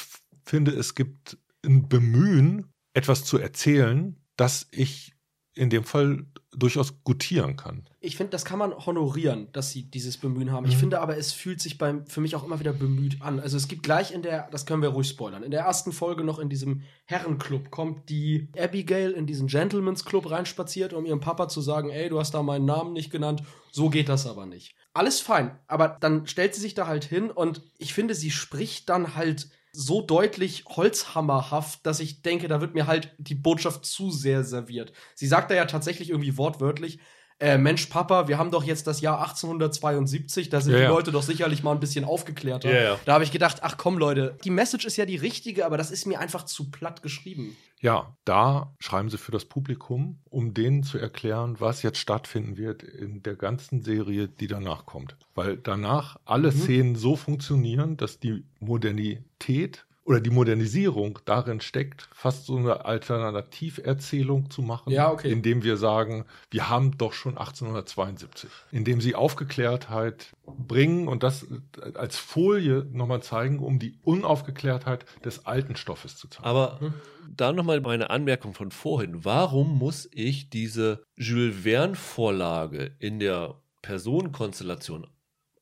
finde, 0.45 0.73
es 0.73 0.95
gibt 0.95 1.37
ein 1.65 1.89
Bemühen, 1.89 2.67
etwas 2.95 3.25
zu 3.25 3.39
erzählen, 3.39 4.17
das 4.37 4.67
ich 4.71 5.15
in 5.55 5.71
dem 5.71 5.85
Fall 5.85 6.25
durchaus 6.55 7.03
gutieren 7.05 7.57
kann. 7.57 7.87
Ich 8.01 8.17
finde, 8.17 8.31
das 8.31 8.45
kann 8.45 8.59
man 8.59 8.75
honorieren, 8.75 9.49
dass 9.53 9.71
sie 9.71 9.85
dieses 9.85 10.19
Bemühen 10.19 10.51
haben. 10.53 10.67
Ich 10.67 10.75
Mhm. 10.77 10.81
finde 10.81 11.01
aber, 11.01 11.17
es 11.17 11.33
fühlt 11.33 11.61
sich 11.61 11.79
beim, 11.79 12.07
für 12.07 12.21
mich 12.21 12.35
auch 12.37 12.45
immer 12.45 12.61
wieder 12.61 12.73
bemüht 12.75 13.23
an. 13.23 13.41
Also 13.41 13.57
es 13.57 13.69
gibt 13.69 13.83
gleich 13.83 14.13
in 14.13 14.21
der, 14.23 14.49
das 14.51 14.67
können 14.67 14.83
wir 14.83 14.91
ruhig 14.91 15.09
spoilern, 15.09 15.43
in 15.43 15.51
der 15.51 15.63
ersten 15.63 15.93
Folge 15.93 16.25
noch 16.25 16.39
in 16.39 16.49
diesem 16.51 16.83
Herrenclub 17.07 17.71
kommt 17.71 18.09
die 18.11 18.49
Abigail 18.59 19.13
in 19.13 19.27
diesen 19.27 19.47
Gentleman's 19.47 20.05
Club 20.05 20.31
reinspaziert, 20.31 20.93
um 20.93 21.07
ihrem 21.07 21.21
Papa 21.21 21.49
zu 21.49 21.61
sagen, 21.63 21.89
ey, 21.91 22.09
du 22.11 22.19
hast 22.19 22.35
da 22.35 22.43
meinen 22.43 22.67
Namen 22.67 22.93
nicht 22.93 23.11
genannt. 23.11 23.43
So 23.71 23.89
geht 23.89 24.09
das 24.11 24.27
aber 24.27 24.45
nicht. 24.45 24.75
Alles 24.95 25.21
fein, 25.21 25.59
aber 25.69 25.97
dann 26.01 26.27
stellt 26.27 26.55
sie 26.55 26.61
sich 26.61 26.75
da 26.75 26.87
halt 26.87 27.05
hin 27.05 27.31
und 27.31 27.63
ich 27.79 27.95
finde, 27.95 28.15
sie 28.15 28.31
spricht 28.31 28.91
dann 28.91 29.15
halt 29.15 29.49
so 29.73 30.03
deutlich 30.03 30.65
holzhammerhaft, 30.67 31.85
dass 31.87 32.01
ich 32.01 32.23
denke, 32.23 32.49
da 32.49 32.61
wird 32.61 32.75
mir 32.75 32.87
halt 32.87 33.15
die 33.19 33.35
Botschaft 33.35 33.87
zu 33.87 34.11
sehr 34.11 34.45
serviert. 34.45 34.93
Sie 35.15 35.27
sagt 35.27 35.51
da 35.51 35.55
ja 35.55 35.65
tatsächlich 35.65 36.11
irgendwie 36.11 36.37
wortwörtlich, 36.37 36.99
äh, 37.43 37.59
Mensch, 37.59 37.87
Papa, 37.87 38.29
wir 38.29 38.39
haben 38.39 38.51
doch 38.51 38.65
jetzt 38.65 38.87
das 38.87 39.01
Jahr 39.01 39.21
1872, 39.21 40.49
da 40.49 40.61
sind 40.61 40.73
Ja, 40.73 40.79
die 40.79 40.85
ja. 40.85 40.89
Leute 40.91 41.11
doch 41.13 41.23
sicherlich 41.23 41.63
mal 41.63 41.73
ein 41.73 41.81
bisschen 41.81 42.05
aufgeklärter. 42.05 42.73
Ja. 42.73 42.99
Da 43.05 43.15
habe 43.15 43.25
ich 43.25 43.33
gedacht, 43.33 43.59
ach 43.63 43.77
komm, 43.77 43.99
Leute, 43.99 44.37
die 44.45 44.51
Message 44.51 44.85
ist 44.87 44.97
ja 44.97 45.05
die 45.07 45.17
richtige, 45.17 45.67
aber 45.67 45.77
das 45.77 45.91
ist 45.91 46.07
mir 46.07 46.21
einfach 46.21 46.45
zu 46.45 46.71
platt 46.71 47.03
geschrieben. 47.03 47.57
Ja, 47.81 48.17
da 48.25 48.73
schreiben 48.79 49.09
sie 49.11 49.19
für 49.19 49.33
das 49.33 49.45
Publikum, 49.45 50.21
um 50.31 50.55
denen 50.55 50.85
zu 50.85 50.99
erklären, 50.99 51.57
was 51.59 51.83
jetzt 51.83 51.99
stattfinden 51.99 52.57
wird 52.57 52.85
in 52.85 53.23
der 53.25 53.35
ganzen 53.35 53.83
Serie, 53.83 54.29
die 54.29 54.47
danach 54.47 54.87
kommt. 54.87 55.17
Weil 55.35 55.57
danach 55.57 56.17
alle 56.25 56.53
Mhm. 56.53 56.61
Szenen 56.61 56.95
so 56.97 57.17
funktionieren, 57.17 57.97
dass 57.97 58.21
die 58.21 58.45
Modernität 58.61 59.85
oder 60.05 60.21
die 60.21 60.31
Modernisierung 60.31 61.21
darin 61.25 61.61
steckt, 61.61 62.09
fast 62.13 62.47
so 62.47 62.57
eine 62.57 62.85
Alternativerzählung 62.85 64.51
zu 64.51 64.63
machen, 64.63 64.91
Ja, 64.93 65.11
okay. 65.11 65.31
indem 65.31 65.63
wir 65.63 65.77
sagen, 65.77 66.25
wir 66.51 66.69
haben 66.69 66.97
doch 66.99 67.13
schon 67.13 67.39
1872, 67.39 68.51
indem 68.73 69.01
sie 69.01 69.15
Aufgeklärtheit 69.15 70.33
bringen 70.47 71.07
und 71.09 71.23
das 71.23 71.47
als 71.95 72.19
Folie 72.19 72.87
nochmal 72.93 73.23
zeigen, 73.23 73.61
um 73.61 73.79
die 73.79 73.99
Unaufgeklärtheit 74.03 75.05
des 75.25 75.47
alten 75.47 75.77
Stoffes 75.77 76.17
zu 76.17 76.29
zeigen. 76.29 76.45
Aber 76.45 76.81
Hm. 76.81 76.95
da 77.37 77.53
nochmal 77.53 77.81
meine 77.81 78.11
Anmerkung 78.11 78.55
von 78.55 78.71
vorhin. 78.73 79.25
Warum 79.25 79.79
muss 79.79 80.09
ich 80.13 80.51
diese 80.51 81.05
Jules 81.17 81.63
Verne-Vorlage 81.63 82.97
in 82.99 83.21
der 83.21 83.55
Personenkonstellation, 83.83 85.07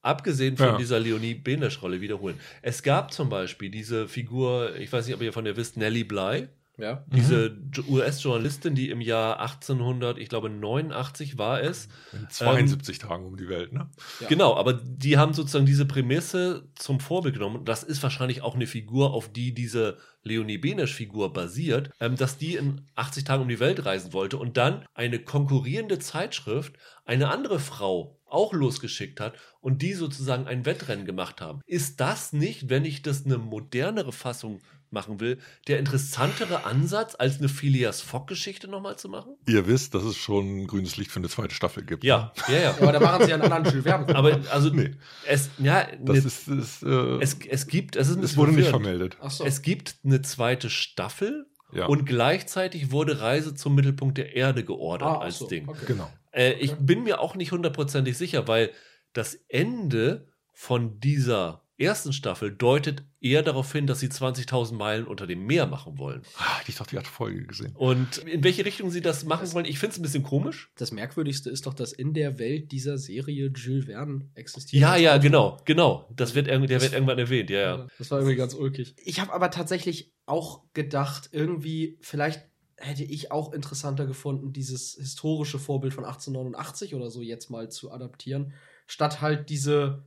abgesehen 0.03 0.57
von 0.57 0.67
Ja. 0.67 0.77
dieser 0.79 0.99
Leonie 1.01 1.35
Benesch-Rolle, 1.35 2.01
wiederholen? 2.01 2.39
Es 2.63 2.83
gab 2.83 3.13
zum 3.13 3.29
Beispiel 3.29 3.71
diese 3.71 4.09
Figur, 4.09 4.77
ich 4.77 4.93
weiß 4.93 5.07
nicht, 5.07 5.15
ob 5.15 5.23
ihr 5.23 5.33
von 5.33 5.45
der 5.45 5.57
wisst, 5.57 5.77
Nellie 5.77 6.05
Bly. 6.05 6.49
Ja. 6.79 7.05
Diese 7.09 7.59
Jo- 7.75 7.83
US-Journalistin, 7.89 8.75
die 8.75 8.89
im 8.89 9.03
Jahr 9.03 9.39
1800, 9.39 10.17
ich 10.17 10.31
glaube 10.31 10.49
89 10.49 11.37
war 11.37 11.61
es, 11.63 11.89
In 12.15 12.27
72 12.31 12.99
Tagen 12.99 13.27
um 13.27 13.37
die 13.37 13.51
Welt, 13.51 13.75
ne? 13.75 13.91
Ja. 14.21 14.29
Genau, 14.29 14.57
aber 14.57 14.73
die 14.73 15.19
haben 15.19 15.35
sozusagen 15.35 15.67
diese 15.67 15.85
Prämisse 15.85 16.71
zum 16.77 16.99
Vorbild 16.99 17.35
genommen. 17.35 17.67
Das 17.67 17.83
ist 17.83 18.03
wahrscheinlich 18.03 18.41
auch 18.41 18.55
eine 18.55 18.67
Figur, 18.67 19.13
auf 19.13 19.31
die 19.31 19.53
diese 19.53 19.99
Leonie 20.23 20.57
Benesch-Figur 20.57 21.35
basiert, 21.35 21.91
ähm, 22.01 22.17
dass 22.17 22.39
die 22.39 22.55
in 22.57 22.87
80 22.95 23.25
Tagen 23.25 23.43
um 23.43 23.49
die 23.51 23.61
Welt 23.61 23.85
reisen 23.85 24.15
wollte 24.15 24.39
und 24.39 24.57
dann 24.57 24.87
eine 24.95 25.19
konkurrierende 25.19 25.99
Zeitschrift 25.99 26.77
eine 27.05 27.29
andere 27.31 27.59
Frau 27.59 28.20
auch 28.33 28.53
losgeschickt 28.53 29.20
hat 29.20 29.35
und 29.61 29.83
die 29.83 29.95
sozusagen 29.95 30.47
ein 30.47 30.64
Wettrennen 30.66 31.05
gemacht 31.05 31.41
haben. 31.41 31.61
Ist 31.66 32.01
das 32.01 32.33
nicht, 32.33 32.68
wenn 32.70 32.85
ich 32.85 33.03
das 33.03 33.24
eine 33.26 33.39
modernere 33.39 34.12
Fassung 34.12 34.61
machen 34.93 35.20
will, 35.20 35.39
der 35.68 35.78
interessantere 35.78 36.64
Ansatz, 36.64 37.14
als 37.16 37.39
eine 37.39 37.49
Phileas 37.49 38.01
Fogg-Geschichte 38.03 38.66
nochmal 38.66 38.99
zu 38.99 39.09
machen? 39.09 39.37
Ihr 39.47 39.68
wisst, 39.68 39.95
dass 39.95 40.03
es 40.03 40.16
schon 40.16 40.66
grünes 40.66 40.97
Licht 40.97 41.12
für 41.12 41.20
eine 41.20 41.28
zweite 41.28 41.55
Staffel 41.55 41.85
gibt. 41.85 42.03
Ja, 42.03 42.33
ja, 42.49 42.55
ja. 42.59 42.70
Aber 42.81 42.91
da 42.91 42.99
machen 42.99 43.24
sie 43.24 43.33
einen 43.33 43.43
anderen 43.43 43.64
Jules 43.66 43.85
Verne. 43.85 44.14
Aber 44.16 44.41
also 44.51 44.70
Nee. 44.70 44.91
es, 45.28 45.49
ja, 45.59 45.87
Das 46.01 46.16
ne- 46.16 46.18
ist, 46.26 46.49
ist 46.49 46.83
äh, 46.83 47.18
es, 47.20 47.37
es 47.49 47.66
gibt, 47.68 47.95
es 47.95 48.09
ist 48.09 48.16
ein 48.16 48.24
es 48.24 48.37
wurde 48.37 48.51
nicht 48.53 48.68
vermeldet. 48.68 49.16
Ach 49.20 49.31
so. 49.31 49.45
Es 49.45 49.62
gibt 49.62 49.95
eine 50.05 50.22
zweite 50.22 50.70
Staffel 50.70 51.47
Ja, 51.72 51.87
und 51.87 52.05
gleichzeitig 52.05 52.91
wurde 52.91 53.20
Reise 53.20 53.55
zum 53.55 53.76
Mittelpunkt 53.76 54.18
der 54.18 54.35
Erde 54.35 54.64
geordert 54.64 55.09
Ah, 55.09 55.18
als 55.20 55.39
so, 55.39 55.47
Ding. 55.47 55.68
okay. 55.68 55.85
genau. 55.87 56.11
Äh, 56.33 56.53
ich 56.55 56.72
Okay. 56.72 56.83
bin 56.83 57.03
mir 57.03 57.20
auch 57.20 57.35
nicht 57.35 57.53
hundertprozentig 57.53 58.16
sicher, 58.16 58.47
weil 58.49 58.70
das 59.12 59.35
Ende 59.49 60.28
von 60.53 61.01
dieser 61.01 61.64
ersten 61.78 62.12
Staffel 62.12 62.55
deutet 62.55 63.03
eher 63.22 63.43
darauf 63.43 63.72
hin, 63.72 63.87
dass 63.87 64.01
sie 64.01 64.09
20.000 64.09 64.74
Meilen 64.74 65.07
unter 65.07 65.26
dem 65.26 65.47
Meer 65.47 65.66
machen 65.66 65.97
wollen. 65.97 66.20
Hätte 66.59 66.68
ich 66.70 66.76
doch 66.76 66.87
die 66.87 66.99
alte 66.99 67.09
Folge 67.09 67.47
gesehen. 67.47 67.74
Und 67.74 68.18
in 68.18 68.45
welche 68.45 68.66
Richtung 68.66 68.91
sie 68.91 69.01
das 69.01 69.24
machen 69.24 69.51
wollen, 69.55 69.64
ich 69.64 69.78
finde 69.78 69.93
es 69.95 69.99
ein 69.99 70.03
bisschen 70.03 70.22
komisch. 70.22 70.70
Das 70.76 70.93
Merkwürdigste 70.93 71.49
ist 71.49 71.64
doch, 71.66 71.72
dass 71.72 71.93
in 71.95 72.12
der 72.12 72.39
Welt 72.39 72.70
dieser 72.70 72.99
Serie 72.99 73.51
Jules 73.57 73.87
Verne 73.87 74.28
existiert. 74.35 74.83
Ja, 74.83 74.97
ja, 74.97 75.12
Autor. 75.12 75.20
genau, 75.22 75.57
genau. 75.64 76.09
Das 76.14 76.35
wird, 76.35 76.49
der 76.49 76.59
Das- 76.61 76.83
wird 76.83 76.93
irgendwann 76.93 77.18
erwähnt, 77.18 77.49
ja, 77.49 77.61
ja. 77.61 77.87
Das 77.97 78.11
war 78.11 78.18
irgendwie 78.18 78.37
ganz 78.37 78.53
ulkig. 78.53 78.95
Ich 79.03 79.18
habe 79.18 79.33
aber 79.33 79.51
tatsächlich 79.51 80.12
auch 80.26 80.62
gedacht, 80.74 81.31
irgendwie, 81.33 81.97
vielleicht 82.03 82.43
hätte 82.81 83.05
ich 83.05 83.31
auch 83.31 83.53
interessanter 83.53 84.07
gefunden, 84.07 84.53
dieses 84.53 84.95
historische 84.95 85.59
Vorbild 85.59 85.95
von 85.95 86.05
1889 86.05 86.95
oder 86.95 87.11
so 87.11 87.20
jetzt 87.20 87.51
mal 87.51 87.70
zu 87.70 87.93
adaptieren, 87.93 88.53
statt 88.87 89.20
halt 89.20 89.51
diese 89.51 90.05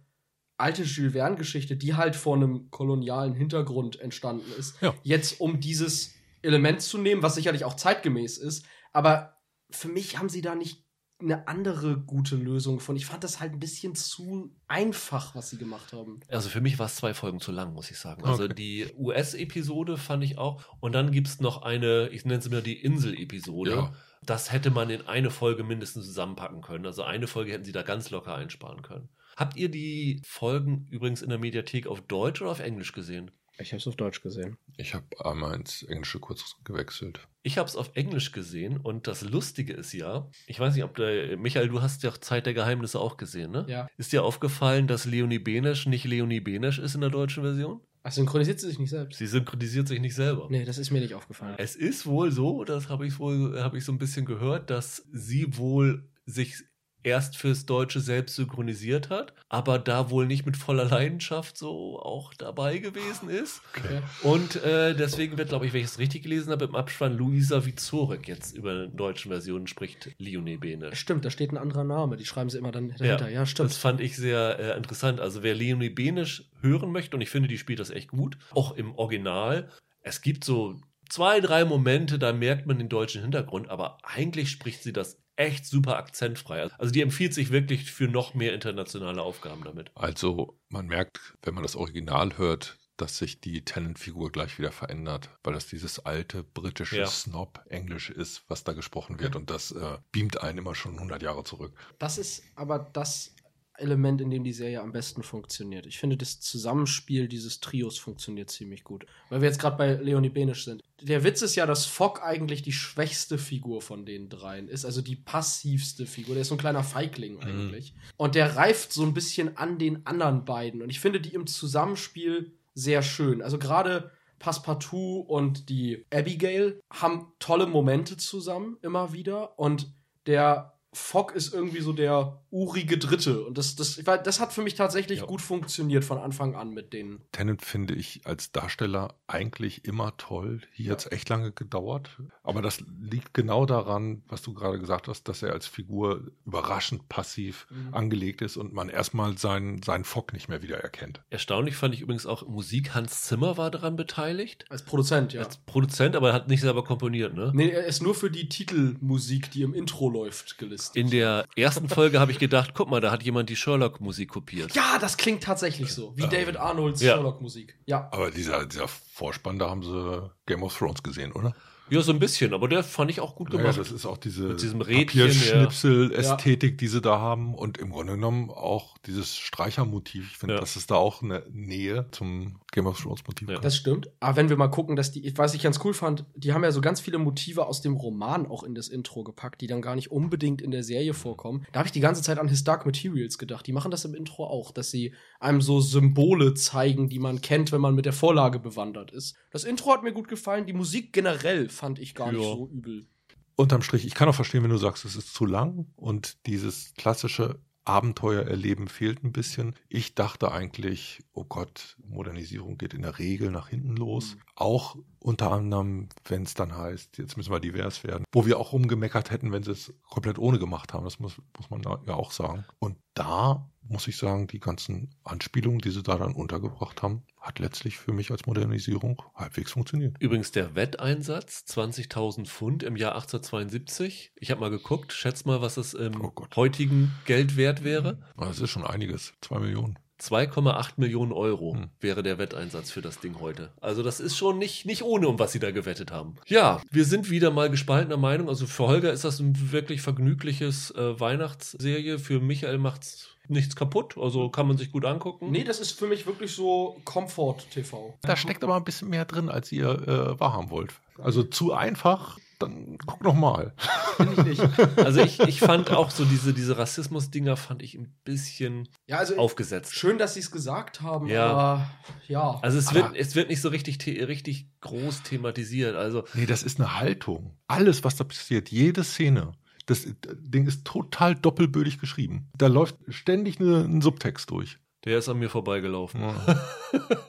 alte 0.58 0.84
Jules 0.84 1.14
Verne-Geschichte, 1.14 1.76
die 1.78 1.94
halt 1.96 2.16
vor 2.16 2.36
einem 2.36 2.70
kolonialen 2.72 3.34
Hintergrund 3.34 4.00
entstanden 4.00 4.52
ist, 4.58 4.82
Ja. 4.82 4.94
jetzt 5.04 5.40
um 5.40 5.60
dieses 5.60 6.14
Element 6.42 6.82
zu 6.82 6.98
nehmen, 6.98 7.22
was 7.24 7.36
sicherlich 7.36 7.64
auch 7.64 7.76
zeitgemäß 7.76 8.38
ist, 8.38 8.66
aber 8.92 9.38
für 9.70 9.88
mich 9.88 10.18
haben 10.20 10.30
sie 10.30 10.42
da 10.42 10.56
nicht 10.56 10.83
eine 11.24 11.48
andere 11.48 11.98
gute 11.98 12.36
Lösung 12.36 12.80
von. 12.80 12.96
Ich 12.96 13.06
fand 13.06 13.24
das 13.24 13.40
halt 13.40 13.54
ein 13.54 13.60
bisschen 13.60 13.96
zu 13.96 14.54
einfach, 14.68 15.34
was 15.36 15.50
sie 15.50 15.58
gemacht 15.58 15.94
haben. 15.94 16.20
Also 16.28 16.50
für 16.50 16.62
mich 16.62 16.78
war 16.80 16.86
es 16.88 16.96
zwei 16.96 17.14
Folgen 17.14 17.40
zu 17.40 17.52
lang, 17.52 17.74
muss 17.74 17.90
ich 17.90 17.98
sagen. 17.98 18.24
Also 18.26 18.44
Okay. 18.44 18.54
die 18.54 18.88
US-Episode 18.98 19.98
fand 19.98 20.24
ich 20.24 20.38
auch. 20.38 20.62
Und 20.80 20.94
dann 20.94 21.12
gibt 21.12 21.28
es 21.28 21.40
noch 21.40 21.62
eine, 21.64 22.10
ich 22.10 22.26
nenne 22.26 22.42
sie 22.42 22.50
mal 22.50 22.62
die 22.62 22.82
Insel-Episode. 22.82 23.72
Ja. 23.72 23.94
Das 24.26 24.52
hätte 24.52 24.70
man 24.72 24.90
in 24.90 25.08
eine 25.08 25.30
Folge 25.32 25.64
mindestens 25.64 26.06
zusammenpacken 26.06 26.62
können. 26.62 26.86
Also 26.86 27.04
eine 27.04 27.28
Folge 27.28 27.52
hätten 27.52 27.66
sie 27.66 27.72
da 27.74 27.82
ganz 27.82 28.10
locker 28.10 28.36
einsparen 28.36 28.82
können. 28.82 29.10
Habt 29.36 29.58
ihr 29.58 29.70
die 29.70 30.22
Folgen 30.26 30.88
übrigens 30.92 31.22
in 31.22 31.30
der 31.30 31.40
Mediathek 31.40 31.88
auf 31.88 32.02
Deutsch 32.02 32.42
oder 32.42 32.52
auf 32.52 32.60
Englisch 32.60 32.94
gesehen? 32.94 33.32
Ich 33.60 33.72
habe 33.72 33.78
es 33.78 33.88
auf 33.88 33.96
Deutsch 33.96 34.22
gesehen. 34.22 34.58
Ich 34.78 34.94
habe 34.94 35.06
einmal 35.24 35.56
ins 35.56 35.84
Englische 35.84 36.20
kurz 36.20 36.56
gewechselt. 36.64 37.28
Ich 37.44 37.58
habe 37.58 37.68
es 37.68 37.76
auf 37.76 37.92
Englisch 37.96 38.32
gesehen 38.32 38.78
und 38.78 39.08
das 39.08 39.22
Lustige 39.22 39.74
ist 39.74 39.94
ja, 39.94 40.30
ich 40.48 40.60
weiß 40.60 40.74
nicht, 40.74 40.84
ob 40.84 40.96
der, 40.96 41.38
Michael, 41.38 41.68
du 41.68 41.82
hast 41.82 42.04
ja 42.04 42.10
auch 42.10 42.18
Zeit 42.18 42.46
der 42.46 42.54
Geheimnisse 42.54 43.00
auch 43.00 43.18
gesehen, 43.18 43.52
ne? 43.52 43.66
Ja. 43.68 43.88
Ist 43.98 44.12
dir 44.12 44.24
aufgefallen, 44.24 44.88
dass 44.88 45.06
Leonie 45.06 45.40
Benesch 45.40 45.86
nicht 45.86 46.06
Leonie 46.06 46.40
Benesch 46.40 46.80
ist 46.80 46.96
in 46.96 47.02
der 47.02 47.10
deutschen 47.10 47.44
Version? 47.44 47.82
Ach, 48.04 48.12
synchronisiert 48.12 48.60
sie 48.60 48.68
sich 48.68 48.80
nicht 48.80 48.90
selbst? 48.90 49.18
Sie 49.18 49.28
synchronisiert 49.28 49.88
sich 49.88 50.02
nicht 50.02 50.16
selber. 50.16 50.48
Nee, 50.50 50.66
das 50.66 50.78
ist 50.78 50.92
mir 50.92 51.00
nicht 51.00 51.14
aufgefallen. 51.14 51.56
Es 51.58 51.76
ist 51.76 52.06
wohl 52.06 52.32
so, 52.32 52.64
das 52.66 52.90
habe 52.90 53.08
ich 53.08 53.18
wohl, 53.20 53.62
habe 53.62 53.78
ich 53.78 53.86
so 53.86 53.94
ein 53.94 53.98
bisschen 53.98 54.26
gehört, 54.26 54.70
dass 54.70 55.08
sie 55.12 55.58
wohl 55.58 56.10
sich 56.26 56.64
erst 57.04 57.38
fürs 57.38 57.66
Deutsche 57.66 58.00
selbst 58.00 58.36
synchronisiert 58.36 59.10
hat, 59.10 59.34
aber 59.50 59.80
da 59.80 60.10
wohl 60.10 60.26
nicht 60.26 60.46
mit 60.46 60.58
voller 60.58 60.86
Leidenschaft 60.86 61.58
so 61.58 62.00
auch 62.00 62.34
dabei 62.34 62.78
gewesen 62.80 63.30
ist. 63.30 63.62
Okay. 63.78 64.02
Und 64.22 64.56
äh, 64.64 64.96
deswegen 64.96 65.38
wird, 65.38 65.50
glaube 65.50 65.68
ich, 65.68 65.74
wenn 65.74 65.82
ich 65.82 65.88
es 65.88 66.00
richtig 66.00 66.24
gelesen 66.24 66.52
habe, 66.52 66.66
im 66.66 66.76
Abspann 66.76 67.18
Luisa 67.18 67.66
Vizorek 67.66 68.28
jetzt 68.28 68.56
über 68.56 68.74
den 68.74 68.96
deutschen 68.96 69.30
Versionen 69.30 69.68
spricht 69.68 70.12
Leonie 70.18 70.58
Bene. 70.58 70.96
Stimmt, 70.96 71.26
da 71.26 71.30
steht 71.30 71.52
ein 71.52 71.58
anderer 71.58 71.84
Name. 71.84 72.18
Die 72.18 72.26
schreiben 72.26 72.50
sie 72.50 72.58
immer 72.58 72.72
dann 72.72 72.90
dahinter. 72.90 73.30
Ja, 73.30 73.46
stimmt. 73.46 73.70
Das 73.70 73.78
fand 73.78 74.02
ich 74.02 74.16
sehr 74.16 74.60
äh, 74.60 74.78
interessant. 74.78 75.20
Also 75.20 75.44
wer 75.44 75.56
Leonie 75.56 75.90
Benisch 75.90 76.50
hören 76.62 76.92
möchte, 76.92 77.16
und 77.16 77.22
ich 77.22 77.30
finde, 77.30 77.50
die 77.50 77.58
spielt 77.58 77.80
das 77.80 77.90
echt 77.90 78.10
gut, 78.10 78.38
auch 78.52 78.76
im 78.76 78.96
Original, 78.96 79.70
es 80.02 80.22
gibt 80.22 80.44
so 80.44 80.80
zwei, 81.10 81.40
drei 81.40 81.66
Momente, 81.66 82.20
da 82.20 82.34
merkt 82.34 82.66
man 82.66 82.78
den 82.78 82.90
deutschen 82.90 83.22
Hintergrund, 83.22 83.70
aber 83.70 83.98
eigentlich 84.04 84.50
spricht 84.50 84.84
sie 84.84 84.94
das 84.94 85.23
echt 85.36 85.66
super 85.66 85.98
akzentfrei. 85.98 86.64
Also 86.78 86.92
die 86.92 87.02
empfiehlt 87.02 87.34
sich 87.34 87.52
wirklich 87.52 87.92
für 87.92 88.08
noch 88.08 88.34
mehr 88.34 88.54
internationale 88.54 89.22
Aufgaben 89.22 89.64
damit. 89.64 89.92
Also 89.96 90.58
man 90.70 90.88
merkt, 90.88 91.36
wenn 91.42 91.54
man 91.54 91.64
das 91.64 91.76
Original 91.76 92.38
hört, 92.38 92.78
dass 92.98 93.18
sich 93.18 93.42
die 93.42 93.66
Tennant-Figur 93.66 94.32
gleich 94.32 94.60
wieder 94.60 94.72
verändert, 94.72 95.30
weil 95.44 95.54
das 95.54 95.66
dieses 95.66 96.06
alte 96.06 96.44
britische 96.44 96.98
Ja. 96.98 97.08
Snob-Englisch 97.08 98.12
ist, 98.12 98.44
was 98.48 98.64
da 98.64 98.74
gesprochen 98.74 99.20
wird 99.20 99.36
und 99.36 99.50
das 99.50 99.72
äh, 99.72 99.98
beamt 100.12 100.42
einen 100.42 100.60
immer 100.60 100.76
schon 100.76 100.94
100 100.94 101.24
Jahre 101.24 101.44
zurück. 101.44 101.74
Das 101.98 102.20
ist 102.20 102.44
aber 102.56 102.78
das 102.94 103.33
Element, 103.78 104.22
in 104.22 104.30
dem 104.30 104.44
die 104.44 104.54
Serie 104.54 104.82
am 104.82 104.92
besten 104.92 105.24
funktioniert. 105.24 105.86
Ich 105.86 105.98
finde, 105.98 106.18
das 106.18 106.40
Zusammenspiel 106.40 107.28
dieses 107.28 107.60
Trios 107.60 107.98
funktioniert 107.98 108.50
ziemlich 108.50 108.84
gut. 108.84 109.06
Weil 109.30 109.42
wir 109.42 109.50
jetzt 109.50 109.60
gerade 109.60 109.78
bei 109.78 109.94
Leonie 109.94 110.30
Benisch 110.30 110.66
sind. 110.66 110.82
Der 111.02 111.24
Witz 111.24 111.42
ist 111.42 111.56
ja, 111.56 111.66
dass 111.66 111.86
Fogg 111.86 112.22
eigentlich 112.22 112.62
die 112.62 112.72
schwächste 112.72 113.38
Figur 113.38 113.82
von 113.82 114.06
den 114.06 114.30
dreien 114.30 114.68
ist, 114.68 114.86
also 114.86 115.02
die 115.02 115.16
passivste 115.16 116.06
Figur. 116.06 116.36
Der 116.36 116.44
ist 116.44 116.50
so 116.50 116.56
ein 116.56 116.60
kleiner 116.60 116.84
Feigling 116.84 117.40
eigentlich. 117.42 117.94
Und 118.18 118.36
der 118.36 118.56
reift 118.56 118.94
so 118.94 119.04
ein 119.04 119.14
bisschen 119.14 119.58
an 119.58 119.80
den 119.80 120.06
anderen 120.06 120.46
beiden. 120.46 120.82
Und 120.82 120.90
ich 120.90 121.00
finde 121.00 121.20
die 121.20 121.34
im 121.34 121.48
Zusammenspiel 121.48 122.54
sehr 122.76 123.02
schön. 123.02 123.42
Also 123.42 123.58
gerade 123.58 124.12
Passepartout 124.40 125.22
und 125.22 125.70
die 125.70 126.06
Abigail 126.14 126.80
haben 126.92 127.32
tolle 127.40 127.66
Momente 127.66 128.18
zusammen 128.18 128.78
immer 128.82 129.14
wieder. 129.14 129.58
Und 129.58 129.94
der 130.26 130.73
Fogg 130.94 131.34
ist 131.36 131.54
irgendwie 131.54 131.82
so 131.82 131.92
der 131.94 132.40
urige 132.52 132.98
Dritte. 132.98 133.44
Und 133.46 133.58
das, 133.58 133.76
das, 133.76 134.06
weil 134.06 134.20
das 134.22 134.40
hat 134.40 134.54
für 134.54 134.62
mich 134.62 134.76
tatsächlich 134.76 135.20
Ja. 135.20 135.26
gut 135.26 135.42
funktioniert 135.42 136.06
von 136.06 136.18
Anfang 136.20 136.56
an 136.56 136.70
mit 136.72 136.94
denen. 136.94 137.22
Tennant 137.32 137.62
finde 137.64 137.96
ich 137.96 138.22
als 138.26 138.52
Darsteller 138.52 139.16
eigentlich 139.28 139.86
immer 139.86 140.16
toll. 140.18 140.62
Hier 140.72 140.92
hat 140.92 141.00
es 141.00 141.12
echt 141.12 141.30
lange 141.30 141.52
gedauert. 141.52 142.10
Aber 142.44 142.62
das 142.62 142.84
liegt 143.02 143.34
genau 143.34 143.66
daran, 143.66 144.24
was 144.28 144.42
du 144.44 144.54
gerade 144.54 144.80
gesagt 144.80 145.08
hast, 145.08 145.28
dass 145.28 145.42
er 145.42 145.52
als 145.54 145.66
Figur 145.68 146.32
überraschend 146.46 147.10
passiv 147.10 147.66
Mhm. 147.70 147.94
angelegt 147.94 148.42
ist 148.42 148.58
und 148.58 148.74
man 148.74 148.90
erstmal 148.90 149.38
seinen, 149.38 149.82
seinen 149.82 150.04
Fock 150.04 150.34
nicht 150.34 150.48
mehr 150.50 150.62
wieder 150.62 150.78
erkennt. 150.78 151.22
Erstaunlich 151.30 151.76
fand 151.76 151.94
ich 151.96 152.02
übrigens 152.02 152.26
auch 152.26 152.48
Musik. 152.48 152.94
Hans 152.94 153.24
Zimmer 153.24 153.58
war 153.58 153.72
daran 153.72 153.96
beteiligt. 153.96 154.66
Als 154.70 154.84
Produzent, 154.84 155.34
ja. 155.34 155.42
Als 155.42 155.58
Produzent, 155.58 156.16
aber 156.16 156.30
er 156.30 156.34
hat 156.36 156.48
nicht 156.50 156.62
selber 156.62 156.84
komponiert, 156.84 157.34
ne? 157.34 157.52
Nee, 157.56 157.70
er 157.70 157.86
ist 157.86 158.02
nur 158.04 158.14
für 158.14 158.30
die 158.30 158.48
Titelmusik, 158.50 159.50
die 159.52 159.64
im 159.64 159.74
Intro 159.74 160.10
läuft, 160.10 160.58
gelistet. 160.58 160.83
In 160.94 161.10
der 161.10 161.46
ersten 161.56 161.90
Folge 161.90 162.20
habe 162.20 162.32
ich 162.32 162.40
gedacht, 162.40 162.72
guck 162.74 162.90
mal, 162.90 163.02
da 163.02 163.12
hat 163.12 163.24
jemand 163.24 163.50
die 163.50 163.56
Sherlock-Musik 163.56 164.30
kopiert. 164.30 164.76
ja, 164.76 164.98
das 165.00 165.18
klingt 165.18 165.44
tatsächlich 165.44 165.94
so. 165.94 166.14
Wie 166.16 166.28
David 166.28 166.58
Arnolds 166.58 167.02
Ja. 167.02 167.14
Sherlock-Musik. 167.14 167.78
Ja. 167.86 168.10
Aber 168.12 168.32
dieser, 168.32 168.66
dieser 168.66 168.88
Vorspann, 168.88 169.60
da 169.60 169.70
haben 169.70 169.84
sie 169.84 170.32
Game 170.46 170.64
of 170.64 170.78
Thrones 170.78 171.02
gesehen, 171.04 171.32
oder? 171.32 171.54
Ja, 171.94 172.02
so 172.02 172.12
ein 172.12 172.20
bisschen, 172.20 172.54
aber 172.54 172.68
der 172.68 172.84
fand 172.84 173.12
ich 173.12 173.20
auch 173.20 173.36
gut 173.36 173.52
Ja, 173.54 173.60
gemacht. 173.60 173.78
das 173.78 173.92
ist 173.92 174.06
auch 174.06 174.18
diese 174.18 174.44
Mit 174.48 174.62
diesem 174.62 174.82
Rädchen, 174.82 175.22
Papierschnipsel-Ästhetik, 175.22 176.78
die 176.78 176.88
sie 176.88 177.02
da 177.02 177.20
haben 177.20 177.54
und 177.56 177.78
im 177.78 177.92
Grunde 177.92 178.14
genommen 178.14 178.50
auch 178.50 178.98
dieses 179.06 179.38
Streichermotiv. 179.38 180.32
Ich 180.32 180.38
finde, 180.38 180.56
Ja. 180.56 180.60
das 180.62 180.76
ist 180.76 180.92
da 180.92 180.96
auch 180.96 181.22
eine 181.22 181.44
Nähe 181.52 182.08
zum 182.12 182.60
Game 182.72 182.88
of 182.88 183.00
Thrones-Motiv. 183.02 183.50
Ja. 183.50 183.60
Das 183.60 183.76
stimmt. 183.78 184.10
Aber 184.20 184.36
wenn 184.38 184.50
wir 184.50 184.58
mal 184.58 184.68
gucken, 184.70 184.96
dass 184.96 185.12
die, 185.12 185.32
was 185.38 185.54
ich 185.54 185.62
ganz 185.62 185.80
cool 185.84 185.94
fand, 185.94 186.26
die 186.36 186.54
haben 186.54 186.64
ja 186.64 186.72
so 186.72 186.82
ganz 186.82 187.00
viele 187.02 187.18
Motive 187.20 187.66
aus 187.68 187.82
dem 187.82 187.96
Roman 187.96 188.48
auch 188.48 188.64
in 188.64 188.74
das 188.76 188.88
Intro 188.88 189.24
gepackt, 189.24 189.62
die 189.62 189.68
dann 189.68 189.82
gar 189.82 189.96
nicht 189.96 190.12
unbedingt 190.12 190.62
in 190.62 190.72
der 190.72 190.84
Serie 190.84 191.14
vorkommen. 191.14 191.66
Da 191.72 191.80
habe 191.80 191.88
ich 191.88 191.92
die 191.94 192.00
ganze 192.00 192.22
Zeit 192.22 192.40
an 192.40 192.48
His 192.48 192.64
Dark 192.64 192.86
Materials 192.86 193.38
gedacht. 193.38 193.68
Die 193.68 193.74
machen 193.74 193.92
das 193.92 194.06
im 194.06 194.16
Intro 194.16 194.46
auch, 194.46 194.72
dass 194.72 194.90
sie 194.90 195.14
einem 195.44 195.62
so 195.62 195.82
Symbole 195.82 196.54
zeigen, 196.54 197.10
die 197.10 197.20
man 197.20 197.42
kennt, 197.42 197.72
wenn 197.72 197.82
man 197.82 197.96
mit 197.96 198.06
der 198.06 198.14
Vorlage 198.14 198.60
bewandert 198.60 199.12
ist. 199.12 199.36
Das 199.52 199.64
Intro 199.64 199.92
hat 199.92 200.04
mir 200.04 200.14
gut 200.14 200.28
gefallen. 200.28 200.66
Die 200.66 200.74
Musik 200.74 201.14
generell 201.14 201.70
fand 201.70 202.00
ich 202.00 202.16
gar 202.16 202.32
nicht 202.32 202.42
Ja. 202.42 202.56
so 202.56 202.68
übel. 202.70 203.08
Unterm 203.56 203.84
Strich, 203.84 204.06
ich 204.06 204.16
kann 204.16 204.28
auch 204.30 204.36
verstehen, 204.36 204.64
wenn 204.64 204.72
du 204.72 204.78
sagst, 204.78 205.06
es 205.06 205.16
ist 205.16 205.34
zu 205.34 205.46
lang 205.46 205.86
und 205.96 206.46
dieses 206.48 206.94
klassische 206.96 207.60
Abenteuererleben 207.86 208.88
fehlt 208.88 209.24
ein 209.24 209.32
bisschen. 209.34 209.76
Ich 209.90 210.16
dachte 210.16 210.52
eigentlich, 210.52 211.22
oh 211.34 211.44
Gott, 211.44 211.98
Modernisierung 212.08 212.78
geht 212.78 212.94
in 212.94 213.02
der 213.02 213.20
Regel 213.20 213.52
nach 213.52 213.68
hinten 213.68 213.96
los. 213.96 214.36
Mhm. 214.36 214.40
Auch 214.56 214.96
unter 215.20 215.52
anderem, 215.52 216.10
wenn 216.26 216.44
es 216.44 216.54
dann 216.54 216.76
heißt, 216.78 217.18
jetzt 217.18 217.38
müssen 217.38 217.52
wir 217.52 217.60
divers 217.60 218.04
werden, 218.04 218.24
wo 218.32 218.46
wir 218.46 218.58
auch 218.58 218.72
rumgemeckert 218.74 219.32
hätten, 219.32 219.52
wenn 219.52 219.64
sie 219.64 219.72
es 219.72 219.94
komplett 220.10 220.40
ohne 220.40 220.60
gemacht 220.60 220.94
haben. 220.94 221.04
Das 221.04 221.20
muss, 221.20 221.36
muss 221.58 221.70
man 221.70 221.82
ja 221.84 222.14
auch 222.16 222.32
sagen. 222.32 222.66
Und 222.80 222.98
da 223.14 223.70
muss 223.88 224.08
ich 224.08 224.18
sagen, 224.18 224.48
die 224.48 224.60
ganzen 224.60 225.16
Anspielungen, 225.24 225.80
die 225.80 225.92
sie 225.92 226.04
da 226.04 226.18
dann 226.18 226.34
untergebracht 226.34 227.02
haben, 227.02 227.24
hat 227.40 227.60
letztlich 227.60 227.98
für 227.98 228.14
mich 228.14 228.32
als 228.32 228.46
Modernisierung 228.46 229.22
halbwegs 229.36 229.72
funktioniert. 229.72 230.16
Übrigens 230.20 230.52
der 230.52 230.76
Wetteinsatz, 230.76 231.66
20.000 231.68 232.46
Pfund 232.46 232.84
im 232.84 232.96
Jahr 232.96 233.16
1872. 233.16 234.32
Ich 234.36 234.52
habe 234.52 234.62
mal 234.62 234.70
geguckt, 234.70 235.14
schätz 235.14 235.46
mal, 235.46 235.62
was 235.62 235.78
es 235.78 235.94
im 235.94 236.22
Oh 236.22 236.34
heutigen 236.56 237.12
Geld 237.26 237.58
wert 237.58 237.84
wäre. 237.84 238.20
Das 238.38 238.60
ist 238.60 238.70
schon 238.70 238.86
einiges. 238.86 239.34
Zwei 239.42 239.60
Millionen. 239.60 240.00
2,8 240.22 240.92
Millionen 240.98 241.32
Euro 241.32 241.74
Hm. 241.76 241.90
wäre 242.00 242.24
der 242.24 242.38
Wetteinsatz 242.38 242.92
für 242.92 243.02
das 243.02 243.20
Ding 243.20 243.40
heute. 243.40 243.72
Also 243.82 244.04
das 244.04 244.20
ist 244.20 244.38
schon 244.38 244.58
nicht, 244.58 244.86
nicht 244.86 245.04
ohne, 245.04 245.28
um 245.28 245.40
was 245.40 245.52
sie 245.52 245.60
da 245.60 245.72
gewettet 245.72 246.12
haben. 246.12 246.36
Ja, 246.48 246.82
wir 246.92 247.06
sind 247.06 247.30
wieder 247.30 247.52
mal 247.52 247.70
gespaltener 247.70 248.18
Meinung. 248.18 248.48
Also 248.50 248.66
für 248.68 248.88
Holger 248.88 249.12
ist 249.12 249.24
das 249.26 249.40
ein 249.40 249.72
wirklich 249.72 250.02
vergnügliches 250.02 250.92
äh, 250.92 251.20
Weihnachtsserie. 251.20 252.20
Für 252.20 252.40
Michael 252.40 252.78
macht's 252.78 253.30
nichts 253.50 253.76
kaputt. 253.76 254.18
Also 254.18 254.50
kann 254.50 254.68
man 254.68 254.78
sich 254.78 254.92
gut 254.92 255.04
angucken. 255.06 255.52
Nee, 255.52 255.64
das 255.66 255.80
ist 255.80 255.92
für 255.92 256.08
mich 256.08 256.26
wirklich 256.26 256.54
so 256.54 256.96
Comfort-TV. 257.04 258.18
Da 258.22 258.36
steckt 258.38 258.64
aber 258.64 258.76
ein 258.76 258.84
bisschen 258.86 259.10
mehr 259.10 259.26
drin, 259.26 259.50
als 259.50 259.72
ihr 259.72 259.90
äh, 259.90 260.40
wahrhaben 260.40 260.70
wollt. 260.70 260.94
Also 261.18 261.44
zu 261.44 261.74
einfach, 261.74 262.38
dann 262.60 262.98
guck 263.06 263.24
noch 263.24 263.34
mal. 263.34 263.74
Finde 264.18 264.34
ich 264.52 264.60
nicht. 264.60 264.64
Also 264.98 265.22
ich, 265.22 265.40
ich 265.42 265.60
fand 265.60 265.92
auch 265.92 266.10
so 266.12 266.24
diese, 266.26 266.54
diese 266.54 266.78
Rassismus-Dinger 266.78 267.58
fand 267.58 267.82
ich 267.84 267.96
ein 267.96 268.14
bisschen 268.24 268.88
Ja, 269.08 269.18
also 269.18 269.38
aufgesetzt. 269.38 269.94
schön, 269.96 270.18
dass 270.18 270.34
sie 270.36 270.40
es 270.42 270.52
gesagt 270.52 271.02
haben, 271.02 271.28
Ja. 271.28 271.46
aber 271.48 271.90
ja. 272.28 272.60
Also 272.62 272.78
es 272.78 272.88
Aber- 272.88 272.96
wird, 273.14 273.16
es 273.18 273.36
wird 273.36 273.50
nicht 273.50 273.62
so 273.62 273.70
richtig, 273.70 273.98
richtig 274.06 274.68
groß 274.82 275.24
thematisiert. 275.24 275.96
Also 275.96 276.24
Nee, 276.34 276.46
das 276.46 276.64
ist 276.64 276.80
eine 276.80 277.00
Haltung. 277.00 277.58
Alles, 277.68 278.04
was 278.04 278.16
da 278.16 278.24
passiert, 278.24 278.70
jede 278.70 279.04
Szene, 279.04 279.54
das 279.86 280.06
Ding 280.40 280.66
ist 280.68 280.86
total 280.86 281.36
doppelbödig 281.36 282.00
geschrieben. 282.00 282.50
Da 282.58 282.68
läuft 282.68 282.96
ständig 283.10 283.60
eine, 283.60 283.80
ein 283.84 284.02
Subtext 284.02 284.50
durch. 284.50 284.78
der 285.06 285.18
ist 285.20 285.28
an 285.28 285.40
mir 285.40 285.50
vorbeigelaufen. 285.50 286.22
Ja. 286.22 286.66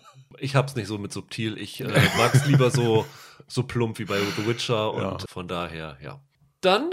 Ich 0.41 0.57
hab's 0.57 0.75
nicht 0.75 0.89
so 0.89 0.99
mit 0.99 1.13
subtil. 1.13 1.57
Ich 1.59 1.81
äh, 1.81 1.87
mag's 2.19 2.45
lieber 2.47 2.69
so, 2.73 3.07
so 3.47 3.63
plump 3.63 3.99
wie 3.99 4.05
bei 4.05 4.19
The 4.19 4.47
Witcher 4.47 4.93
und 4.93 5.03
Ja. 5.03 5.19
von 5.29 5.49
daher, 5.49 5.97
ja. 6.03 6.21
Dann 6.61 6.91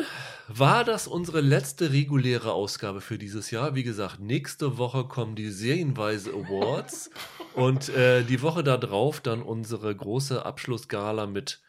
war 0.50 0.84
das 0.84 1.08
unsere 1.08 1.40
letzte 1.40 1.94
reguläre 1.94 2.52
Ausgabe 2.52 3.00
für 3.00 3.18
dieses 3.18 3.52
Jahr. 3.52 3.74
Wie 3.74 3.84
gesagt, 3.84 4.20
nächste 4.20 4.78
Woche 4.78 5.06
kommen 5.06 5.36
die 5.36 5.50
Serienweise 5.50 6.32
Awards 6.32 7.10
und 7.56 7.88
äh, 7.90 8.24
die 8.24 8.42
Woche 8.42 8.64
da 8.66 8.76
drauf 8.76 9.22
dann 9.22 9.42
unsere 9.42 9.96
große 9.96 10.46
Abschlussgala 10.46 11.26
mit 11.26 11.62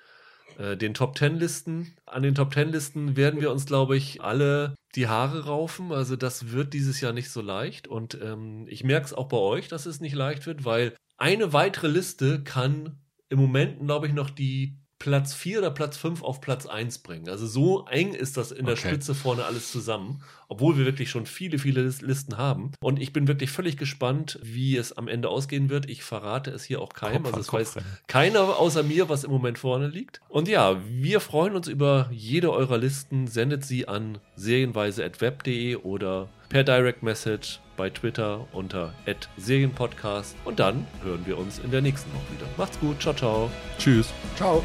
äh, 0.58 0.76
den 0.76 0.94
Top 0.94 1.14
Ten 1.14 1.36
Listen. 1.36 1.94
An 2.04 2.24
den 2.24 2.34
Top 2.34 2.50
Ten 2.52 2.72
Listen 2.72 3.16
werden 3.16 3.40
wir 3.40 3.52
uns, 3.52 3.66
glaube 3.66 3.96
ich, 3.96 4.20
alle 4.20 4.74
die 4.96 5.06
Haare 5.06 5.44
raufen. 5.44 5.92
Also 5.92 6.16
das 6.16 6.50
wird 6.50 6.74
dieses 6.74 7.00
Jahr 7.00 7.12
nicht 7.12 7.30
so 7.30 7.40
leicht. 7.40 7.86
Und 7.86 8.18
ähm, 8.20 8.66
ich 8.68 8.82
merke 8.82 9.06
es 9.06 9.14
auch 9.14 9.28
bei 9.28 9.36
euch, 9.38 9.68
dass 9.68 9.86
es 9.86 10.00
nicht 10.00 10.16
leicht 10.16 10.44
wird, 10.46 10.64
weil 10.64 10.94
eine 11.18 11.52
weitere 11.52 11.86
Liste 11.86 12.42
kann 12.42 12.98
im 13.32 13.38
Moment, 13.40 13.80
glaube 13.86 14.06
ich, 14.06 14.12
noch 14.12 14.30
die 14.30 14.76
Platz 14.98 15.34
4 15.34 15.58
oder 15.58 15.70
Platz 15.72 15.96
5 15.96 16.22
auf 16.22 16.40
Platz 16.40 16.64
1 16.64 16.98
bringen. 16.98 17.28
Also 17.28 17.44
so 17.48 17.86
eng 17.86 18.14
ist 18.14 18.36
das 18.36 18.52
in 18.52 18.66
der 18.66 18.74
Okay. 18.74 18.86
Spitze 18.86 19.16
vorne 19.16 19.44
alles 19.44 19.72
zusammen, 19.72 20.22
obwohl 20.48 20.78
wir 20.78 20.84
wirklich 20.84 21.10
schon 21.10 21.26
viele, 21.26 21.58
viele 21.58 21.82
Lis- 21.82 22.02
Listen 22.02 22.36
haben. 22.38 22.70
Und 22.80 23.02
ich 23.02 23.12
bin 23.12 23.26
wirklich 23.26 23.50
völlig 23.50 23.76
gespannt, 23.76 24.38
wie 24.44 24.76
es 24.76 24.92
am 24.96 25.08
Ende 25.08 25.28
ausgehen 25.28 25.70
wird. 25.70 25.90
Ich 25.90 26.04
verrate 26.04 26.52
es 26.52 26.62
hier 26.62 26.80
auch 26.80 26.92
keinem. 26.92 27.24
Kopf 27.24 27.32
Also 27.34 27.40
es 27.40 27.46
Kopf 27.48 27.58
weiß 27.76 27.84
keiner 28.06 28.42
außer 28.60 28.84
mir, 28.84 29.08
was 29.08 29.24
im 29.24 29.32
Moment 29.32 29.58
vorne 29.58 29.88
liegt. 29.88 30.20
Und 30.28 30.46
ja, 30.46 30.80
wir 30.88 31.18
freuen 31.18 31.56
uns 31.56 31.66
über 31.66 32.08
jede 32.12 32.52
eurer 32.52 32.78
Listen. 32.78 33.26
Sendet 33.26 33.64
sie 33.64 33.88
an 33.88 34.18
serienweise.web.de 34.36 35.76
oder 35.76 36.28
per 36.52 36.64
Direct 36.64 37.02
Message 37.02 37.60
bei 37.78 37.88
Twitter 37.88 38.46
unter 38.52 38.92
@serienpodcast 39.38 40.36
und 40.44 40.60
dann 40.60 40.86
hören 41.02 41.22
wir 41.24 41.38
uns 41.38 41.58
in 41.58 41.70
der 41.70 41.80
nächsten 41.80 42.12
Woche 42.12 42.30
wieder. 42.36 42.46
Macht's 42.58 42.78
gut, 42.78 43.00
ciao 43.00 43.14
ciao. 43.14 43.50
Tschüss. 43.78 44.12
Ciao. 44.36 44.62